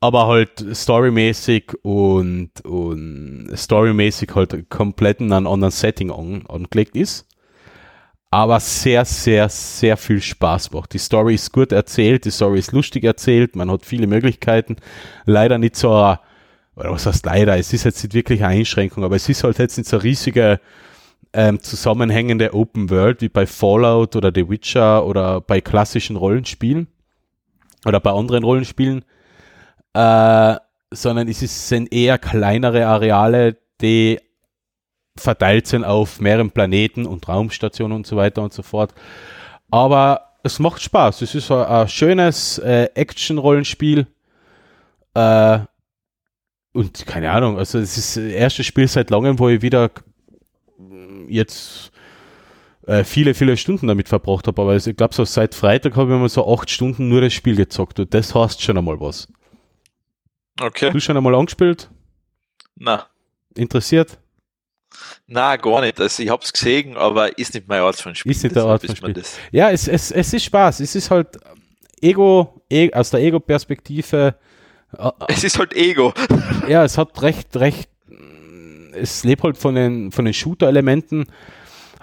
[0.00, 7.26] Aber halt storymäßig und, und storymäßig halt komplett in einem anderen Setting an, angelegt ist.
[8.30, 10.92] aber sehr, sehr, sehr viel Spaß macht.
[10.94, 14.76] Die Story ist gut erzählt, die Story ist lustig erzählt, man hat viele Möglichkeiten.
[15.26, 16.20] Leider nicht so, eine-
[16.76, 19.58] oder was heißt leider, es ist jetzt nicht wirklich eine Einschränkung, aber es ist halt
[19.58, 20.60] jetzt nicht so riesige
[21.32, 26.88] ähm, zusammenhängende Open World wie bei Fallout oder The Witcher oder bei klassischen Rollenspielen
[27.84, 29.04] oder bei anderen Rollenspielen,
[29.94, 30.56] äh,
[30.90, 34.18] sondern es ist, sind eher kleinere Areale, die
[35.16, 38.94] verteilt sind auf mehreren Planeten und Raumstationen und so weiter und so fort.
[39.70, 41.22] Aber es macht Spaß.
[41.22, 44.06] Es ist ein, ein schönes äh, Action-Rollenspiel.
[45.14, 45.58] Äh,
[46.72, 49.90] und keine Ahnung, also es ist das erste Spiel seit langem, wo ich wieder
[51.28, 51.90] jetzt
[52.86, 54.62] äh, viele, viele Stunden damit verbracht habe.
[54.62, 57.56] Aber ich glaube, so seit Freitag habe ich mal so acht Stunden nur das Spiel
[57.56, 59.28] gezockt und das heißt schon einmal was.
[60.60, 60.90] Okay.
[60.90, 61.88] Du schon einmal angespielt?
[62.76, 63.06] Na,
[63.54, 64.18] Interessiert?
[65.26, 66.00] na, gar nicht.
[66.00, 68.32] Also ich hab's gesehen, aber ist nicht mein Art von Spiel.
[68.32, 69.22] Ist nicht der Art von Spiel.
[69.52, 70.80] Ja, es, es, es ist Spaß.
[70.80, 71.38] Es ist halt
[72.00, 74.34] Ego, e aus der Ego-Perspektive.
[74.98, 76.12] Äh, Es ist halt Ego.
[76.68, 77.88] Ja, es hat recht, recht,
[78.92, 81.26] es lebt halt von den, von den Shooter-Elementen,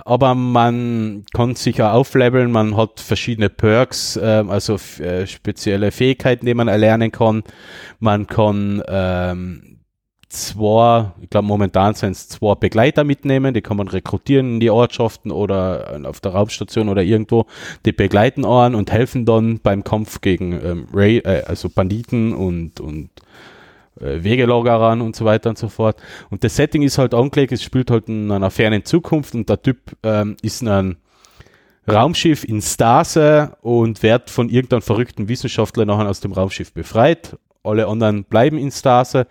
[0.06, 6.46] aber man kann sich auch aufleveln, man hat verschiedene Perks, ähm, also äh, spezielle Fähigkeiten,
[6.46, 7.44] die man erlernen kann.
[8.00, 9.77] Man kann ähm,
[10.30, 14.70] zwei, ich glaube momentan sind es zwei Begleiter mitnehmen, die kann man rekrutieren in die
[14.70, 17.46] Ortschaften oder auf der Raumstation oder irgendwo.
[17.86, 22.80] Die begleiten einen und helfen dann beim Kampf gegen ähm, Ray, äh, also Banditen und,
[22.80, 23.10] und
[24.02, 26.02] äh, Wegelagerern und so weiter und so fort.
[26.30, 29.62] Und das Setting ist halt angelegt, es spielt halt in einer fernen Zukunft und der
[29.62, 30.98] Typ ähm, ist in einem
[31.90, 37.38] Raumschiff in Stase und wird von irgendeinem verrückten Wissenschaftler nachher aus dem Raumschiff befreit.
[37.64, 39.28] Alle anderen bleiben in Stase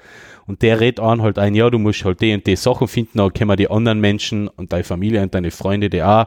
[0.47, 3.19] und der rät an halt ein, ja, du musst halt die und die Sachen finden,
[3.19, 6.27] dann können wir die anderen Menschen und deine Familie und deine Freunde, die auch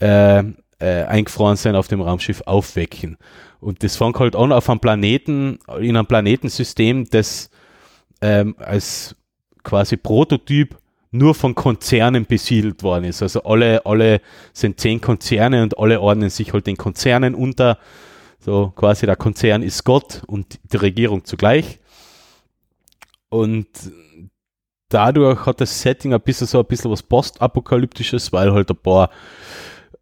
[0.00, 0.40] äh,
[0.80, 3.16] äh, eingefroren sind auf dem Raumschiff, aufwecken.
[3.60, 7.50] Und das fängt halt an auf einem Planeten, in einem Planetensystem, das
[8.22, 9.16] ähm, als
[9.62, 10.76] quasi Prototyp
[11.12, 13.22] nur von Konzernen besiedelt worden ist.
[13.22, 14.20] Also alle, alle
[14.52, 17.78] sind zehn Konzerne und alle ordnen sich halt den Konzernen unter.
[18.38, 21.79] So quasi der Konzern ist Gott und die Regierung zugleich.
[23.30, 23.66] Und
[24.90, 29.10] dadurch hat das Setting ein bisschen so ein bisschen was postapokalyptisches, weil halt ein paar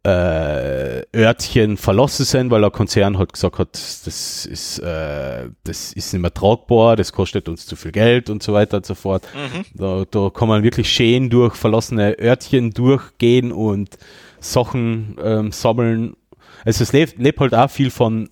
[0.03, 6.13] äh, Örtchen verlassen sind, weil der Konzern halt gesagt hat, das ist, äh, das ist
[6.13, 9.23] nicht mehr tragbar, das kostet uns zu viel Geld und so weiter und so fort.
[9.33, 9.65] Mhm.
[9.75, 13.97] Da, da kann man wirklich schön durch verlassene Örtchen durchgehen und
[14.39, 16.15] Sachen ähm, sammeln.
[16.63, 18.29] Also es lebt, lebt halt auch viel von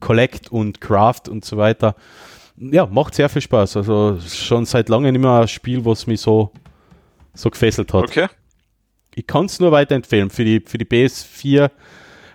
[0.00, 1.94] Collect und Craft und so weiter.
[2.56, 3.76] Ja, macht sehr viel Spaß.
[3.78, 6.50] Also schon seit langem nicht mehr ein Spiel, was mich so,
[7.34, 8.04] so gefesselt hat.
[8.04, 8.28] Okay.
[9.14, 10.30] Ich kann es nur weiterempfehlen.
[10.30, 11.70] Für die, für die PS4,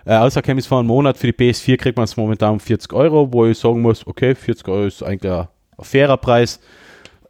[0.04, 2.92] äh, außer es vor einem Monat, für die PS4 kriegt man es momentan um 40
[2.92, 5.48] Euro, wo ich sagen muss, okay, 40 Euro ist eigentlich ein,
[5.78, 6.60] ein fairer Preis.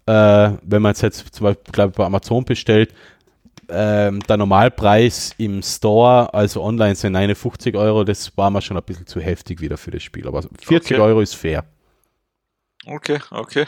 [0.06, 2.94] Äh, wenn man es jetzt zum Beispiel glaub, bei Amazon bestellt,
[3.68, 8.82] ähm, der Normalpreis im Store, also online sind 59 Euro, das war mir schon ein
[8.84, 10.26] bisschen zu heftig wieder für das Spiel.
[10.28, 11.00] Aber 40 Okay.
[11.00, 11.64] Euro ist fair.
[12.86, 13.66] Okay, okay.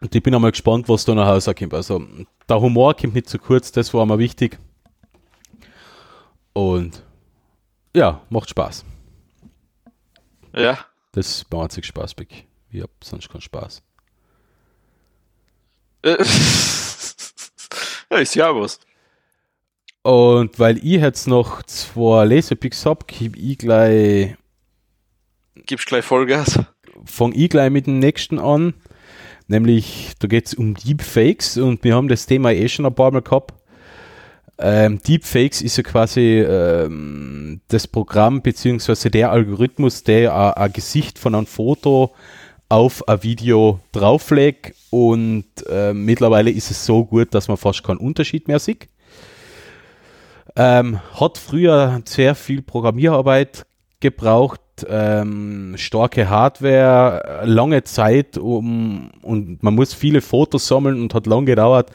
[0.00, 1.74] Und ich bin einmal gespannt, was da nach Hause kommt.
[1.74, 2.04] Also
[2.48, 4.58] der Humor kommt nicht zu kurz, das war mir wichtig.
[6.52, 7.04] Und
[7.94, 8.84] ja, macht Spaß.
[10.54, 10.78] Ja.
[11.12, 12.46] Das mein einziger Spaß, Beck.
[12.70, 13.82] Ich hab sonst keinen Spaß.
[18.10, 18.80] Ja, ist ja was.
[20.02, 24.34] Und weil ich jetzt noch zwei Lesepicks hab, gib ich gleich,
[25.66, 26.58] Gibst gleich Vollgas.
[27.04, 28.74] Fang ich gleich mit dem nächsten an.
[29.46, 33.22] Nämlich, da geht's um Deepfakes und wir haben das Thema eh schon ein paar Mal
[33.22, 33.54] gehabt.
[34.58, 41.34] Ähm, Deepfakes ist ja quasi ähm, das Programm beziehungsweise der Algorithmus, der ein Gesicht von
[41.34, 42.14] einem Foto
[42.68, 47.98] auf ein Video drauflegt und ähm, mittlerweile ist es so gut, dass man fast keinen
[47.98, 48.88] Unterschied mehr sieht.
[50.56, 53.64] Ähm, hat früher sehr viel Programmierarbeit
[54.00, 61.26] gebraucht, ähm, starke Hardware, lange Zeit um, und man muss viele Fotos sammeln und hat
[61.26, 61.90] lang gedauert,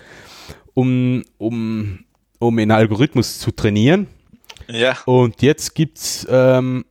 [0.73, 1.99] um, um,
[2.39, 4.07] um einen Algorithmus zu trainieren.
[4.67, 4.97] Ja.
[5.05, 6.85] Und jetzt gibt's ähm,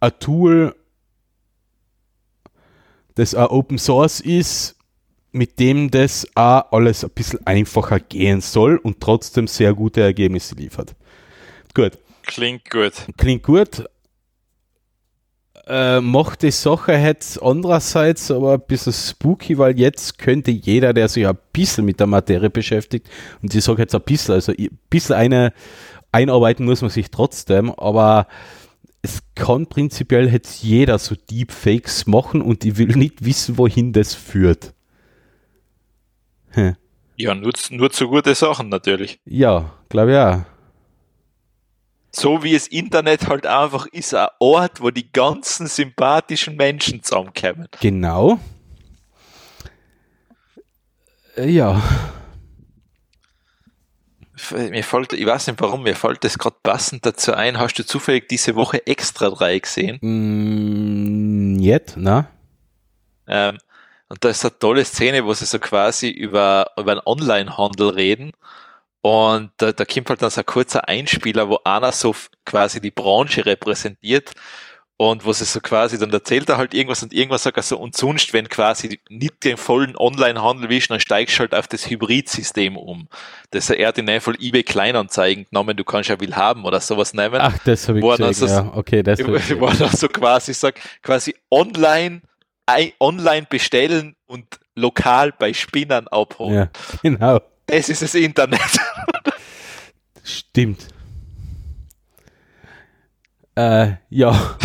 [0.00, 0.74] ein Tool,
[3.14, 4.76] das auch Open Source ist,
[5.32, 10.54] mit dem das auch alles ein bisschen einfacher gehen soll und trotzdem sehr gute Ergebnisse
[10.54, 10.94] liefert.
[11.74, 11.92] Gut,
[12.26, 12.92] Klingt gut.
[13.16, 13.84] klingt gut.
[15.68, 21.08] Äh, macht die Sache jetzt andererseits aber ein bisschen spooky, weil jetzt könnte jeder, der
[21.08, 23.08] sich ein bisschen mit der Materie beschäftigt,
[23.42, 25.52] und ich sage jetzt ein bisschen, also ein bisschen eine
[26.12, 28.28] einarbeiten muss man sich trotzdem, aber
[29.02, 34.14] es kann prinzipiell jetzt jeder so Deepfakes machen und ich will nicht wissen, wohin das
[34.14, 34.72] führt.
[36.50, 36.76] Hm.
[37.16, 39.18] Ja, nur, nur zu gute Sachen natürlich.
[39.24, 40.55] Ja, glaube ich auch.
[42.18, 47.68] So wie das Internet halt einfach ist ein Ort, wo die ganzen sympathischen Menschen zusammenkommen.
[47.80, 48.40] Genau.
[51.36, 51.82] Äh, Ja.
[54.50, 57.58] Mir fällt, ich weiß nicht warum, mir fällt das gerade passend dazu ein.
[57.58, 59.98] Hast du zufällig diese Woche Extra 3 gesehen?
[60.00, 62.28] Mm, jetzt, na?
[63.26, 63.58] Ähm,
[64.08, 68.32] und da ist eine tolle Szene, wo sie so quasi über, über einen Online-Handel reden.
[69.06, 72.12] Und da, da kommt halt dann so ein kurzer Einspieler, wo einer so
[72.44, 74.32] quasi die Branche repräsentiert.
[74.98, 77.78] Und wo sie so quasi, dann erzählt er halt irgendwas und irgendwas sagt er so,
[77.78, 81.88] und sonst, wenn quasi nicht den vollen Online-Handel wisch, dann steigst du halt auf das
[81.88, 83.06] Hybrid-System um.
[83.50, 86.80] Das er hat in dem Fall eBay Kleinanzeigen genommen, du kannst ja will haben oder
[86.80, 87.38] sowas nehmen.
[87.42, 88.48] Ach, das habe ich gesehen.
[88.48, 89.20] so- ja, okay, das
[89.60, 92.22] wo er dann so quasi sagt, quasi online,
[92.98, 96.54] online bestellen und lokal bei Spinnern abholen.
[96.54, 96.68] Ja,
[97.02, 97.40] genau.
[97.66, 98.60] Das ist das Internet.
[100.22, 100.88] Stimmt.
[103.54, 104.56] Äh, ja.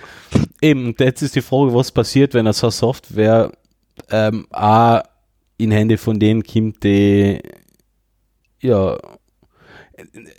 [0.60, 3.52] Eben, und jetzt ist die Frage, was passiert, wenn so eine Software
[4.10, 5.02] ähm, auch
[5.56, 7.40] in Hände von denen kommt, die
[8.60, 8.98] ja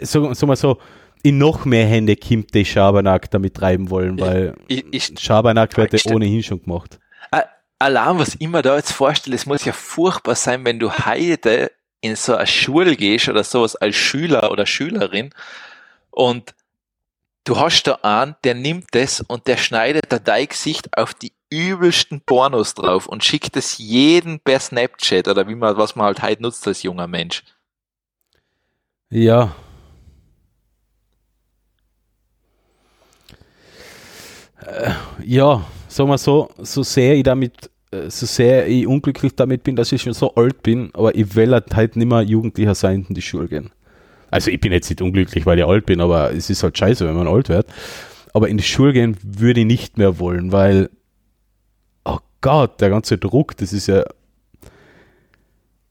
[0.02, 0.78] so, so mal so
[1.24, 5.94] in noch mehr Hände kommt, die Schabernack damit treiben wollen, weil Ich, ich, Schabernack wird
[5.94, 7.00] ja ohnehin schon gemacht.
[7.32, 7.46] a-
[7.80, 11.72] allein was ich mir da jetzt vorstelle, es muss ja furchtbar sein, wenn du heute
[12.06, 15.32] in so eine Schule gehst oder sowas als Schüler oder Schülerin
[16.12, 16.54] und
[17.44, 21.34] du hast da einen, der nimmt das und der schneidet da dein Gesicht auf die
[21.50, 26.22] übelsten Pornos drauf und schickt es jeden per Snapchat oder wie man, was man halt
[26.22, 27.44] heute nutzt als junger Mensch.
[29.10, 29.56] Ja.
[34.62, 34.92] Äh,
[35.24, 37.70] ja, sagen wir so, so sehr ich damit,
[38.10, 41.52] so sehr ich unglücklich damit bin, dass ich schon so alt bin, aber ich will
[41.52, 43.72] halt halt nicht mehr Jugendlicher sein in die Schule gehen.
[44.32, 47.08] Also ich bin jetzt nicht unglücklich, weil ich alt bin, aber es ist halt scheiße,
[47.08, 47.68] wenn man alt wird.
[48.34, 50.90] Aber in die Schule gehen würde ich nicht mehr wollen, weil,
[52.04, 54.04] oh Gott, der ganze Druck, das ist ja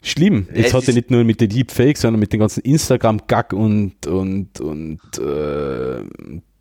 [0.03, 0.47] schlimm.
[0.51, 4.07] Es Jetzt hat er nicht nur mit den Deepfakes, sondern mit den ganzen Instagram-Gack und,
[4.07, 6.05] und, und äh,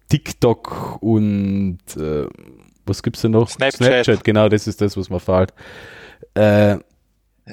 [0.09, 2.27] TikTok und äh,
[2.85, 3.49] was gibt's denn noch?
[3.49, 4.23] Snapchat.
[4.23, 5.53] genau, das ist das, was mir fehlt.
[6.35, 6.77] Äh,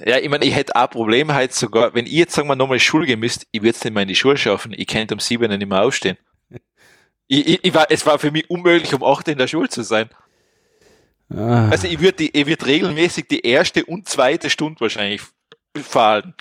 [0.07, 2.79] Ja, ich meine, ich hätte auch Probleme halt sogar, wenn ich jetzt, sagen wir, nochmal
[2.79, 5.21] Schule gehen müsst, ich würde es nicht mehr in die Schule schaffen, ich könnte um
[5.21, 6.17] sieben nicht mehr aufstehen.
[7.33, 9.83] Ich, ich, ich war, es war für mich unmöglich, um acht in der Schule zu
[9.83, 10.11] sein.
[11.33, 15.21] ah, Also ich würde ich würd regelmäßig die erste und zweite Stunde wahrscheinlich
[15.81, 16.35] fahren.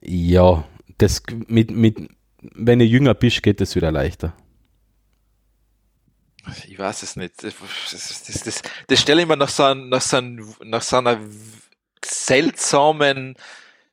[0.00, 0.64] ja,
[0.98, 2.08] das mit, mit,
[2.40, 4.34] wenn du jünger bist, geht das wieder leichter.
[6.68, 7.42] Ich weiß es nicht.
[7.42, 7.54] Das,
[7.90, 11.18] das, das, das, stelle ich mir nach so, einem- nach, so, einem- nach so einer
[12.04, 13.36] seltsamen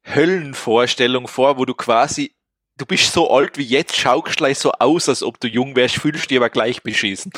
[0.03, 2.33] Höllenvorstellung vor, wo du quasi,
[2.77, 5.95] du bist so alt wie jetzt, schaust gleich so aus, als ob du jung wärst,
[5.95, 7.31] fühlst dich aber gleich beschissen.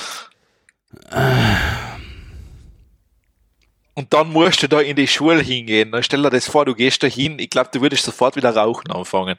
[3.94, 5.92] Und dann musst du da in die Schule hingehen.
[5.92, 8.56] Dann stell dir das vor, du gehst da hin, ich glaube, du würdest sofort wieder
[8.56, 9.38] rauchen anfangen.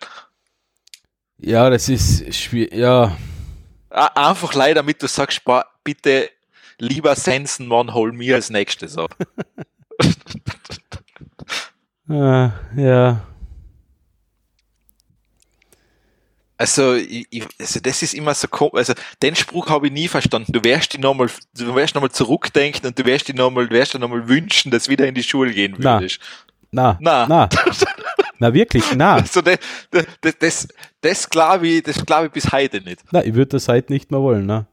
[1.39, 2.74] Ja, das ist schwierig.
[2.74, 3.16] Ja,
[3.93, 5.43] Einfach leider, damit du sagst,
[5.85, 6.31] bitte,
[6.78, 9.14] lieber Sensenmann, hol mir als nächstes ab.
[12.09, 13.20] ah, ja.
[16.56, 17.27] Also, ich,
[17.59, 18.74] also das ist immer so komisch.
[18.74, 20.52] Also den Spruch habe ich nie verstanden.
[20.52, 23.94] Du wirst dich nochmal, du wirst nochmal zurückdenken und du wirst dich nochmal, du wirst
[23.94, 25.98] dir nochmal wünschen, dass du wieder in die Schule gehen Na.
[25.98, 26.20] würdest.
[26.70, 27.27] Na, Na.
[27.27, 27.48] na.
[28.43, 29.14] Na, wirklich, na.
[29.20, 29.59] Also das,
[29.93, 30.69] das, das,
[31.01, 33.01] das glaube ich, das glaube ich bis heute nicht.
[33.12, 34.66] Na, ich würde das heute nicht mehr wollen, ne?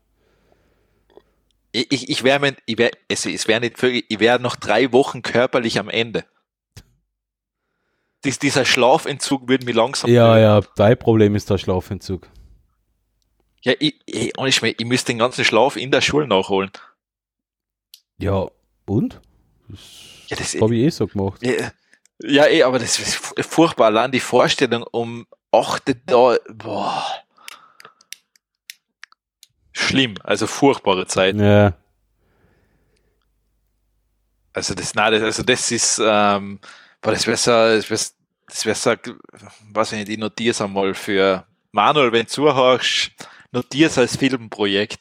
[1.71, 4.91] Ich, ich, ich wäre, ich wär, also es wäre nicht, völlig- ich wäre noch drei
[4.91, 6.25] Wochen körperlich am Ende.
[8.25, 10.09] Dies, dieser Schlafentzug würde mich langsam.
[10.09, 10.41] Ja, töten.
[10.41, 12.27] ja, dein Problem ist der Schlafentzug.
[13.61, 16.71] Ja, ich, ich, Schmäh, ich müsste den ganzen Schlaf in der Schule nachholen.
[18.17, 18.47] Ja,
[18.87, 19.21] und?
[20.27, 21.45] Ja, das, Habe ich eh so gemacht.
[21.45, 21.71] Ja,
[22.23, 23.87] ja, eh, aber das ist fu- furchtbar.
[23.87, 27.05] Allein die Vorstellung um 8 da, boah.
[29.71, 31.35] Schlimm, also furchtbare Zeit.
[31.37, 31.73] Ja,
[34.53, 36.59] Also das, nein, das, also das ist, ähm,
[37.01, 38.01] boah, das wäre so, das wäre
[38.47, 38.95] das wär so,
[39.71, 43.11] was ich nicht, ich notiere einmal für Manuel, wenn du zuhörst,
[43.51, 44.99] notiere es als Filmprojekt.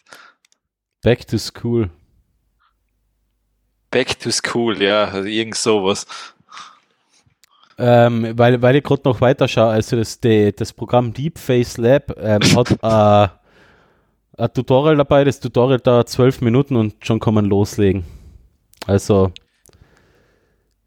[1.03, 1.91] back to school.
[3.91, 6.07] Back to School, ja, also irgend sowas.
[7.79, 11.77] Ähm, weil, weil ich gerade noch weiter schaue, also das, die, das Programm Deep Face
[11.77, 17.35] Lab ähm, hat äh, ein Tutorial dabei, das Tutorial dauert zwölf Minuten und schon kann
[17.35, 18.05] man loslegen.
[18.87, 19.33] Also,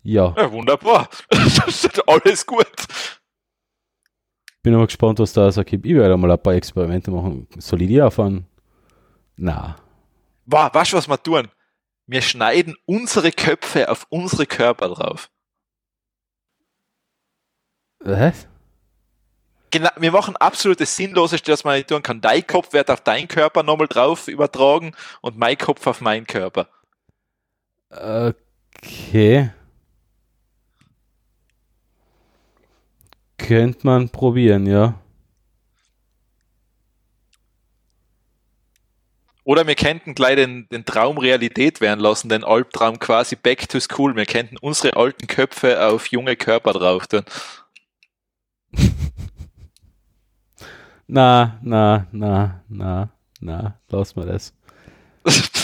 [0.04, 1.10] ja, Ja, wunderbar.
[2.08, 2.66] alles gut.
[4.64, 5.86] bin aber gespannt, was da so gibt.
[5.86, 7.48] Ich werde mal ein paar Experimente machen.
[7.58, 8.46] Soll ich die auffahren?
[9.36, 9.76] Na,
[10.46, 11.48] Wow, weißt du, was wir tun?
[12.08, 15.30] Wir schneiden unsere Köpfe auf unsere Körper drauf.
[18.04, 18.48] Was?
[19.72, 22.20] Genau, wir machen absolut das Sinnloseste, was man nicht tun kann.
[22.20, 26.68] Dein Kopf wird auf deinen Körper nochmal drauf übertragen und mein Kopf auf meinen Körper.
[27.90, 29.52] Okay.
[33.38, 34.96] Könnte man probieren, ja.
[39.44, 43.80] Oder wir könnten gleich den, den Traum Realität werden lassen, den Albtraum quasi back to
[43.80, 44.16] school.
[44.16, 47.24] Wir könnten unsere alten Köpfe auf junge Körper drauf tun.
[51.14, 53.10] Na, na, na, na,
[53.42, 54.54] na, lass mal das.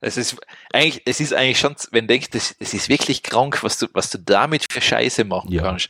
[0.00, 0.36] Es ist
[0.70, 3.86] eigentlich, es ist eigentlich schon, wenn du denkst, das, es ist wirklich krank, was du,
[3.94, 5.62] was du damit für Scheiße machen Ja.
[5.62, 5.88] kannst.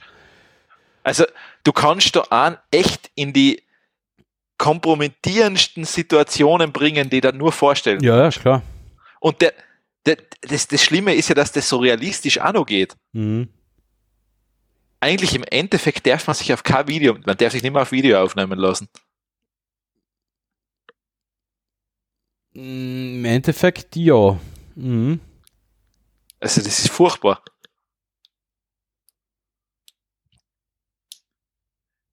[1.03, 1.25] Also,
[1.65, 3.61] du kannst da an echt in die
[4.57, 8.05] kompromittierendsten Situationen bringen, die du dir nur vorstellen.
[8.05, 8.63] Ja, ja, ist klar.
[9.19, 9.53] Und der,
[10.07, 12.95] der, das, das Schlimme ist ja, dass das so realistisch auch noch geht.
[13.15, 13.49] Mhm.
[15.05, 17.93] Eigentlich im Endeffekt darf man sich auf kein Video, man darf sich nicht mehr auf
[17.93, 18.89] Video aufnehmen lassen.
[22.55, 24.41] Mm, Im Endeffekt, ja.
[24.75, 25.21] Mhm.
[26.41, 27.45] Also, das ist furchtbar.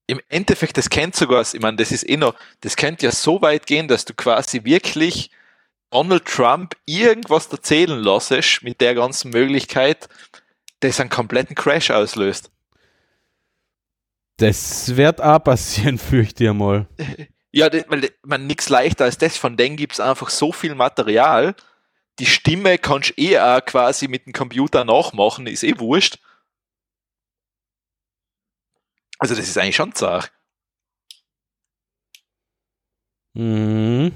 [0.06, 3.40] Im Endeffekt, das kennt sogar, ich meine, das ist eh noch, das könnte ja so
[3.40, 5.30] weit gehen, dass du quasi wirklich
[5.90, 10.10] Donald Trump irgendwas erzählen lässt mit der ganzen Möglichkeit,
[10.80, 12.51] das einen kompletten Crash auslöst.
[14.42, 16.88] Das wird auch passieren, fürchte ich mal.
[17.52, 19.36] Ja, weil man nichts leichter als das.
[19.36, 21.54] Von denen gibt's einfach so viel Material.
[22.18, 26.18] Die Stimme kannst du eh auch quasi mit dem Computer nachmachen, ist eh wurscht.
[29.20, 30.32] Also das ist eigentlich schon zart.
[33.34, 34.12] Mhm.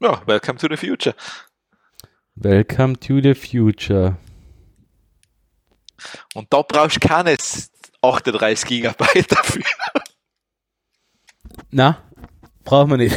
[0.00, 1.16] Ja, welcome to the future.
[2.34, 4.18] Welcome to the future.
[6.34, 7.36] Und da brauchst du keine
[8.02, 9.62] 38 Gigabyte dafür.
[11.70, 11.98] Na,
[12.64, 13.16] braucht man nicht.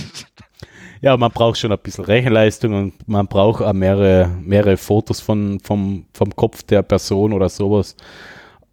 [1.00, 5.60] ja, man braucht schon ein bisschen Rechenleistung und man braucht auch mehrere, mehrere Fotos von,
[5.60, 7.96] vom, vom Kopf der Person oder sowas.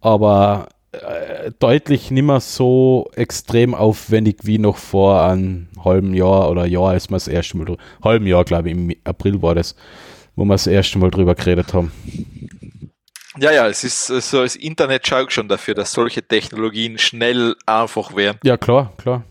[0.00, 6.66] Aber äh, deutlich nicht mehr so extrem aufwendig wie noch vor einem halben Jahr oder
[6.66, 9.74] Jahr, als wir das erste Mal, halben Jahr, glaube ich, im April war das,
[10.36, 11.92] wo wir das erste Mal drüber geredet haben.
[13.40, 17.54] Ja, ja, es ist äh, so, das Internet schaut schon dafür, dass solche Technologien schnell
[17.66, 18.38] einfach werden.
[18.42, 19.24] Ja, klar, klar.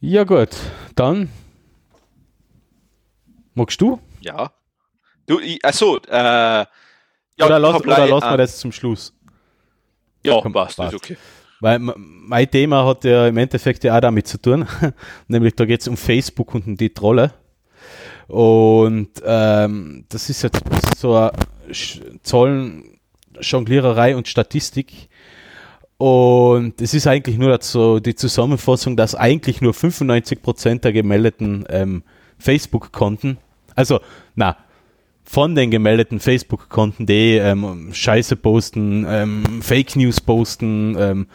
[0.00, 0.50] Ja, gut.
[0.94, 1.28] Dann.
[3.54, 4.00] Magst du?
[4.20, 4.52] Ja.
[5.26, 6.66] Du, ich, achso, äh, ja,
[7.46, 9.14] oder lass, oder wir das zum Schluss?
[10.22, 10.94] Ja, Komm, passt, passt.
[10.94, 11.16] okay.
[11.60, 14.66] Weil mein Thema hat ja im Endeffekt ja auch damit zu tun.
[15.28, 17.34] Nämlich da geht es um Facebook und um die Trolle.
[18.30, 20.60] Und ähm, das ist jetzt
[20.96, 21.32] so eine
[22.22, 22.84] Zahlen,
[23.40, 25.08] Jongliererei und Statistik.
[25.98, 32.04] Und es ist eigentlich nur so die Zusammenfassung, dass eigentlich nur 95% der gemeldeten ähm,
[32.38, 33.38] Facebook-Konten,
[33.74, 34.00] also
[34.36, 34.56] na,
[35.24, 41.26] von den gemeldeten Facebook-Konten, die ähm, Scheiße posten, ähm, Fake News posten, ähm,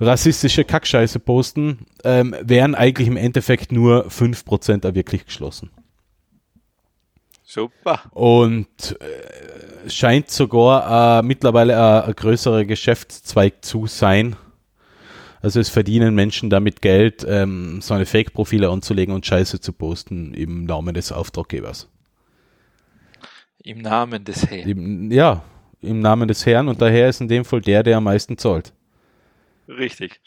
[0.00, 5.70] rassistische Kackscheiße posten, ähm, wären eigentlich im Endeffekt nur 5% auch wirklich geschlossen.
[7.54, 8.02] Super.
[8.10, 14.34] Und äh, scheint sogar äh, mittlerweile äh, ein größerer Geschäftszweig zu sein.
[15.40, 20.34] Also es verdienen Menschen damit Geld, ähm, so eine Fake-Profile anzulegen und Scheiße zu posten
[20.34, 21.88] im Namen des Auftraggebers.
[23.62, 24.68] Im Namen des Herrn.
[24.68, 25.44] Im, ja,
[25.80, 28.72] im Namen des Herrn und daher ist in dem Fall der, der am meisten zahlt.
[29.68, 30.20] Richtig.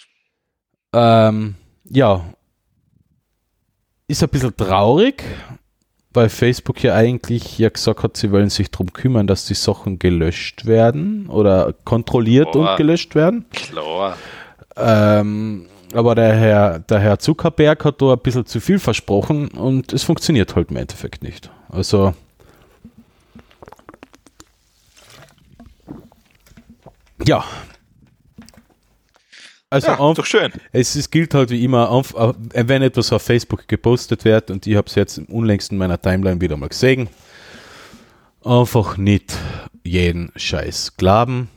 [0.94, 2.24] Ähm, ja,
[4.08, 5.26] ist ein bisschen traurig,
[6.18, 10.00] weil Facebook ja eigentlich ja gesagt hat, sie wollen sich darum kümmern, dass die Sachen
[10.00, 12.72] gelöscht werden oder kontrolliert Boah.
[12.72, 13.46] und gelöscht werden.
[13.52, 14.18] Klar.
[14.76, 19.94] Ähm, aber der Herr, der Herr Zuckerberg hat da ein bisschen zu viel versprochen und
[19.94, 21.52] es funktioniert halt im Endeffekt nicht.
[21.70, 22.16] Also
[27.28, 27.44] ja,
[29.70, 30.52] Also Ja, auf, doch schön.
[30.72, 34.66] es ist, gilt halt wie immer, auf, auf, wenn etwas auf Facebook gepostet wird und
[34.66, 37.10] ich habe es jetzt im unlängsten meiner Timeline wieder mal gesehen,
[38.46, 39.38] einfach nicht
[39.84, 41.50] jeden Scheiß glauben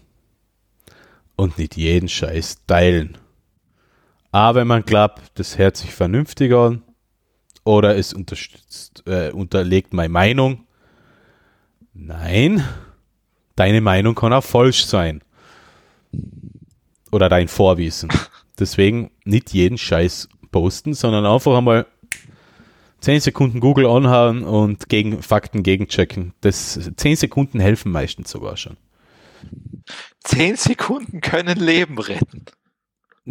[1.37, 3.17] und nicht jeden Scheiß teilen.
[4.33, 6.83] Aber wenn man glaubt, das hört sich vernünftig an
[7.63, 10.67] oder es unterstützt, äh, unterlegt meine Meinung,
[11.95, 12.65] nein,
[13.55, 15.23] deine Meinung kann auch falsch sein.
[17.11, 18.11] Oder dein Vorwissen.
[18.59, 21.87] Deswegen nicht jeden Scheiß posten, sondern einfach einmal
[23.01, 26.35] 10 Sekunden Google anhauen und gegen Fakten gegenchecken.
[26.41, 28.77] Das 10 Sekunden helfen meistens sogar schon.
[30.23, 32.45] Zehn Sekunden können Leben retten.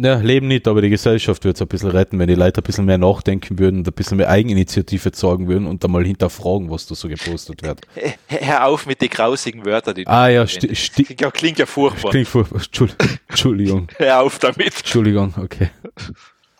[0.02, 2.64] Ja, Leben nicht, aber die Gesellschaft wird es ein bisschen retten, wenn die Leute ein
[2.64, 6.86] bisschen mehr nachdenken würden und ein bisschen mehr Eigeninitiative zeigen würden und einmal hinterfragen, was
[6.86, 7.80] da so gepostet wird.
[8.28, 11.58] Hör auf mit den grausigen Wörtern, die du Ah ja, sti sti klingt, ja, klingt
[11.58, 12.12] ja furchtbar.
[12.12, 12.96] klingt Entschuld-
[13.28, 14.78] Entschuldigung, Hör auf damit.
[14.78, 15.70] Entschuldigung, okay.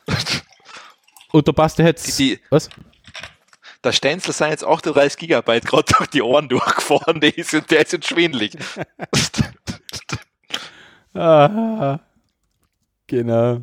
[1.33, 2.69] Und da passt jetzt, Die- was?
[3.83, 7.93] Der Stenzel sind jetzt 38 Gigabyte gerade durch die Ohren durchgefahren, der ist, der ist
[7.95, 8.53] jetzt schwindelig.
[11.13, 11.99] Ah,
[13.11, 13.61] genau.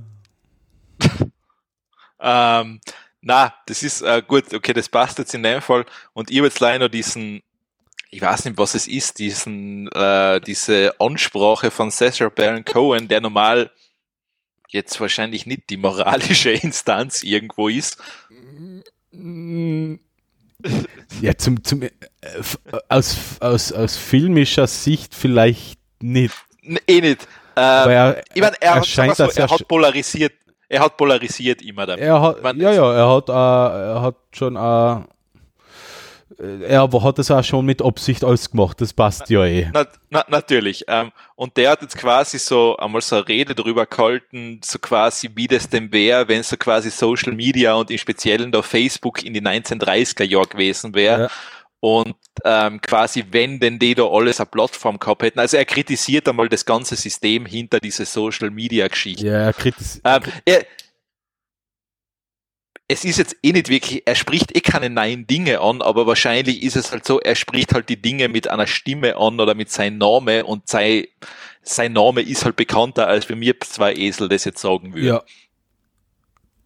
[2.19, 2.82] ähm,
[3.22, 5.86] na, das ist äh, gut, okay, das passt jetzt in dem Fall.
[6.14, 7.41] Und ich habe jetzt leider diesen,
[8.10, 13.22] ich weiß nicht, was es ist, diesen, äh, diese Ansprache von Sacha Baron Cohen, der
[13.22, 13.72] normal
[14.69, 17.98] jetzt wahrscheinlich nicht die moralische Instanz irgendwo ist.
[21.22, 21.91] Ja, zum, zum, äh,
[22.90, 26.36] aus, aus, aus filmischer Sicht vielleicht nicht.
[26.88, 27.28] Eh nicht.
[27.57, 30.34] Äh, Aber er, ich meine, er, er scheint so, das er hat polarisiert,
[30.69, 32.05] er hat polarisiert immer damit.
[32.05, 34.99] Er hat, Ich mein, ja, ja, er hat, äh, er hat schon, äh,
[36.67, 39.69] er hat es auch schon mit Absicht alles gemacht, das passt ja eh.
[39.73, 40.84] Na, na, natürlich.
[40.88, 45.31] Ähm, und der hat jetzt quasi so einmal so eine Rede darüber gehalten, so quasi
[45.34, 49.34] wie das denn wäre, wenn so quasi Social Media und im Speziellen da Facebook in
[49.34, 51.23] die 1930er Jahre gewesen wäre.
[51.23, 51.29] Ja.
[51.80, 55.40] Und ähm, quasi, wenn denn die da alles eine Plattform gehabt hätten.
[55.40, 59.28] Also er kritisiert einmal das ganze System hinter diese Social Media Geschichte.
[59.28, 60.66] Ja, er kritis Ähm, er,
[62.88, 66.64] es ist jetzt eh nicht wirklich, er spricht eh keine neuen Dinge an, aber wahrscheinlich
[66.64, 69.70] ist es halt so, er spricht halt die Dinge mit einer Stimme an oder mit
[69.70, 71.06] seinem Name und sein,
[71.64, 75.06] sein Name ist halt bekannter, als bei mir zwei Esel das jetzt sagen würden.
[75.06, 75.24] Ja.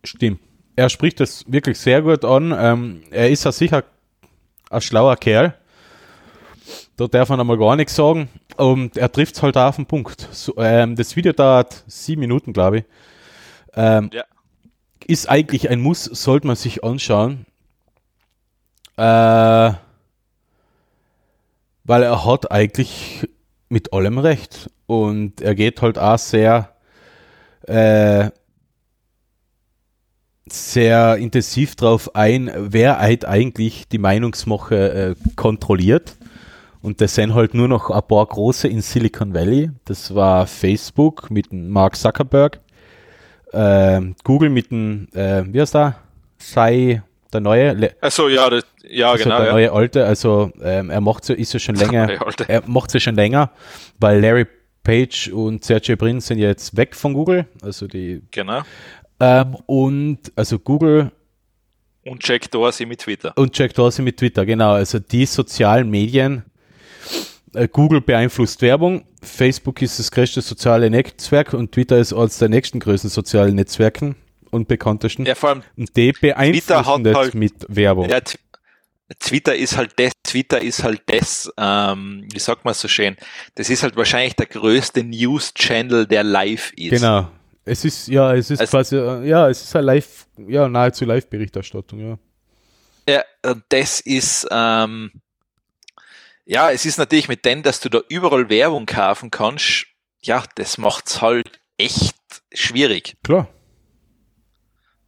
[0.03, 0.39] Stimmt.
[0.75, 2.55] Er spricht das wirklich sehr gut an.
[2.57, 3.83] Ähm, er ist ja sicher
[4.71, 5.53] ein schlauer Kerl.
[6.97, 8.29] Da darf man einmal gar nichts sagen.
[8.57, 10.27] Und er trifft es halt auch auf den Punkt.
[10.31, 12.83] So, ähm, das Video dauert sieben Minuten, glaube ich.
[13.73, 14.23] Ähm, Ja.
[15.07, 17.45] Ist eigentlich ein Muss, sollte man sich anschauen.
[18.97, 19.73] Äh,
[21.83, 23.27] weil er hat eigentlich
[23.67, 24.69] mit allem recht.
[24.85, 26.75] Und er geht halt auch sehr
[27.67, 28.29] äh,
[30.51, 36.15] sehr intensiv darauf ein, wer halt eigentlich die Meinungsmache äh, kontrolliert.
[36.81, 39.69] Und das sind halt nur noch ein paar große in Silicon Valley.
[39.85, 42.59] Das war Facebook mit Mark Zuckerberg,
[43.53, 45.95] ähm, Google mit dem, äh, wie heißt der?
[46.39, 49.37] Sei der neue, Le Also ja, das, ja also genau.
[49.37, 49.53] der Ja.
[49.53, 50.05] neue Alte.
[50.05, 52.09] Also ähm, er macht so, ist ja schon länger,
[52.47, 53.51] er macht ja schon länger,
[53.99, 54.47] weil Larry
[54.83, 57.45] Page und Sergey Brin sind ja jetzt weg von Google.
[57.61, 58.61] Also die Genau.
[59.21, 61.11] Ähm, und also Google
[62.05, 63.31] Und Jack Dorsey mit Twitter.
[63.37, 64.73] und Jack Dorsey mit Twitter, genau.
[64.73, 66.43] Also die sozialen Medien.
[67.53, 72.49] äh, Google beeinflusst Werbung, Facebook ist das größte soziale Netzwerk und Twitter ist eines der
[72.49, 74.15] nächsten größten sozialen Netzwerken
[74.51, 75.25] und bekanntesten.
[75.25, 78.09] Ja, vor allem Und die beeinflussen hat das halt- mit Werbung.
[78.09, 78.37] Ja, Tw-
[79.19, 83.17] Twitter ist halt das, Twitter ist halt das, ähm, wie sagt man so schön,
[83.55, 86.91] das ist halt wahrscheinlich der größte News-Channel, der live ist.
[87.01, 87.27] Genau.
[87.63, 91.05] Es ist, ja, es ist Also- quasi, äh, ja, es ist eine live, ja, nahezu
[91.05, 92.17] Live-Berichterstattung, ja.
[93.07, 93.23] Ja,
[93.69, 95.11] das ist, ähm,
[96.45, 99.85] ja, es ist natürlich mit dem, dass du da überall Werbung kaufen kannst,
[100.21, 102.15] ja, das macht's halt echt
[102.53, 103.15] schwierig.
[103.23, 103.47] Klar.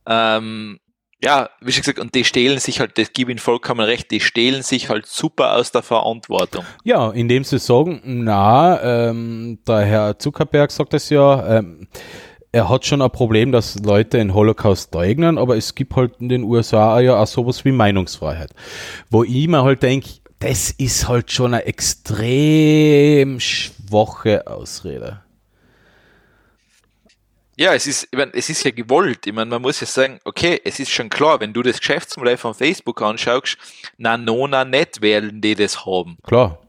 [0.06, 0.80] Ähm,
[1.24, 4.20] ja, wie schon gesagt, und die stehlen sich halt, das gebe ihnen vollkommen recht, die
[4.20, 6.66] stehlen sich halt super aus der Verantwortung.
[6.84, 11.88] Ja, indem sie sagen, na, ähm, der Herr Zuckerberg sagt es ja, ähm,
[12.54, 16.30] er hat schon ein Problem, dass Leute den Holocaust leugnen, aber es gibt halt in
[16.30, 18.52] den USA ja auch sowas wie Meinungsfreiheit.
[19.10, 25.24] Wo ich mir halt denke, das ist halt schon eine extrem schwache Ausrede.
[27.58, 29.26] Ja, es ist, ich mein, es ist ja gewollt.
[29.26, 32.38] Ich meine, man muss ja sagen, okay, es ist schon klar, wenn du das Geschäftsmodell
[32.38, 33.58] von Facebook anschaust,
[33.98, 36.18] na, no, na, nicht werden die das haben.
[36.24, 36.60] Klar.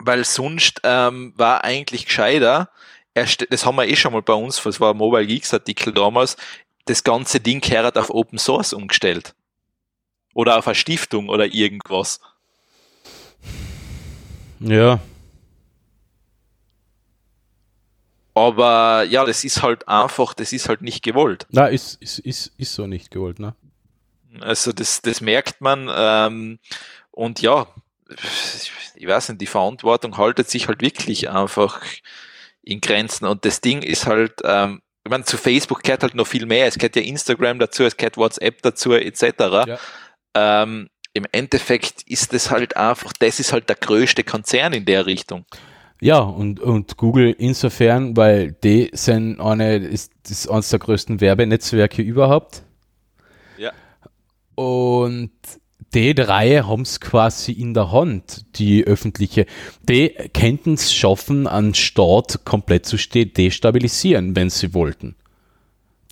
[0.00, 2.70] Weil sonst ähm, war eigentlich gescheiter,
[3.14, 6.36] das haben wir eh schon mal bei uns, das war ein Mobile Geeks Artikel damals,
[6.86, 9.34] das ganze Ding kehrt auf Open Source umgestellt.
[10.34, 12.20] Oder auf eine Stiftung oder irgendwas.
[14.60, 15.00] Ja,
[18.34, 21.46] Aber ja, das ist halt einfach, das ist halt nicht gewollt.
[21.50, 23.54] na, ist, ist, ist, ist so nicht gewollt, ne?
[24.40, 25.90] Also das, das merkt man.
[25.94, 26.58] Ähm,
[27.10, 27.66] und ja,
[28.96, 31.82] ich weiß nicht, die Verantwortung haltet sich halt wirklich einfach
[32.62, 33.26] in Grenzen.
[33.26, 36.66] Und das Ding ist halt, ähm, ich meine, zu Facebook gehört halt noch viel mehr.
[36.66, 39.22] Es gehört ja Instagram dazu, es gehört WhatsApp dazu, etc.
[39.66, 39.78] Ja.
[40.34, 45.06] Ähm, Im Endeffekt ist das halt einfach, das ist halt der größte Konzern in der
[45.06, 45.44] Richtung.
[46.00, 51.20] Ja, und, und Google insofern, weil die sind eine, ist, das ist eines der größten
[51.20, 52.64] Werbenetzwerke überhaupt.
[53.56, 53.72] Ja.
[54.56, 55.30] Und
[55.94, 59.46] die drei haben es quasi in der Hand, die öffentliche.
[59.88, 65.16] Die könnten es schaffen, einen Staat komplett zu destabilisieren, wenn sie wollten.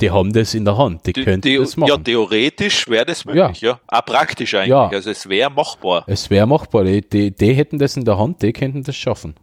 [0.00, 2.04] Die haben das in der Hand, die, Die, könnten die, das ja, machen.
[2.04, 3.80] theoretisch wäre das möglich, ja.
[3.86, 4.68] Auch praktisch eigentlich.
[4.70, 4.88] Ja.
[4.88, 6.04] Also es wäre machbar.
[6.06, 9.34] es wäre machbar, die, die, die hätten das in der Hand, die könnten das schaffen.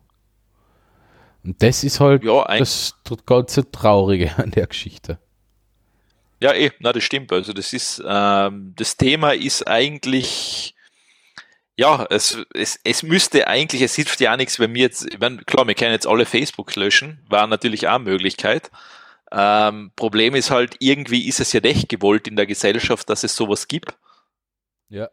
[1.43, 2.95] Und das ist halt Ja, das
[3.25, 5.19] ganze Traurige an der Geschichte.
[6.39, 7.31] Ja, eh, na, das stimmt.
[7.31, 10.75] Also das ist, ähm, das Thema ist eigentlich,
[11.75, 15.45] ja, es, es, es müsste eigentlich, es hilft ja nichts, wenn wir jetzt, ich mein,
[15.45, 18.69] klar, wir können jetzt alle Facebook löschen, war natürlich auch eine Möglichkeit.
[19.31, 23.35] Ähm, Problem ist halt, irgendwie ist es ja nicht gewollt in der Gesellschaft, dass es
[23.35, 23.95] sowas gibt.
[24.89, 25.09] Ja.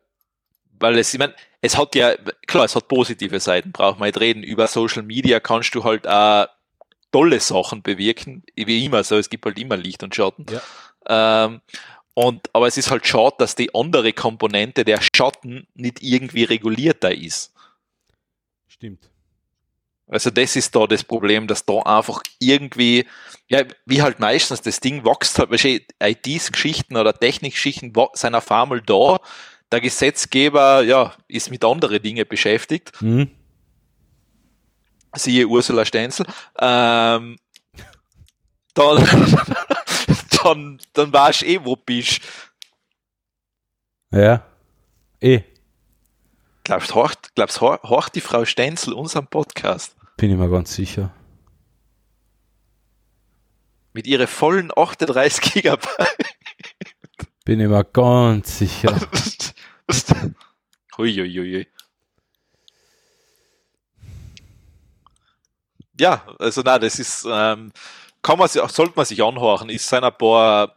[0.79, 1.33] Weil es, ich mein,
[1.63, 2.15] es hat ja,
[2.47, 4.43] klar, es hat positive Seiten, braucht man nicht reden.
[4.43, 6.49] Über Social Media kannst du halt auch
[7.11, 10.47] tolle Sachen bewirken, wie immer so, es gibt halt immer Licht und Schatten.
[10.51, 10.61] Ja.
[11.09, 11.60] Ähm,
[12.14, 17.12] und, aber es ist halt schade, dass die andere Komponente, der Schatten, nicht irgendwie regulierter
[17.12, 17.52] ist.
[18.68, 19.10] Stimmt.
[20.06, 23.06] Also das ist da das Problem, dass da einfach irgendwie,
[23.48, 28.82] ja, wie halt meistens das Ding wächst halt, weißt IT-Geschichten oder Technikgeschichten sind auf einmal
[28.82, 29.18] da.
[29.72, 32.93] Der Gesetzgeber, ja, ist mit anderen Dingen beschäftigt.
[33.01, 33.31] Mhm.
[35.16, 36.26] Siehe Ursula Stenzel.
[36.60, 37.39] Ähm,
[38.74, 39.06] dann,
[40.45, 42.21] dann, dann weißt du eh, wo du bist.
[44.11, 44.47] Ja.
[45.21, 45.43] Eh,
[46.62, 49.97] Glaubst du, horcht, glaubst, horcht die Frau Stenzel unseren Podcast?
[50.16, 51.12] bin ich mir ganz sicher.
[53.93, 55.93] Mit ihren vollen 38 Gigabyte.
[57.45, 58.99] Bin ich mir ganz sicher.
[60.97, 61.66] Huiuiui.
[66.01, 67.73] Ja, also na, das ist, ähm,
[68.25, 69.71] kann man sich, sollte man sich anhören.
[69.71, 70.75] Es sind ein paar,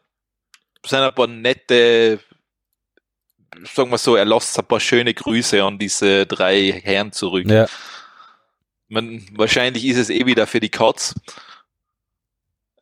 [0.91, 2.19] ein paar nette,
[3.73, 7.49] sagen wir so, er lässt ein paar schöne Grüße an diese drei Herren zurück.
[7.49, 7.65] Ja.
[8.89, 11.15] Man, wahrscheinlich ist es eh wieder für die Katz.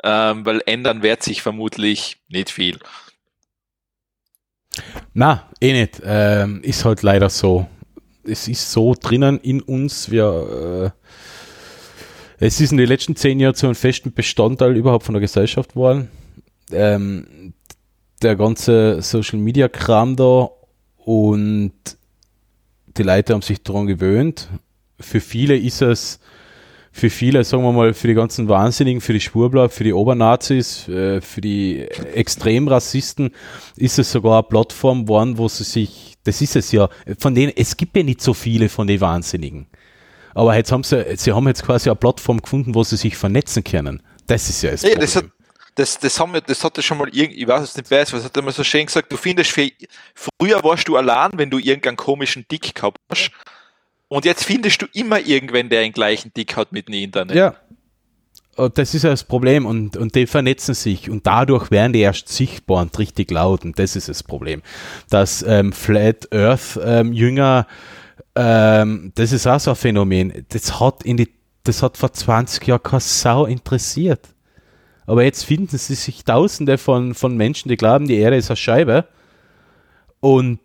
[0.04, 2.80] Ähm, weil ändern wird sich vermutlich nicht viel.
[5.14, 6.02] Na, eh nicht.
[6.04, 7.68] Ähm, ist halt leider so.
[8.24, 10.12] Es ist so drinnen in uns.
[10.12, 11.05] Wir, äh,
[12.38, 15.74] es ist in den letzten zehn Jahren zu einem festen Bestandteil überhaupt von der Gesellschaft
[15.74, 16.10] geworden.
[16.72, 17.54] Ähm,
[18.22, 20.50] der ganze Social Media Kram da
[20.98, 21.74] und
[22.98, 24.50] die Leute haben sich daran gewöhnt.
[25.00, 26.20] Für viele ist es,
[26.92, 30.88] für viele, sagen wir mal, für die ganzen Wahnsinnigen, für die Schwurbler, für die Obernazis,
[30.88, 33.32] äh, für die Extremrassisten
[33.76, 36.90] ist es sogar eine Plattform geworden, wo sie sich, das ist es ja,
[37.20, 39.68] von denen, es gibt ja nicht so viele von den Wahnsinnigen.
[40.36, 43.64] Aber jetzt haben sie, sie haben jetzt quasi eine Plattform gefunden, wo sie sich vernetzen
[43.64, 44.04] können.
[44.28, 45.48] Das ist ja das Ja, das, hat, Problem.
[45.76, 48.26] das, das, haben wir, das hatte schon mal irgendwie, ich weiß es nicht, es, was
[48.26, 49.70] hat er mal so schön gesagt, du findest für,
[50.14, 53.32] früher warst du allein, wenn du irgendeinen komischen Dick gehabt hast.
[54.10, 57.36] Und jetzt findest du immer irgendwen, der den gleichen Dick hat mit dem Internet.
[57.36, 57.56] Ja.
[58.74, 62.30] Das ist ja das Problem und, und die vernetzen sich und dadurch werden die erst
[62.30, 64.62] sichtbar und richtig laut und das ist das Problem.
[65.10, 67.68] Dass ähm, Flat Earth ähm, Jünger,
[68.36, 71.30] ähm, das ist auch so ein Phänomen, das hat, in die,
[71.64, 74.30] das hat vor 20 Jahren keine Sau interessiert.
[75.08, 78.58] Aber jetzt finden sie sich tausende von, von Menschen, die glauben, die Erde ist eine
[78.58, 79.06] Scheibe
[80.20, 80.60] und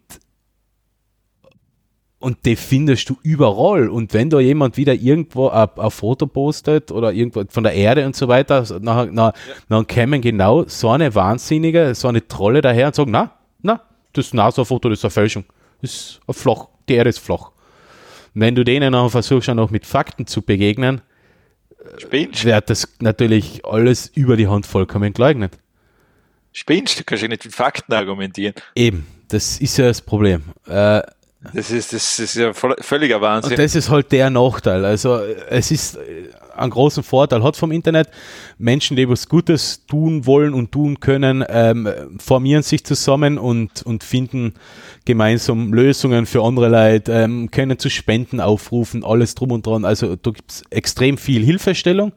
[2.21, 3.89] und die findest du überall.
[3.89, 8.05] Und wenn da jemand wieder irgendwo ein, ein Foto postet oder irgendwo von der Erde
[8.05, 9.33] und so weiter, nachher, na,
[9.71, 13.33] dann kämen genau so eine Wahnsinnige, so eine Trolle daher und sagen, na,
[13.63, 13.81] na,
[14.13, 15.45] das NASA-Foto, das ist eine Fälschung.
[15.81, 17.51] Das ist ein flach, die Erde ist flach.
[18.35, 21.01] Und wenn du denen dann versuchst, auch noch mit Fakten zu begegnen,
[21.97, 25.59] Spinnst, wird das natürlich alles über die Hand vollkommen geleugnet.
[26.53, 28.55] spinnst, du kannst ja nicht mit Fakten argumentieren.
[28.75, 30.43] Eben, das ist ja das Problem.
[30.67, 31.01] Äh,
[31.55, 33.53] Das ist, das ist ja voll, völliger Wahnsinn.
[33.53, 34.85] Und das ist halt der Nachteil.
[34.85, 38.09] Also es ist äh, einen großen Vorteil hat vom Internet.
[38.59, 41.89] Menschen, die was Gutes tun wollen und tun können, ähm,
[42.19, 44.53] formieren sich zusammen und, und finden
[45.07, 49.87] gemeinsam Lösungen für andere Leute, ähm, können zu Spenden aufrufen, alles drum und dran.
[49.87, 52.12] Also da gibt es extrem viel Hilfestellung.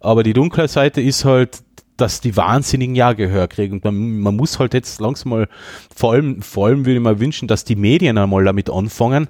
[0.00, 1.62] Aber die dunkle Seite ist halt,
[1.96, 3.74] dass die Wahnsinnigen ja Gehör kriegen.
[3.74, 5.48] Und man, man muss halt jetzt langsam mal,
[5.94, 9.28] vor allem, vor allem würde ich mir wünschen, dass die Medien einmal damit anfangen,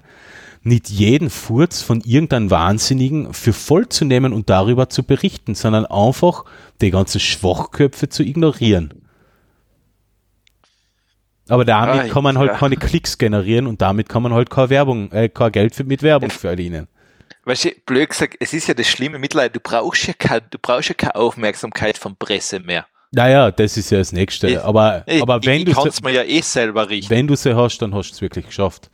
[0.62, 5.85] nicht jeden Furz von irgendeinem Wahnsinnigen für voll zu nehmen und darüber zu berichten, sondern
[5.85, 6.45] einfach
[6.81, 8.95] die ganzen Schwachköpfe zu ignorieren.
[11.49, 12.57] Aber damit Ah, kann man halt ja.
[12.57, 16.03] keine Klicks generieren und damit kann man halt keine Werbung, äh, kein Geld für, mit
[16.03, 16.89] Werbung verdienen.
[17.45, 20.59] Weißt du, blöd gesagt, es ist ja das Schlimme mittlerweile, du brauchst ja keine, du
[20.59, 22.87] brauchst ja keine Aufmerksamkeit von Presse mehr.
[23.12, 24.49] Naja, das ist ja das Nächste.
[24.49, 26.89] Ich- aber, Ich, aber wenn ich, du ich kann sie, es mir ja eh selber
[26.89, 27.11] richten.
[27.11, 28.91] wenn du sie hast, dann hast du es wirklich geschafft.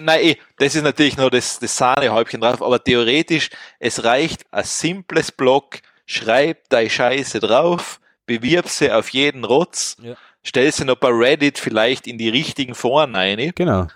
[0.00, 4.64] Nein, eh, das ist natürlich nur das, das Sahnehäubchen drauf, aber theoretisch, es reicht ein
[4.64, 10.14] simples Blog, schreib deine Scheiße drauf, bewirb sie auf jeden Rotz, Ja.
[10.42, 13.88] stell sie noch bei Reddit vielleicht in die richtigen Foren rein Genau.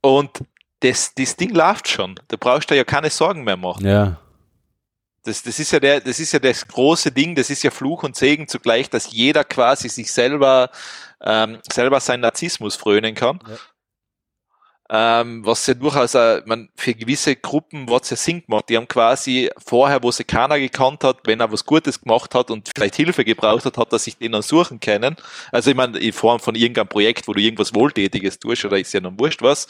[0.00, 0.30] und
[0.82, 2.16] das, das Ding läuft schon.
[2.28, 3.86] Da brauchst du ja keine Sorgen mehr machen.
[3.86, 4.18] Ja.
[5.24, 8.02] Das, das ist ja der, das ist ja das große Ding, das ist ja Fluch
[8.02, 10.70] und Segen zugleich, dass jeder quasi sich selber,
[11.20, 13.38] ähm, selber seinen Narzissmus frönen kann.
[14.90, 18.88] Ähm, was ja durchaus, äh, man, für gewisse Gruppen, was ja Sinn gemacht, die haben
[18.88, 22.96] quasi vorher, wo sie keiner gekannt hat, wenn er was Gutes gemacht hat und vielleicht
[22.96, 25.16] Hilfe gebraucht hat, hat er sich den dann suchen können.
[25.52, 28.92] Also ich meine, in Form von irgendeinem Projekt, wo du irgendwas Wohltätiges tust, oder ist
[28.92, 29.66] ja dann wurscht was,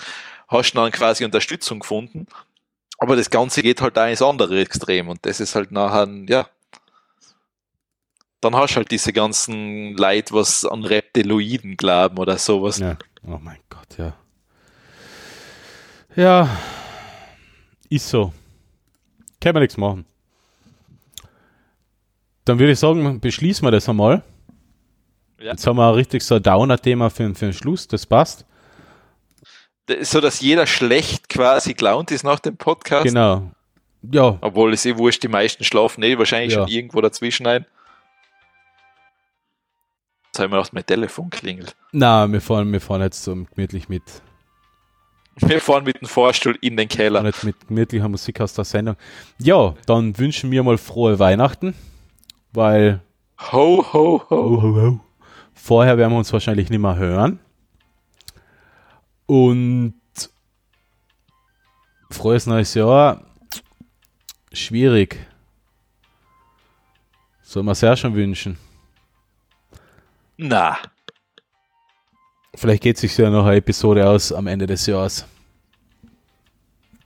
[0.52, 2.26] hast du dann quasi Unterstützung gefunden.
[2.98, 6.46] Aber das Ganze geht halt auch ins andere Extrem und das ist halt nachher, ja,
[8.40, 12.78] dann hast du halt diese ganzen Leute, was an Reptiloiden glauben oder sowas.
[12.78, 12.96] ja.
[13.24, 14.14] Oh mein Gott, ja.
[16.16, 16.48] Ja.
[17.88, 18.32] Ist so.
[19.40, 20.04] Kann man nichts machen.
[22.44, 24.22] Dann würde ich sagen, beschließen wir das einmal.
[25.38, 25.52] Ja.
[25.52, 28.44] Jetzt haben wir ein richtig so ein Downer-Thema für, für den Schluss, das passt.
[30.02, 33.04] So dass jeder schlecht quasi gelaunt ist nach dem Podcast.
[33.04, 33.50] Genau.
[34.10, 36.60] Ja, Obwohl es eh wurscht, die meisten schlafen eh wahrscheinlich Ja.
[36.60, 37.66] schon irgendwo dazwischen ein.
[40.26, 41.76] Jetzt habe ich mir gedacht, mein Telefon klingelt.
[41.92, 44.02] na, wir fahren, wir fahren jetzt so gemütlich mit,
[45.36, 47.24] Wir fahren mit dem Fahrstuhl in den Keller.
[47.24, 48.96] jetzt mit gemütlicher Musik aus der Sendung.
[49.38, 51.74] Ja, dann wünschen wir mal frohe Weihnachten,
[52.52, 53.00] weil
[53.52, 54.34] Ho, ho, ho.
[54.36, 55.00] Oh, oh, oh.
[55.54, 57.38] Vorher werden wir uns wahrscheinlich nicht mehr hören.
[59.26, 59.94] Und
[62.10, 63.24] frohes neues Jahr.
[64.52, 65.18] Schwierig.
[67.42, 68.58] Soll man es ja schon wünschen.
[70.36, 70.78] Na,
[72.54, 75.26] Vielleicht geht sich ja noch eine Episode aus am Ende des Jahres.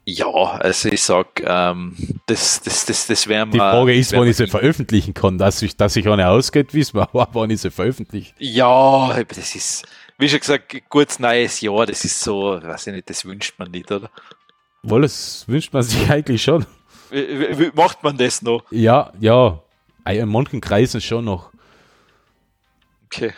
[0.05, 3.52] ja, also ich sag, ähm, das, das, das, das wäre mal.
[3.52, 5.38] Die Frage ist, wann ich sie veröffentlichen kann.
[5.38, 8.34] Dass ich, dass ich eine ausgeht, wissen wir, aber wann ich sie veröffentliche.
[8.38, 9.86] Ja, das ist,
[10.18, 13.70] wie schon gesagt, gutes neues Jahr, das ist so, weiß ich nicht, das wünscht man
[13.70, 14.10] nicht, oder?
[14.82, 16.64] Wohl, das wünscht man sich eigentlich schon.
[17.10, 18.64] Wie, wie, macht man das noch?
[18.70, 19.60] Ja, ja.
[20.05, 21.51] In manchen Kreisen schon noch.
[23.06, 23.32] Okay.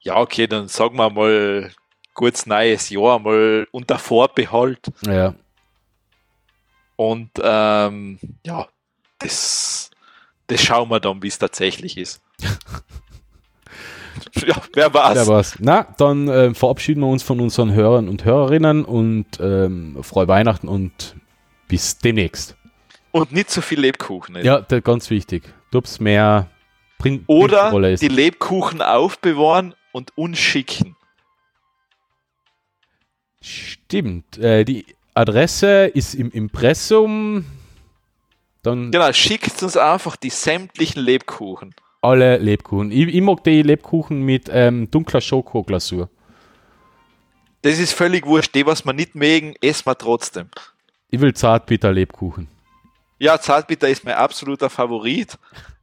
[0.00, 1.70] Ja, okay, dann sagen wir mal
[2.14, 5.34] gutes neues Jahr, mal unter Vorbehalt Ja.
[6.96, 8.66] und ähm, ja,
[9.18, 9.90] das,
[10.46, 12.22] das schauen wir dann, wie es tatsächlich ist.
[14.46, 15.16] ja, wer war's?
[15.16, 15.56] Ja, was.
[15.58, 20.68] Na, dann ähm, verabschieden wir uns von unseren Hörern und Hörerinnen und ähm, frohe Weihnachten
[20.68, 21.16] und
[21.68, 22.56] bis demnächst.
[23.10, 24.34] Und nicht so viel Lebkuchen.
[24.34, 24.44] nicht?
[24.44, 25.42] Ja, das, ganz wichtig.
[25.70, 26.48] Du hast mehr
[26.98, 30.96] Prin Oder die Lebkuchen aufbewahren und uns schicken.
[33.40, 34.36] Stimmt.
[34.38, 34.84] Äh, die
[35.14, 37.44] Adresse ist im Impressum.
[38.62, 41.74] Dann Genau, schickt uns einfach die sämtlichen Lebkuchen.
[42.00, 42.90] Alle Lebkuchen.
[42.90, 46.08] Ich, ich mag die Lebkuchen mit ähm, dunkler Schokoglasur.
[47.62, 48.54] Das ist völlig wurscht.
[48.54, 50.48] Die, was wir nicht mögen, essen wir trotzdem.
[51.10, 52.48] Ich will zartbitter Lebkuchen.
[53.18, 55.36] Ja, Zartbitter ist mein absoluter Favorit.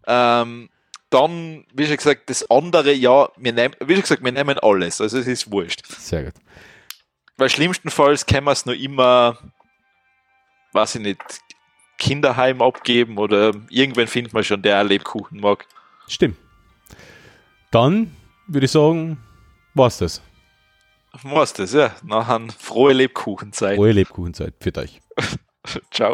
[0.08, 0.70] Ähm,
[1.10, 5.02] dann, wie schon gesagt, das andere, ja, wir nehmen, wie schon gesagt, wir nehmen alles.
[5.02, 5.86] Also es ist wurscht.
[5.86, 6.34] Sehr gut.
[7.38, 9.38] Weil schlimmstenfalls können wir es nur immer,
[10.72, 11.22] weiß ich nicht,
[11.98, 15.66] Kinderheim abgeben oder irgendwann findet man schon, der Lebkuchen mag.
[16.08, 16.38] Stimmt.
[17.72, 18.16] Dann
[18.48, 19.18] würde ich sagen,
[19.74, 20.22] war's das.
[21.24, 21.96] Was das, ja.
[22.04, 23.76] Nachher frohe Lebkuchenzeit.
[23.76, 25.02] Frohe Lebkuchenzeit für euch.
[25.92, 26.14] Ciao.